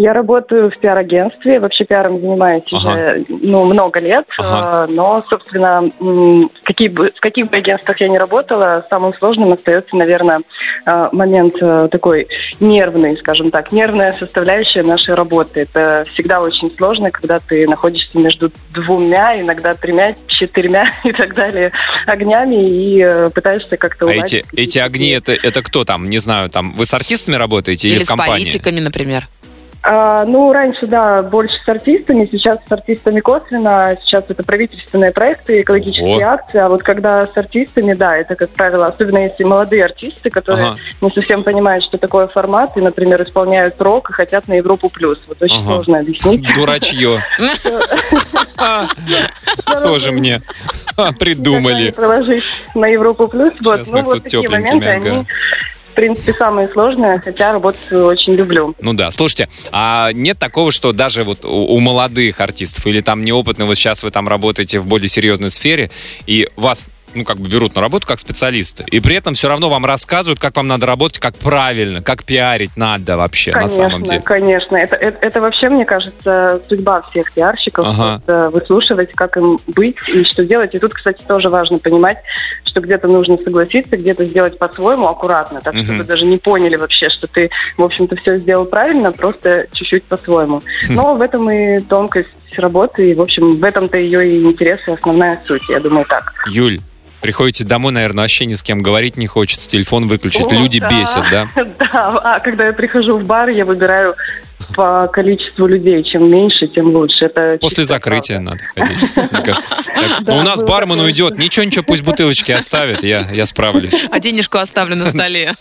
Я 0.00 0.14
работаю 0.14 0.70
в 0.70 0.78
пиар-агентстве, 0.78 1.60
вообще 1.60 1.84
пиаром 1.84 2.20
занимаюсь 2.20 2.62
Ага. 2.72 2.78
уже 2.78 3.24
ну, 3.28 3.66
много 3.66 4.00
лет, 4.00 4.24
Ага. 4.38 4.86
э, 4.88 4.92
но, 4.92 5.22
собственно, 5.28 5.90
какие 6.64 6.88
бы, 6.88 7.10
в 7.14 7.20
каких 7.20 7.50
бы 7.50 7.58
агентствах 7.58 8.00
я 8.00 8.08
ни 8.08 8.16
работала, 8.16 8.82
самым 8.88 9.12
сложным 9.12 9.52
остается, 9.52 9.94
наверное, 9.94 10.40
э, 10.86 11.02
момент 11.12 11.54
э, 11.60 11.88
такой 11.92 12.28
нервный, 12.60 13.18
скажем 13.18 13.50
так, 13.50 13.72
нервная 13.72 14.14
составляющая 14.14 14.82
нашей 14.82 15.14
работы. 15.14 15.60
Это 15.60 16.04
всегда 16.10 16.40
очень 16.40 16.74
сложно, 16.78 17.10
когда 17.10 17.38
ты 17.38 17.66
находишься 17.66 18.18
между 18.18 18.50
двумя, 18.72 19.38
иногда 19.38 19.74
тремя, 19.74 20.14
четырьмя 20.28 20.94
и 21.04 21.12
так 21.12 21.34
далее 21.34 21.72
огнями 22.06 22.54
и 22.54 23.30
пытаешься 23.34 23.76
как-то 23.76 24.06
А 24.06 24.12
эти, 24.14 24.46
эти 24.56 24.78
огни, 24.78 25.10
это, 25.10 25.32
это 25.32 25.60
кто 25.60 25.84
там? 25.84 26.08
Не 26.08 26.18
знаю, 26.18 26.48
там 26.48 26.72
вы 26.72 26.86
с 26.86 26.94
артистами 26.94 27.36
работаете 27.36 27.88
или, 27.88 27.96
Или 27.96 28.04
в 28.04 28.06
с 28.06 28.08
компании? 28.08 28.44
политиками, 28.44 28.80
например. 28.80 29.28
А, 29.82 30.26
ну, 30.26 30.52
раньше, 30.52 30.86
да, 30.86 31.22
больше 31.22 31.56
с 31.64 31.68
артистами, 31.68 32.28
сейчас 32.30 32.58
с 32.68 32.70
артистами 32.70 33.20
косвенно, 33.20 33.96
сейчас 34.02 34.24
это 34.28 34.42
правительственные 34.42 35.10
проекты, 35.10 35.60
экологические 35.60 36.26
О. 36.26 36.34
акции, 36.34 36.58
а 36.58 36.68
вот 36.68 36.82
когда 36.82 37.24
с 37.24 37.34
артистами, 37.34 37.94
да, 37.94 38.18
это, 38.18 38.34
как 38.34 38.50
правило, 38.50 38.88
особенно 38.88 39.18
если 39.18 39.42
молодые 39.42 39.86
артисты, 39.86 40.28
которые 40.28 40.68
Ага. 40.68 40.76
не 41.00 41.10
совсем 41.12 41.42
понимают, 41.42 41.82
что 41.84 41.96
такое 41.96 42.28
формат, 42.28 42.76
и, 42.76 42.80
например, 42.80 43.22
исполняют 43.22 43.80
рок 43.80 44.10
и 44.10 44.12
хотят 44.12 44.48
на 44.48 44.54
Европу 44.54 44.90
плюс. 44.90 45.18
Вот 45.26 45.40
очень 45.40 45.56
Ага. 45.56 45.64
сложно 45.64 46.00
объяснить. 46.00 46.44
Дурачье. 46.54 47.24
Тоже 49.82 50.12
мне 50.12 50.42
придумали. 51.18 51.86
Как 51.86 51.96
проложить 51.96 52.44
на 52.74 52.86
Европу 52.86 53.26
плюс. 53.28 53.54
Вот, 53.62 53.78
Сейчас 53.78 53.88
ну, 53.88 53.98
мы 53.98 54.04
вот 54.04 54.14
тут 54.14 54.28
тепленькими, 54.28 55.26
принципе, 56.00 56.32
самые 56.32 56.66
сложные, 56.68 57.20
хотя 57.22 57.52
работу 57.52 58.06
очень 58.06 58.32
люблю. 58.32 58.74
Ну 58.80 58.94
да, 58.94 59.10
слушайте, 59.10 59.48
а 59.70 60.12
нет 60.12 60.38
такого, 60.38 60.72
что 60.72 60.92
даже 60.92 61.24
вот 61.24 61.44
у, 61.44 61.48
у 61.48 61.80
молодых 61.80 62.40
артистов 62.40 62.86
или 62.86 63.02
там 63.02 63.22
неопытных, 63.22 63.68
вот 63.68 63.74
сейчас 63.74 64.02
вы 64.02 64.10
там 64.10 64.26
работаете 64.26 64.78
в 64.78 64.86
более 64.86 65.08
серьезной 65.08 65.50
сфере, 65.50 65.90
и 66.26 66.48
вас 66.56 66.88
ну, 67.14 67.24
как 67.24 67.38
бы 67.38 67.48
берут 67.48 67.74
на 67.74 67.80
работу 67.80 68.06
как 68.06 68.18
специалиста. 68.18 68.84
И 68.84 69.00
при 69.00 69.16
этом 69.16 69.34
все 69.34 69.48
равно 69.48 69.68
вам 69.68 69.84
рассказывают, 69.84 70.38
как 70.40 70.56
вам 70.56 70.66
надо 70.68 70.86
работать, 70.86 71.18
как 71.18 71.34
правильно, 71.36 72.02
как 72.02 72.24
пиарить 72.24 72.76
надо 72.76 73.16
вообще 73.16 73.52
Конечно, 73.52 73.82
на 73.84 73.90
самом 73.90 74.04
деле. 74.04 74.20
конечно. 74.20 74.76
Это, 74.76 74.96
это, 74.96 75.18
это 75.26 75.40
вообще, 75.40 75.68
мне 75.68 75.84
кажется, 75.84 76.60
судьба 76.68 77.02
всех 77.02 77.32
пиарщиков. 77.32 77.86
Ага. 77.86 78.50
выслушивать, 78.50 79.12
как 79.12 79.36
им 79.36 79.58
быть 79.68 79.96
и 80.08 80.24
что 80.24 80.44
делать. 80.44 80.74
И 80.74 80.78
тут, 80.78 80.94
кстати, 80.94 81.22
тоже 81.26 81.48
важно 81.48 81.78
понимать, 81.78 82.18
что 82.64 82.80
где-то 82.80 83.08
нужно 83.08 83.36
согласиться, 83.38 83.96
где-то 83.96 84.26
сделать 84.26 84.58
по-своему, 84.58 85.08
аккуратно, 85.08 85.60
так 85.60 85.74
Мгм. 85.74 85.84
чтобы 85.84 86.04
даже 86.04 86.24
не 86.24 86.38
поняли 86.38 86.76
вообще, 86.76 87.08
что 87.08 87.26
ты, 87.26 87.50
в 87.76 87.82
общем-то, 87.82 88.16
все 88.16 88.38
сделал 88.38 88.64
правильно, 88.64 89.12
просто 89.12 89.66
чуть-чуть 89.72 90.04
по-своему. 90.04 90.60
Хм. 90.88 90.94
Но 90.94 91.14
в 91.14 91.22
этом 91.22 91.50
и 91.50 91.80
тонкость 91.80 92.28
работы, 92.56 93.10
и, 93.10 93.14
в 93.14 93.20
общем, 93.20 93.54
в 93.54 93.64
этом-то 93.64 93.96
ее 93.98 94.28
и 94.28 94.42
интерес, 94.42 94.80
и 94.86 94.92
основная 94.92 95.40
суть, 95.46 95.62
я 95.68 95.80
думаю, 95.80 96.04
так. 96.08 96.32
Юль, 96.48 96.78
приходите 97.20 97.64
домой, 97.64 97.92
наверное, 97.92 98.22
вообще 98.22 98.46
ни 98.46 98.54
с 98.54 98.62
кем 98.62 98.82
говорить 98.82 99.16
не 99.16 99.26
хочется, 99.26 99.68
телефон 99.68 100.08
выключить, 100.08 100.52
О, 100.52 100.54
люди 100.54 100.80
да. 100.80 100.88
бесят, 100.90 101.24
да? 101.30 101.48
Да, 101.78 102.20
а 102.22 102.38
когда 102.40 102.66
я 102.66 102.72
прихожу 102.72 103.18
в 103.18 103.24
бар, 103.24 103.48
я 103.48 103.64
выбираю 103.64 104.14
по 104.74 105.08
количеству 105.08 105.66
людей. 105.66 106.02
Чем 106.04 106.30
меньше, 106.30 106.68
тем 106.68 106.86
лучше. 106.94 107.24
Это 107.26 107.58
После 107.60 107.84
закрытия 107.84 108.36
правда. 108.40 108.50
надо 108.76 108.86
ходить, 108.86 109.32
мне 109.32 109.42
кажется. 109.42 109.68
Так, 109.68 110.24
Да, 110.24 110.34
ну, 110.34 110.40
у 110.40 110.42
нас 110.42 110.62
бармен 110.62 111.00
уйдет, 111.00 111.38
ничего, 111.38 111.64
ничего, 111.64 111.84
пусть 111.84 112.02
бутылочки 112.02 112.52
оставит, 112.52 113.02
я, 113.02 113.26
я 113.32 113.46
справлюсь. 113.46 113.94
А 114.10 114.18
денежку 114.20 114.58
оставлю 114.58 114.96
на 114.96 115.06
столе. 115.06 115.54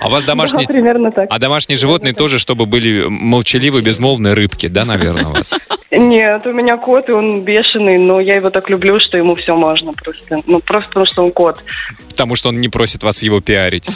А 0.00 0.08
у 0.08 0.10
вас 0.10 0.24
домашние... 0.24 0.66
Да, 0.66 0.72
примерно 0.72 1.10
так. 1.10 1.26
А 1.30 1.38
домашние 1.38 1.76
животные 1.76 2.14
тоже, 2.14 2.38
чтобы 2.38 2.66
были 2.66 3.06
молчаливы, 3.08 3.80
безмолвные 3.80 4.34
рыбки, 4.34 4.66
да, 4.66 4.84
наверное, 4.84 5.26
у 5.26 5.32
вас? 5.32 5.54
Нет, 5.90 6.46
у 6.46 6.52
меня 6.52 6.76
кот, 6.76 7.08
и 7.08 7.12
он 7.12 7.42
бешеный, 7.42 7.98
но 7.98 8.20
я 8.20 8.36
его 8.36 8.50
так 8.50 8.68
люблю, 8.68 8.98
что 9.00 9.16
ему 9.16 9.34
все 9.36 9.54
можно 9.54 9.92
просто. 9.92 10.38
Ну, 10.46 10.60
просто 10.60 10.88
потому 10.88 11.06
что 11.06 11.24
он 11.24 11.32
кот. 11.32 11.62
Потому 12.08 12.34
что 12.34 12.48
он 12.48 12.60
не 12.60 12.68
просит 12.68 13.02
вас 13.02 13.22
его 13.22 13.40
пиарить. 13.40 13.88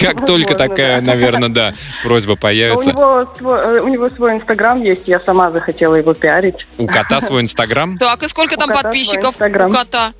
Как 0.00 0.26
только 0.26 0.54
такая, 0.54 1.00
наверное, 1.00 1.48
да, 1.48 1.74
просьба 2.02 2.36
появится. 2.36 2.90
э, 2.90 3.80
у 3.80 3.88
него 3.88 4.08
свой 4.10 4.34
инстаграм 4.34 4.82
есть, 4.82 5.02
я 5.06 5.20
сама 5.20 5.50
захотела 5.50 5.94
его 5.94 6.14
пиарить. 6.14 6.66
У 6.76 6.86
кота 6.86 7.20
свой 7.20 7.42
инстаграм? 7.42 7.96
Так, 7.98 8.22
и 8.22 8.28
сколько 8.28 8.56
там 8.56 8.70
подписчиков 8.70 9.34
у 9.36 9.72
кота? 9.72 10.12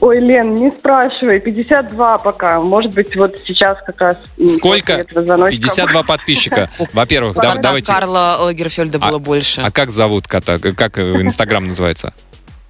Ой, 0.00 0.20
Лен, 0.20 0.54
не 0.54 0.70
спрашивай, 0.70 1.40
52 1.40 2.18
пока. 2.18 2.60
Может 2.60 2.94
быть, 2.94 3.16
вот 3.16 3.38
сейчас 3.46 3.78
как 3.84 4.00
раз... 4.00 4.16
Сколько? 4.56 4.92
после 4.92 5.02
этого 5.02 5.24
звоночка. 5.24 5.60
52 5.60 6.02
подписчика. 6.02 6.70
Во-первых, 6.92 7.36
да- 7.36 7.54
давайте... 7.54 7.92
Карла 7.92 8.36
Лагерфельда 8.40 8.98
было 8.98 9.18
больше. 9.18 9.62
А 9.62 9.70
как 9.70 9.90
зовут 9.90 10.28
кота? 10.28 10.58
Как 10.58 10.98
э, 10.98 11.22
инстаграм 11.22 11.66
называется? 11.66 12.12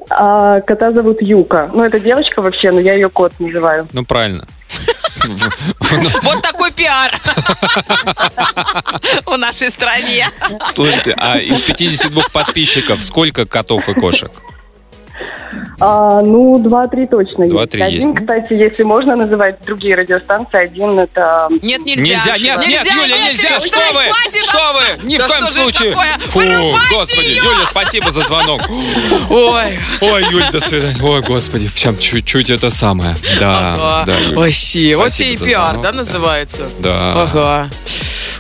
А, 0.09 0.61
кота 0.61 0.93
зовут 0.93 1.21
Юка. 1.21 1.69
Ну, 1.73 1.83
это 1.83 1.99
девочка 1.99 2.41
вообще, 2.41 2.71
но 2.71 2.81
я 2.81 2.95
ее 2.95 3.11
кот 3.11 3.33
называю. 3.39 3.89
Ну, 3.93 4.05
правильно. 4.05 4.45
Вот 6.23 6.43
такой 6.43 6.71
пиар 6.73 7.19
в 9.27 9.37
нашей 9.37 9.71
стране. 9.71 10.29
Слушайте, 10.73 11.15
а 11.17 11.39
из 11.39 11.63
52 11.63 12.23
подписчиков 12.33 13.03
сколько 13.03 13.47
котов 13.47 13.89
и 13.89 13.95
кошек? 13.95 14.31
А, 15.79 16.23
ну, 16.23 16.59
два-три 16.59 17.07
точно 17.07 17.49
Два-три 17.49 17.81
есть. 17.83 17.97
Один, 17.97 18.11
есть. 18.11 18.21
кстати, 18.21 18.53
если 18.55 18.83
можно 18.83 19.17
называть 19.17 19.59
другие 19.65 19.95
радиостанции, 19.95 20.59
один 20.59 20.99
это... 20.99 21.49
Нет, 21.63 21.85
нельзя. 21.85 22.03
Нельзя, 22.03 22.39
нет, 22.39 22.67
нет, 22.67 22.87
Юля, 22.87 23.29
нельзя, 23.29 23.51
нет, 23.51 23.63
что 23.63 23.79
вы, 23.93 24.03
хватит, 24.05 24.45
что 24.45 24.73
вы, 24.73 25.09
ни 25.09 25.19
в 25.19 25.27
коем 25.27 25.47
случае. 25.49 25.95
Фу, 26.27 26.39
Вырубайте 26.39 26.79
господи! 26.91 27.37
Юля, 27.37 27.67
спасибо 27.69 28.11
за 28.11 28.23
звонок. 28.23 28.63
Ой, 29.29 29.79
Ой, 30.01 30.25
Юль, 30.31 30.45
до 30.51 30.61
свидания. 30.61 30.97
Ой, 31.03 31.21
господи, 31.23 31.69
прям 31.69 31.99
чуть-чуть 31.99 32.51
это 32.51 32.71
самое. 32.71 33.15
Да, 33.39 33.75
ага. 33.75 34.05
да, 34.07 34.19
Юль. 34.19 34.35
Вообще, 34.35 34.97
вот 34.97 35.11
тебе 35.11 35.35
и 35.35 35.37
пиар, 35.37 35.79
да. 35.81 35.93
называется? 35.93 36.69
Да. 36.79 37.23
Ага. 37.23 37.71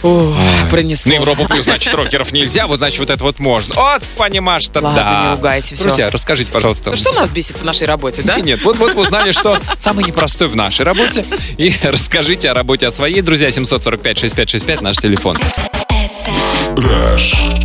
Ой, 0.03 0.35
На 0.35 0.67
пронесло. 0.71 1.13
Европу 1.13 1.47
плюс, 1.47 1.65
значит, 1.65 1.93
рокеров 1.95 2.33
нельзя, 2.33 2.67
вот, 2.67 2.79
значит, 2.79 2.99
вот 2.99 3.11
это 3.11 3.23
вот 3.25 3.39
можно. 3.39 3.75
Вот, 3.75 4.03
понимаешь-то, 4.17 4.81
Ладно, 4.81 5.01
да. 5.03 5.25
не 5.31 5.35
ругайся, 5.37 5.75
всё. 5.75 5.85
Друзья, 5.85 6.11
расскажите, 6.11 6.51
пожалуйста. 6.53 6.91
Ну 6.91 6.97
что 6.97 7.13
нас 7.13 7.31
бесит 7.31 7.59
в 7.59 7.65
нашей 7.65 7.87
работе, 7.87 8.23
да? 8.23 8.39
Нет, 8.41 8.63
вот, 8.63 8.77
вот 8.79 8.95
вы 8.95 9.03
узнали, 9.03 9.33
что 9.33 9.59
самый 9.79 10.05
непростой 10.05 10.49
в 10.49 10.57
нашей 10.57 10.85
работе. 10.85 11.25
И 11.57 11.75
расскажите 11.83 12.51
о 12.51 12.55
работе 12.55 12.87
о 12.87 12.91
своей. 12.91 13.21
Друзья, 13.23 13.49
745-6565, 13.49 14.83
наш 14.83 14.97
телефон. 14.97 15.37
Это 15.37 17.19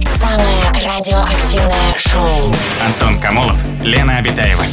самое 0.05 0.47
радиоактивное 0.85 1.93
шоу. 1.97 2.55
Антон 2.85 3.19
Камолов, 3.19 3.57
Лена 3.83 4.17
Обитаева. 4.17 4.63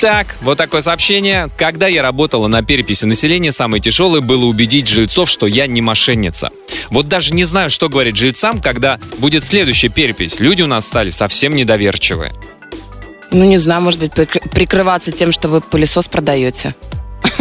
Так, 0.00 0.34
вот 0.40 0.56
такое 0.58 0.80
сообщение. 0.80 1.50
Когда 1.56 1.86
я 1.86 2.02
работала 2.02 2.46
на 2.46 2.62
переписи 2.62 3.04
населения, 3.04 3.52
самое 3.52 3.82
тяжелое 3.82 4.20
было 4.20 4.46
убедить 4.46 4.88
жильцов, 4.88 5.28
что 5.28 5.46
я 5.46 5.66
не 5.66 5.82
мошенница. 5.82 6.50
Вот 6.88 7.08
даже 7.08 7.34
не 7.34 7.44
знаю, 7.44 7.70
что 7.70 7.88
говорить 7.88 8.16
жильцам, 8.16 8.60
когда 8.62 8.98
будет 9.18 9.44
следующая 9.44 9.88
перепись. 9.90 10.40
Люди 10.40 10.62
у 10.62 10.66
нас 10.66 10.86
стали 10.86 11.10
совсем 11.10 11.54
недоверчивые. 11.54 12.32
Ну, 13.30 13.44
не 13.44 13.58
знаю, 13.58 13.82
может 13.82 14.00
быть, 14.00 14.12
прикры- 14.12 14.48
прикрываться 14.48 15.12
тем, 15.12 15.32
что 15.32 15.48
вы 15.48 15.60
пылесос 15.60 16.08
продаете. 16.08 16.74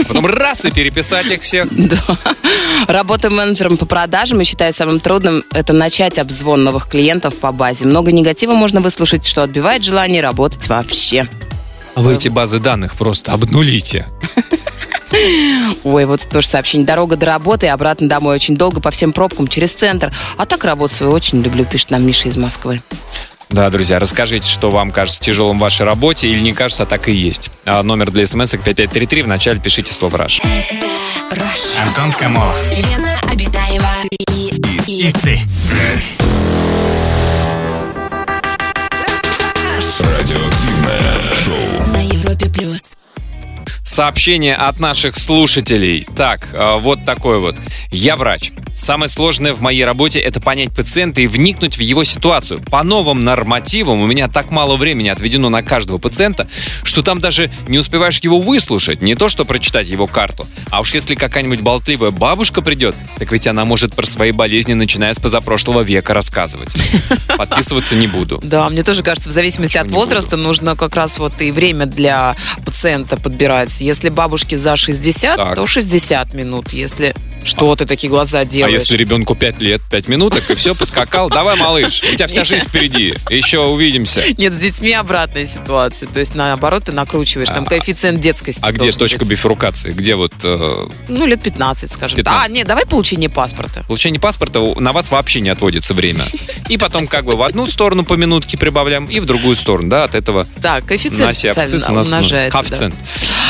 Потом 0.08 0.26
раз 0.26 0.66
и 0.66 0.72
переписать 0.72 1.28
их 1.28 1.42
всех. 1.42 1.68
Да. 1.72 1.98
Работа 2.88 3.30
менеджером 3.30 3.78
по 3.78 3.86
продажам 3.86 4.40
и 4.42 4.44
считаю 4.46 4.72
самым 4.74 5.00
трудным 5.00 5.44
это 5.52 5.74
начать 5.74 6.18
обзвон 6.18 6.64
новых 6.64 6.88
клиентов 6.88 7.36
по 7.36 7.52
базе. 7.52 7.86
Много 7.86 8.12
негатива 8.12 8.54
можно 8.54 8.82
выслушать, 8.82 9.26
что 9.26 9.44
отбивает 9.44 9.84
желание 9.84 10.22
работать 10.22 10.68
вообще. 10.68 11.28
А 11.96 12.02
вы 12.02 12.14
эти 12.14 12.30
базы 12.30 12.60
данных 12.60 12.96
просто 12.96 13.34
обнулите. 13.34 14.08
Ой, 15.84 16.06
вот 16.06 16.22
тоже 16.30 16.48
сообщение. 16.48 16.86
Дорога 16.86 17.16
до 17.16 17.26
работы 17.26 17.66
и 17.66 17.70
обратно 17.70 18.08
домой 18.08 18.36
очень 18.36 18.56
долго 18.56 18.80
по 18.80 18.92
всем 18.92 19.12
пробкам 19.12 19.48
через 19.48 19.74
центр. 19.74 20.14
А 20.38 20.46
так 20.46 20.64
работу 20.64 20.94
свою 20.94 21.12
очень 21.12 21.42
люблю, 21.42 21.66
пишет 21.66 21.92
нам 21.92 22.06
Миша 22.06 22.30
из 22.30 22.38
Москвы. 22.38 22.82
Да, 23.50 23.70
друзья, 23.72 23.98
расскажите, 23.98 24.48
что 24.48 24.70
вам 24.70 24.92
кажется 24.92 25.20
тяжелым 25.20 25.58
в 25.58 25.62
вашей 25.62 25.86
работе 25.86 26.28
или 26.28 26.40
не 26.40 26.54
кажется, 26.54 26.84
а 26.84 26.86
так 26.86 27.10
и 27.10 27.12
есть. 27.12 27.50
А 27.66 27.82
номер 27.82 28.12
для 28.12 28.28
смс 28.28 28.52
5533, 28.52 29.24
вначале 29.24 29.60
пишите 29.60 29.92
слово 29.92 30.20
«Раш». 30.20 30.42
Антон 31.82 32.12
Камолов. 32.14 32.56
Лена 32.72 33.18
Обитаева 33.32 33.90
и, 34.30 34.50
И 34.88 35.12
ты. 35.14 35.42
Радиоактивное 40.00 41.32
шоу. 41.32 41.39
На 42.60 42.64
Европе 42.64 42.70
плюс. 42.74 42.99
Сообщение 43.90 44.56
от 44.56 44.80
наших 44.80 45.18
слушателей. 45.18 46.06
Так, 46.16 46.50
э, 46.54 46.78
вот 46.78 47.06
такой 47.06 47.40
вот. 47.40 47.56
Я 47.90 48.18
врач. 48.18 48.52
Самое 48.76 49.10
сложное 49.10 49.54
в 49.54 49.62
моей 49.62 49.84
работе– 49.84 50.20
это 50.22 50.40
понять 50.40 50.74
пациента 50.76 51.22
и 51.22 51.28
вникнуть 51.28 51.76
в 51.76 51.82
его 51.82 52.04
ситуацию. 52.04 52.62
По 52.62 52.84
новым 52.84 53.20
нормативам 53.22 54.00
у 54.00 54.06
меня 54.06 54.28
так 54.28 54.52
мало 54.52 54.78
времени 54.78 55.10
отведено 55.10 55.50
на 55.50 55.64
каждого 55.64 55.98
пациента, 55.98 56.48
что 56.84 57.02
там 57.02 57.20
даже 57.20 57.52
не 57.68 57.80
успеваешь 57.80 58.20
его 58.20 58.40
выслушать, 58.40 59.02
не 59.02 59.16
то 59.16 59.28
что 59.28 59.44
прочитать 59.44 59.88
его 59.88 60.06
карту. 60.06 60.48
А 60.70 60.82
уж 60.82 60.94
если 60.94 61.16
какая-нибудь 61.16 61.62
болтливая 61.62 62.12
бабушка 62.12 62.62
придет, 62.62 62.96
так 63.18 63.32
ведь 63.32 63.48
она 63.48 63.66
может 63.66 63.96
про 63.96 64.06
свои 64.06 64.32
болезни, 64.32 64.74
начиная 64.74 65.14
с 65.14 65.20
позапрошлого 65.20 65.82
века, 65.82 66.14
рассказывать. 66.14 66.74
Подписываться 67.38 67.96
не 67.96 68.08
буду. 68.08 68.40
Да, 68.50 68.68
мне 68.70 68.82
тоже 68.82 69.04
кажется, 69.04 69.30
в 69.30 69.34
зависимости 69.34 69.78
от 69.78 69.92
возраста 69.92 70.36
нужно 70.36 70.76
как 70.76 70.96
раз 70.96 71.20
вот 71.20 71.40
и 71.40 71.52
время 71.52 71.86
для 71.86 72.36
пациента 72.66 73.16
подбирать. 73.16 73.79
Если 73.82 74.10
бабушке 74.10 74.58
за 74.58 74.76
60, 74.76 75.36
Так. 75.38 75.56
то 75.56 75.66
60 75.68 76.34
минут. 76.34 76.74
Если 76.74 77.14
что 77.44 77.74
ты 77.78 77.86
такие 77.86 78.10
глаза 78.10 78.40
А 78.40 78.46
делаешь? 78.46 78.82
если 78.82 78.98
ребенку 78.98 79.34
5 79.34 79.62
лет, 79.62 79.82
5 79.90 80.08
минуток, 80.10 80.50
и 80.52 80.56
все, 80.56 80.76
поскакал, 80.76 81.30
давай, 81.30 81.56
малыш, 81.58 82.04
у 82.04 82.14
тебя 82.16 82.28
вся 82.28 82.44
жизнь 82.44 82.66
впереди, 82.66 83.14
еще 83.30 83.60
увидимся. 83.60 84.22
Нет, 84.38 84.54
с 84.54 84.58
детьми 84.58 84.92
обратная 84.92 85.46
ситуация. 85.46 86.10
То 86.10 86.20
есть, 86.20 86.36
наоборот, 86.36 86.84
ты 86.86 86.92
накручиваешь. 86.92 87.48
Там 87.48 87.64
А- 87.64 87.70
коэффициент 87.70 88.20
детскости 88.20 88.62
А 88.62 88.72
где 88.74 88.92
точка 88.92 89.24
бифуркации? 89.26 89.92
Где 89.94 90.16
вот 90.16 90.34
э, 90.44 90.88
Ну, 91.08 91.26
лет 91.26 91.42
15, 91.42 91.92
скажем. 91.94 92.18
15. 92.18 92.46
А, 92.46 92.50
нет, 92.52 92.68
давай 92.68 92.86
получение 92.86 93.30
паспорта. 93.30 93.84
получение 93.88 94.20
паспорта 94.20 94.60
на 94.78 94.92
вас 94.92 95.10
вообще 95.10 95.40
не 95.40 95.50
отводится 95.50 95.94
время. 95.94 96.26
И 96.68 96.78
потом 96.78 97.08
как 97.08 97.24
бы 97.24 97.38
в 97.38 97.42
одну 97.42 97.66
сторону 97.68 98.04
по 98.04 98.16
минутке 98.16 98.58
прибавляем, 98.58 99.06
и 99.06 99.22
в 99.22 99.26
другую 99.26 99.56
сторону, 99.56 99.90
да, 99.90 100.04
от 100.04 100.14
этого 100.14 100.46
Да, 100.58 100.82
коэффициент 100.82 101.38
ну, 101.88 102.02
умножается. 102.02 102.58
коэффициент. 102.58 102.96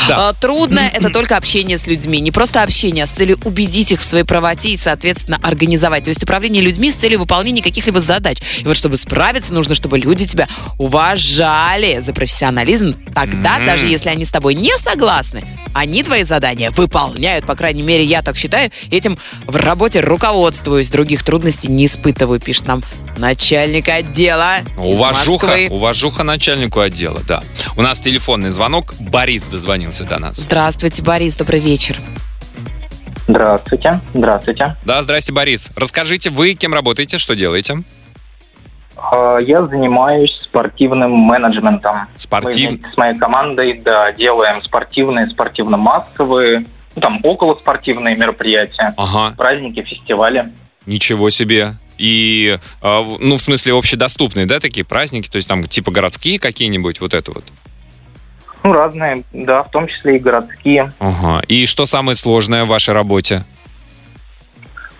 Да. 0.08 0.19
А, 0.22 0.34
Трудно 0.34 0.80
это 0.80 1.08
только 1.08 1.38
общение 1.38 1.78
с 1.78 1.86
людьми. 1.86 2.20
Не 2.20 2.30
просто 2.30 2.62
общение, 2.62 3.04
а 3.04 3.06
с 3.06 3.10
целью 3.10 3.38
убедить 3.44 3.90
их 3.92 4.00
в 4.00 4.02
своей 4.02 4.24
правоте 4.24 4.68
и, 4.68 4.76
соответственно, 4.76 5.38
организовать. 5.42 6.04
То 6.04 6.10
есть 6.10 6.22
управление 6.22 6.62
людьми 6.62 6.90
с 6.90 6.96
целью 6.96 7.20
выполнения 7.20 7.62
каких-либо 7.62 8.00
задач. 8.00 8.36
И 8.58 8.64
вот 8.64 8.76
чтобы 8.76 8.98
справиться, 8.98 9.54
нужно, 9.54 9.74
чтобы 9.74 9.98
люди 9.98 10.26
тебя 10.26 10.46
уважали 10.76 12.00
за 12.00 12.12
профессионализм. 12.12 12.96
Тогда, 13.14 13.56
Мгм. 13.56 13.64
даже 13.64 13.86
если 13.86 14.10
они 14.10 14.26
с 14.26 14.30
тобой 14.30 14.54
не 14.54 14.76
согласны, 14.76 15.42
они 15.72 16.02
твои 16.02 16.24
задания 16.24 16.70
выполняют. 16.70 17.46
По 17.46 17.54
крайней 17.54 17.82
мере, 17.82 18.04
я 18.04 18.20
так 18.20 18.36
считаю. 18.36 18.70
Этим 18.90 19.16
в 19.46 19.56
работе 19.56 20.00
руководствуюсь. 20.00 20.90
Других 20.90 21.22
трудностей 21.24 21.68
не 21.68 21.86
испытываю, 21.86 22.40
пишет 22.40 22.66
нам 22.66 22.82
начальник 23.16 23.88
отдела 23.88 24.56
Уважуха, 24.76 25.68
уважуха 25.70 26.22
начальнику 26.24 26.80
отдела, 26.80 27.20
да. 27.26 27.42
У 27.76 27.82
нас 27.82 28.00
телефонный 28.00 28.50
звонок. 28.50 28.94
Борис 28.98 29.44
дозвонился 29.46 30.04
до 30.10 30.18
нас. 30.18 30.36
Здравствуйте, 30.36 31.02
Борис, 31.02 31.36
добрый 31.36 31.60
вечер. 31.60 31.96
Здравствуйте. 33.28 34.00
Здравствуйте. 34.12 34.76
Да, 34.84 35.00
здрасте, 35.02 35.32
Борис. 35.32 35.70
Расскажите, 35.76 36.30
вы 36.30 36.54
кем 36.54 36.74
работаете, 36.74 37.16
что 37.18 37.34
делаете? 37.36 37.82
А, 38.96 39.38
Я 39.38 39.64
занимаюсь 39.66 40.32
спортивным 40.42 41.12
менеджментом. 41.12 42.08
Спортив- 42.16 42.80
Мы 42.82 42.90
с 42.92 42.96
моей 42.96 43.16
командой 43.16 43.80
да, 43.84 44.10
делаем 44.12 44.62
спортивные, 44.64 45.28
спортивно-массовые, 45.28 46.66
ну, 46.96 47.00
там 47.00 47.20
околоспортивные 47.22 48.16
мероприятия, 48.16 48.92
Ага, 48.96 49.34
праздники, 49.36 49.80
фестивали. 49.82 50.50
ничего 50.86 51.30
себе. 51.30 51.74
И, 51.98 52.58
в- 52.80 53.18
ну, 53.20 53.36
в 53.36 53.42
смысле, 53.42 53.74
общедоступные, 53.78 54.46
да, 54.46 54.58
такие 54.58 54.84
праздники, 54.84 55.28
то 55.28 55.36
есть 55.36 55.46
там 55.46 55.62
типа 55.64 55.92
городские 55.92 56.40
какие-нибудь, 56.40 57.00
вот 57.00 57.14
это 57.14 57.30
вот. 57.30 57.44
Ну, 58.62 58.72
разные, 58.72 59.24
да, 59.32 59.62
в 59.62 59.70
том 59.70 59.86
числе 59.86 60.16
и 60.16 60.18
городские. 60.18 60.92
Ага. 60.98 61.40
И 61.48 61.66
что 61.66 61.86
самое 61.86 62.14
сложное 62.14 62.64
в 62.64 62.68
вашей 62.68 62.94
работе? 62.94 63.44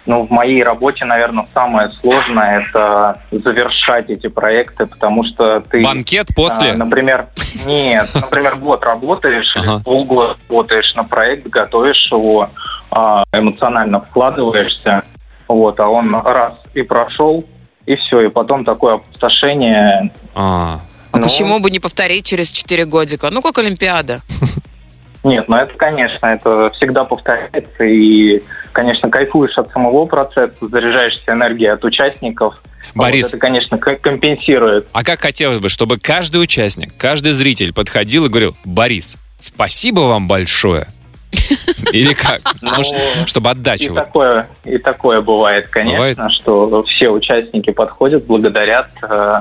Но 0.06 0.24
в 0.24 0.30
моей 0.30 0.62
работе, 0.62 1.04
наверное, 1.04 1.46
самое 1.52 1.90
сложное– 2.00 2.60
это 2.68 3.20
завершать 3.30 4.08
эти 4.08 4.28
проекты, 4.28 4.86
потому 4.86 5.24
что 5.24 5.60
ты... 5.60 5.84
Банкет 5.84 6.28
после? 6.34 6.72
А, 6.72 6.76
например, 6.76 7.28
нет, 7.66 8.08
например, 8.14 8.56
год 8.56 8.82
работаешь, 8.82 9.54
или 9.54 9.68
Ага. 9.68 9.84
полгода 9.84 10.36
работаешь 10.48 10.94
на 10.94 11.04
проект, 11.04 11.46
готовишь 11.48 12.10
его, 12.10 12.50
а, 12.90 13.24
эмоционально 13.32 14.00
вкладываешься, 14.00 15.04
вот, 15.46 15.78
а 15.78 15.86
он 15.86 16.14
раз 16.14 16.54
и 16.74 16.82
прошел, 16.82 17.44
и 17.86 17.94
все, 17.96 18.22
и 18.22 18.28
потом 18.30 18.64
такое 18.64 18.94
опустошение. 18.94 20.10
А 20.34 20.80
Ну, 21.20 21.26
почему 21.26 21.60
бы 21.60 21.70
не 21.70 21.78
повторить 21.78 22.26
через 22.26 22.50
4 22.50 22.84
годика? 22.86 23.28
Ну, 23.30 23.42
как 23.42 23.58
Олимпиада. 23.58 24.22
Нет, 25.22 25.48
ну 25.48 25.56
это, 25.56 25.74
конечно, 25.74 26.26
это 26.26 26.70
всегда 26.76 27.04
повторяется, 27.04 27.84
и, 27.84 28.40
конечно, 28.72 29.10
кайфуешь 29.10 29.56
от 29.58 29.70
самого 29.70 30.06
процесса, 30.06 30.54
заряжаешься 30.62 31.32
энергией 31.32 31.68
от 31.70 31.84
участников. 31.84 32.54
Борис. 32.94 33.24
Вот 33.24 33.28
это, 33.34 33.38
конечно, 33.38 33.78
компенсирует. 33.78 34.88
А 34.92 35.04
как 35.04 35.20
хотелось 35.20 35.58
бы, 35.58 35.68
чтобы 35.68 35.98
каждый 35.98 36.42
участник, 36.42 36.92
каждый 36.96 37.32
зритель 37.32 37.74
подходил 37.74 38.24
и 38.26 38.28
говорил, 38.30 38.56
Борис, 38.64 39.16
спасибо 39.38 40.00
вам 40.00 40.26
большое. 40.26 40.86
Или 41.92 42.14
как? 42.14 42.40
Ну, 42.62 42.70
Может, 42.74 42.94
чтобы 43.26 43.50
И 43.50 43.52
отдачу. 43.52 43.92
вот. 43.92 44.04
такое, 44.04 44.48
и 44.64 44.78
такое 44.78 45.20
бывает, 45.20 45.68
конечно, 45.68 45.96
Бывает? 45.98 46.18
что 46.40 46.82
все 46.84 47.10
участники 47.10 47.70
подходят, 47.70 48.24
благодарят. 48.26 48.90
э, 49.02 49.40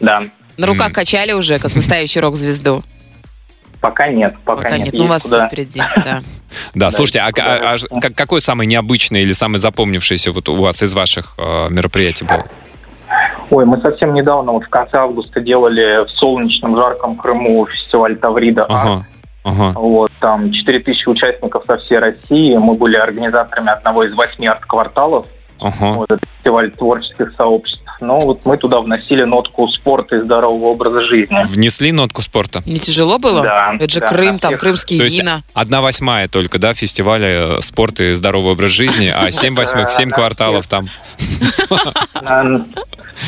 да, 0.00 0.24
На 0.60 0.66
руках 0.66 0.92
качали 0.92 1.32
уже, 1.32 1.58
как 1.58 1.74
настоящий 1.74 2.20
рок-звезду. 2.20 2.82
пока 3.80 4.08
нет, 4.08 4.34
пока, 4.44 4.62
Пока 4.64 4.76
нет, 4.78 4.92
ну 4.92 5.04
у 5.04 5.06
вас 5.06 5.22
куда. 5.22 5.38
все 5.38 5.48
впереди, 5.48 5.80
да. 6.04 6.20
Да, 6.74 6.90
слушайте, 6.90 7.20
а, 7.20 7.30
а- 7.34 7.76
а 7.90 8.00
как- 8.00 8.14
какое 8.14 8.40
самое 8.40 8.66
необычное 8.68 9.22
или 9.22 9.32
самое 9.32 9.58
запомнившееся 9.58 10.32
вот 10.32 10.50
у 10.50 10.54
вас 10.56 10.82
из 10.82 10.92
ваших 10.92 11.34
э, 11.38 11.68
мероприятий 11.70 12.26
было? 12.26 12.44
Ой, 13.48 13.64
мы 13.64 13.80
совсем 13.80 14.12
недавно, 14.12 14.52
вот 14.52 14.64
в 14.64 14.68
конце 14.68 14.98
августа, 14.98 15.40
делали 15.40 16.04
в 16.04 16.10
солнечном 16.10 16.76
жарком 16.76 17.16
Крыму 17.16 17.66
фестиваль 17.66 18.16
Таврида. 18.16 18.66
Ага, 18.66 19.06
ага. 19.44 19.72
Вот, 19.74 20.12
там 20.20 20.52
4000 20.52 21.08
участников 21.08 21.64
со 21.66 21.78
всей 21.78 21.98
России. 22.00 22.56
Мы 22.58 22.74
были 22.74 22.96
организаторами 22.96 23.70
одного 23.70 24.04
из 24.04 24.12
восьми 24.14 24.46
арт-кварталов. 24.46 25.24
Ага. 25.58 25.92
Вот, 25.92 26.10
это 26.10 26.20
фестиваль 26.36 26.70
творческих 26.70 27.32
сообществ. 27.36 27.79
Ну, 28.00 28.18
вот 28.18 28.46
мы 28.46 28.56
туда 28.56 28.80
вносили 28.80 29.24
нотку 29.24 29.68
спорта 29.68 30.16
и 30.16 30.22
здорового 30.22 30.68
образа 30.70 31.02
жизни. 31.02 31.44
Внесли 31.48 31.92
нотку 31.92 32.22
спорта? 32.22 32.62
Не 32.66 32.78
тяжело 32.78 33.18
было? 33.18 33.42
Да, 33.42 33.74
Это 33.78 33.92
же 33.92 34.00
да, 34.00 34.06
Крым, 34.08 34.32
на 34.34 34.38
там 34.38 34.50
всех. 34.52 34.60
крымские 34.60 34.98
То 34.98 35.04
есть 35.04 35.18
вина. 35.18 35.42
одна 35.54 35.80
восьмая 35.82 36.28
только, 36.28 36.58
да, 36.58 36.72
фестиваля 36.74 37.58
э, 37.58 37.60
спорта 37.60 38.04
и 38.04 38.14
здоровый 38.14 38.52
образ 38.52 38.70
жизни, 38.70 39.12
а 39.14 39.30
семь 39.32 39.54
восьмых, 39.54 39.90
семь 39.90 40.10
кварталов 40.10 40.66
там. 40.66 40.86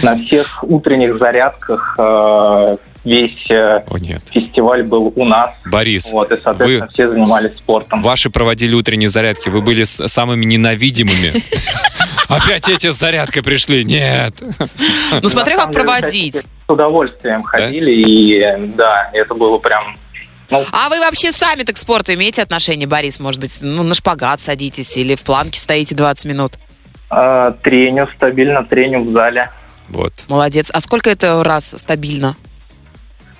На, 0.02 0.16
всех 0.26 0.64
утренних 0.64 1.18
зарядках 1.18 1.94
э, 1.98 2.76
весь 3.04 3.50
э, 3.50 3.82
О, 3.86 3.98
нет. 3.98 4.22
фестиваль 4.30 4.82
был 4.82 5.12
у 5.14 5.24
нас. 5.24 5.50
Борис, 5.66 6.10
Вот, 6.12 6.32
и, 6.32 6.36
соответственно, 6.42 6.88
все 6.92 7.08
занимались 7.10 7.56
спортом. 7.58 8.00
ваши 8.00 8.30
проводили 8.30 8.74
утренние 8.74 9.10
зарядки, 9.10 9.50
вы 9.50 9.60
были 9.60 9.84
самыми 9.84 10.44
ненавидимыми. 10.46 11.32
Опять 12.36 12.68
эти 12.68 12.90
с 12.90 12.96
зарядкой 12.96 13.42
пришли. 13.42 13.84
Нет. 13.84 14.34
Ну, 15.22 15.28
смотри, 15.28 15.56
как 15.56 15.72
проводить. 15.72 16.36
С 16.36 16.46
удовольствием 16.68 17.42
ходили, 17.42 17.92
и 17.92 18.66
да, 18.76 19.10
это 19.12 19.34
было 19.34 19.58
прям 19.58 19.96
А 20.50 20.88
вы 20.88 21.00
вообще 21.00 21.32
сами-то 21.32 21.72
к 21.72 21.76
спорту 21.76 22.14
имеете 22.14 22.42
отношение, 22.42 22.86
Борис? 22.86 23.20
Может 23.20 23.40
быть, 23.40 23.58
ну, 23.60 23.82
на 23.82 23.94
шпагат 23.94 24.40
садитесь 24.40 24.96
или 24.96 25.14
в 25.14 25.22
планке 25.22 25.60
стоите 25.60 25.94
20 25.94 26.24
минут? 26.26 26.52
А, 27.10 27.52
треню, 27.62 28.08
стабильно 28.16 28.64
треню 28.64 29.04
в 29.04 29.12
зале. 29.12 29.50
Вот. 29.88 30.12
Молодец. 30.28 30.70
А 30.72 30.80
сколько 30.80 31.10
это 31.10 31.42
раз 31.44 31.74
стабильно? 31.76 32.36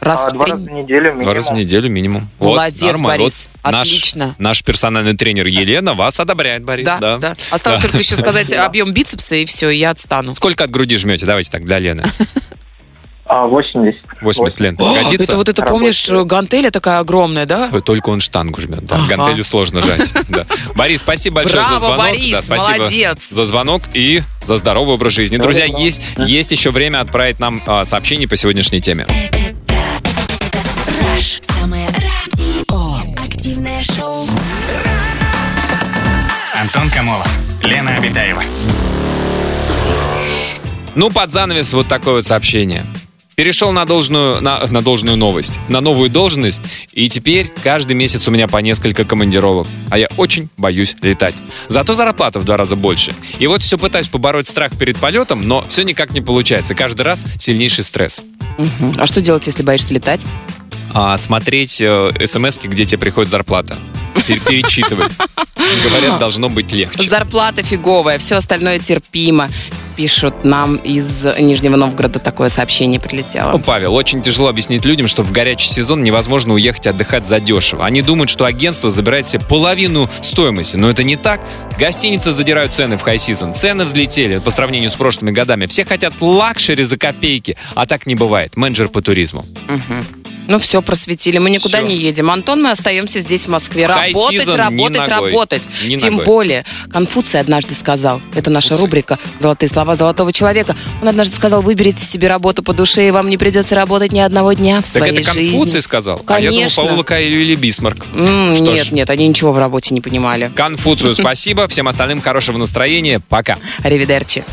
Раз 0.03 0.25
А, 0.25 0.31
в 0.31 0.33
два 0.33 0.45
три... 0.45 0.53
раза 0.53 0.65
в 0.65 0.71
неделю 0.71 1.05
минимум. 1.11 1.25
Два 1.25 1.35
раза 1.35 1.53
в 1.53 1.57
неделю 1.57 1.89
минимум. 1.91 2.29
Молодец, 2.41 2.83
нормально. 2.83 3.23
Борис. 3.25 3.51
Вот 3.63 3.73
наш- 3.73 3.87
Отлично. 3.87 4.35
Наш, 4.39 4.65
персональный 4.65 5.17
тренер 5.17 5.47
Елена 5.47 5.95
вас 5.95 6.19
одобряет, 6.19 6.65
Борис. 6.65 6.85
Да, 6.85 6.99
Да, 6.99 7.19
да. 7.19 7.37
Осталось 7.51 7.79
Да. 7.79 7.83
только 7.87 7.99
еще 7.99 8.17
сказать 8.17 8.53
объем 8.53 8.93
бицепса, 8.93 9.37
и 9.37 9.45
все, 9.45 9.71
я 9.71 9.91
отстану. 9.91 10.35
Сколько 10.35 10.65
от 10.65 10.71
груди 10.73 10.97
жмете? 10.99 11.25
Давайте 11.25 11.51
так, 11.51 11.65
для 11.65 11.79
Лены. 11.79 12.05
А, 13.25 13.47
80. 13.47 13.99
80 14.21 14.61
лент. 14.61 14.79
Годится? 14.79 15.23
это 15.23 15.37
вот 15.37 15.49
это, 15.49 15.65
помнишь, 15.65 16.11
гантеля 16.11 16.71
такая 16.71 16.99
огромная, 16.99 17.47
да? 17.47 17.71
Только 17.81 18.11
он 18.11 18.21
штангу 18.21 18.61
жмет, 18.61 18.85
да. 18.85 18.97
Ага. 18.97 19.17
Гантелью 19.17 19.43
сложно 19.45 19.81
жать. 19.81 20.11
да. 20.29 20.45
Борис, 20.75 21.01
спасибо 21.01 21.37
большое 21.37 21.63
Браво, 21.63 21.75
за 21.81 21.87
звонок. 21.87 21.99
Борис, 22.09 22.31
Да, 22.33 22.43
спасибо 22.43 22.77
молодец. 22.79 23.31
за 23.31 23.45
звонок 23.47 23.83
и 23.95 24.23
за 24.45 24.59
здоровый 24.59 24.97
образ 24.97 25.15
жизни. 25.15 25.39
Друзья, 25.39 25.65
есть, 25.65 26.03
есть 26.19 26.53
еще 26.53 26.73
время 26.73 27.01
отправить 27.01 27.39
нам 27.39 27.63
а, 27.65 27.87
сообщение 27.87 28.29
по 28.29 28.37
сегодняшней 28.37 28.83
теме. 28.83 29.07
Камолов, 37.13 37.29
Лена 37.63 37.97
Обитаева. 37.97 38.43
Ну, 40.95 41.11
под 41.11 41.31
занавес 41.31 41.73
вот 41.75 41.87
такое 41.87 42.15
вот 42.15 42.25
сообщение. 42.25 42.87
Перешел 43.35 43.73
на 43.73 43.85
должную, 43.85 44.41
на, 44.41 44.65
на 44.67 44.83
должную 44.83 45.19
новость, 45.19 45.59
на 45.69 45.81
новую 45.81 46.09
должность, 46.09 46.63
и 46.93 47.11
теперь 47.11 47.53
каждый 47.63 47.95
месяц 47.95 48.29
у 48.29 48.31
меня 48.31 48.49
по 48.49 48.59
несколько 48.59 49.05
командировок. 49.05 49.67
А 49.91 49.99
я 49.99 50.09
очень 50.17 50.49
боюсь 50.57 50.97
летать. 51.03 51.35
Зато 51.69 51.95
зарплата 51.95 52.41
в 52.41 52.45
два 52.45 52.57
раза 52.57 52.77
больше. 52.77 53.15
И 53.39 53.47
вот 53.47 53.63
все 53.63 53.77
пытаюсь 53.77 54.09
побороть 54.09 54.47
страх 54.47 54.77
перед 54.79 54.97
полетом, 54.97 55.47
но 55.47 55.63
все 55.69 55.83
никак 55.83 56.13
не 56.13 56.23
получается. 56.23 56.75
Каждый 56.75 57.03
раз 57.03 57.25
сильнейший 57.39 57.85
стресс. 57.85 58.23
Мгм. 58.57 58.95
А 58.99 59.07
что 59.07 59.21
делать, 59.21 59.47
если 59.47 59.63
боишься 59.63 59.93
летать? 59.93 60.23
А, 60.95 61.17
смотреть 61.19 61.73
смс 61.73 62.59
где 62.63 62.85
тебе 62.87 62.99
приходит 62.99 63.31
зарплата. 63.31 63.79
Пер- 64.27 64.41
Перечитывать. 64.41 65.13
Говорят, 65.85 66.19
должно 66.19 66.49
быть 66.49 66.73
легче. 66.73 67.03
Зарплата 67.09 67.63
фиговая, 67.63 68.19
все 68.19 68.37
остальное 68.37 68.79
терпимо. 68.79 69.49
Пишут 69.95 70.43
нам 70.43 70.77
из 70.77 71.23
Нижнего 71.39 71.77
Новгорода 71.77 72.19
такое 72.19 72.49
сообщение 72.49 72.99
Ну, 73.03 73.09
прилетело. 73.09 73.59
Павел, 73.59 73.95
очень 73.95 74.23
тяжело 74.23 74.49
объяснить 74.49 74.87
людям, 74.87 75.07
что 75.07 75.23
в 75.23 75.33
горячий 75.33 75.69
сезон 75.71 76.03
невозможно 76.03 76.55
уехать 76.55 76.87
отдыхать 76.87 77.27
задешево. 77.27 77.85
Они 77.85 78.01
думают, 78.01 78.31
что 78.31 78.47
агентство 78.47 78.91
забирает 78.91 79.27
себе 79.27 79.45
половину 79.47 80.09
стоимости, 80.23 80.77
но 80.77 80.89
это 80.89 81.03
не 81.05 81.17
так. 81.17 81.43
Гостиницы 81.79 82.33
задирают 82.33 82.73
цены 82.73 82.97
в 82.97 83.03
хай-сезон. 83.03 83.53
Цены 83.53 83.85
взлетели 83.85 84.39
по 84.39 84.51
сравнению 84.51 84.91
с 84.91 84.95
прошлыми 84.95 85.31
годами. 85.31 85.67
Все 85.67 85.85
хотят 85.85 86.15
luxury 86.23 86.85
за 86.85 86.97
копейки, 86.97 87.59
а 87.75 87.85
так 87.85 88.07
не 88.07 88.15
бывает. 88.15 88.57
Менеджер 88.57 88.89
по 88.89 89.03
туризму. 89.03 89.45
Мгм. 89.69 90.07
Ну 90.49 90.59
все, 90.59 90.83
просветили. 90.83 91.39
Мы 91.39 91.51
никуда 91.51 91.79
Всё. 91.79 91.87
не 91.87 91.97
едем. 91.97 92.31
Антон, 92.31 92.63
мы 92.63 92.71
остаемся 92.71 93.21
здесь, 93.21 93.47
в 93.47 93.49
Москве. 93.49 93.87
В 93.87 93.91
Работать, 93.91 94.31
ни 94.33 94.39
работать, 94.57 95.09
ногой. 95.09 95.31
работать. 95.31 95.63
Ни 95.87 95.97
Тем 95.97 96.13
ногой. 96.15 96.27
более, 96.27 96.65
Конфуций 96.93 97.41
однажды 97.41 97.75
сказал, 97.75 98.21
это 98.35 98.51
наша 98.51 98.71
Конфуций. 98.71 98.87
рубрика 98.87 99.19
«Золотые 99.39 99.69
слова 99.69 99.95
золотого 99.95 100.33
человека». 100.33 100.77
Он 101.01 101.09
однажды 101.09 101.37
сказал, 101.37 101.63
выберите 101.63 102.05
себе 102.05 102.27
работу 102.29 102.63
по 102.63 102.73
душе, 102.75 103.07
и 103.09 103.11
вам 103.11 103.31
не 103.31 103.37
придется 103.39 103.75
работать 103.75 104.13
ни 104.13 104.21
одного 104.21 104.53
дня 104.53 104.79
в 104.81 104.85
Так 104.85 104.91
своей 105.05 105.21
это 105.21 105.33
жизни. 105.33 105.51
Конфуций 105.51 105.81
сказал? 105.83 106.21
А 106.27 106.41
я 106.41 106.49
думал, 106.51 106.61
Конечно. 106.63 106.85
Паула 106.85 107.03
Каэлю 107.03 107.41
или 107.41 107.55
Бисмарк. 107.55 108.05
М, 108.15 108.57
Что 108.57 108.65
нет, 108.73 108.87
ж. 108.87 108.91
нет, 108.93 109.11
они 109.11 109.29
ничего 109.29 109.53
в 109.53 109.59
работе 109.59 109.95
не 109.95 110.01
понимали. 110.01 110.51
Конфуцию 110.55 111.15
спасибо, 111.15 111.69
всем 111.69 111.89
остальным 111.89 112.21
хорошего 112.21 112.59
настроения. 112.59 113.21
Пока. 113.29 113.57
Аривидерчи. 113.83 114.45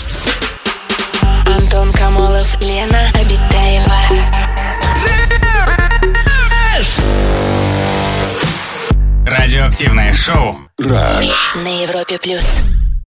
Антон 1.45 1.91
Камолов, 1.91 2.57
Лена. 2.61 3.11
Радиоактивное 9.60 10.14
шоу. 10.14 10.57
Rush. 10.80 11.30
На 11.62 11.84
Европе 11.84 12.18
плюс. 12.18 12.45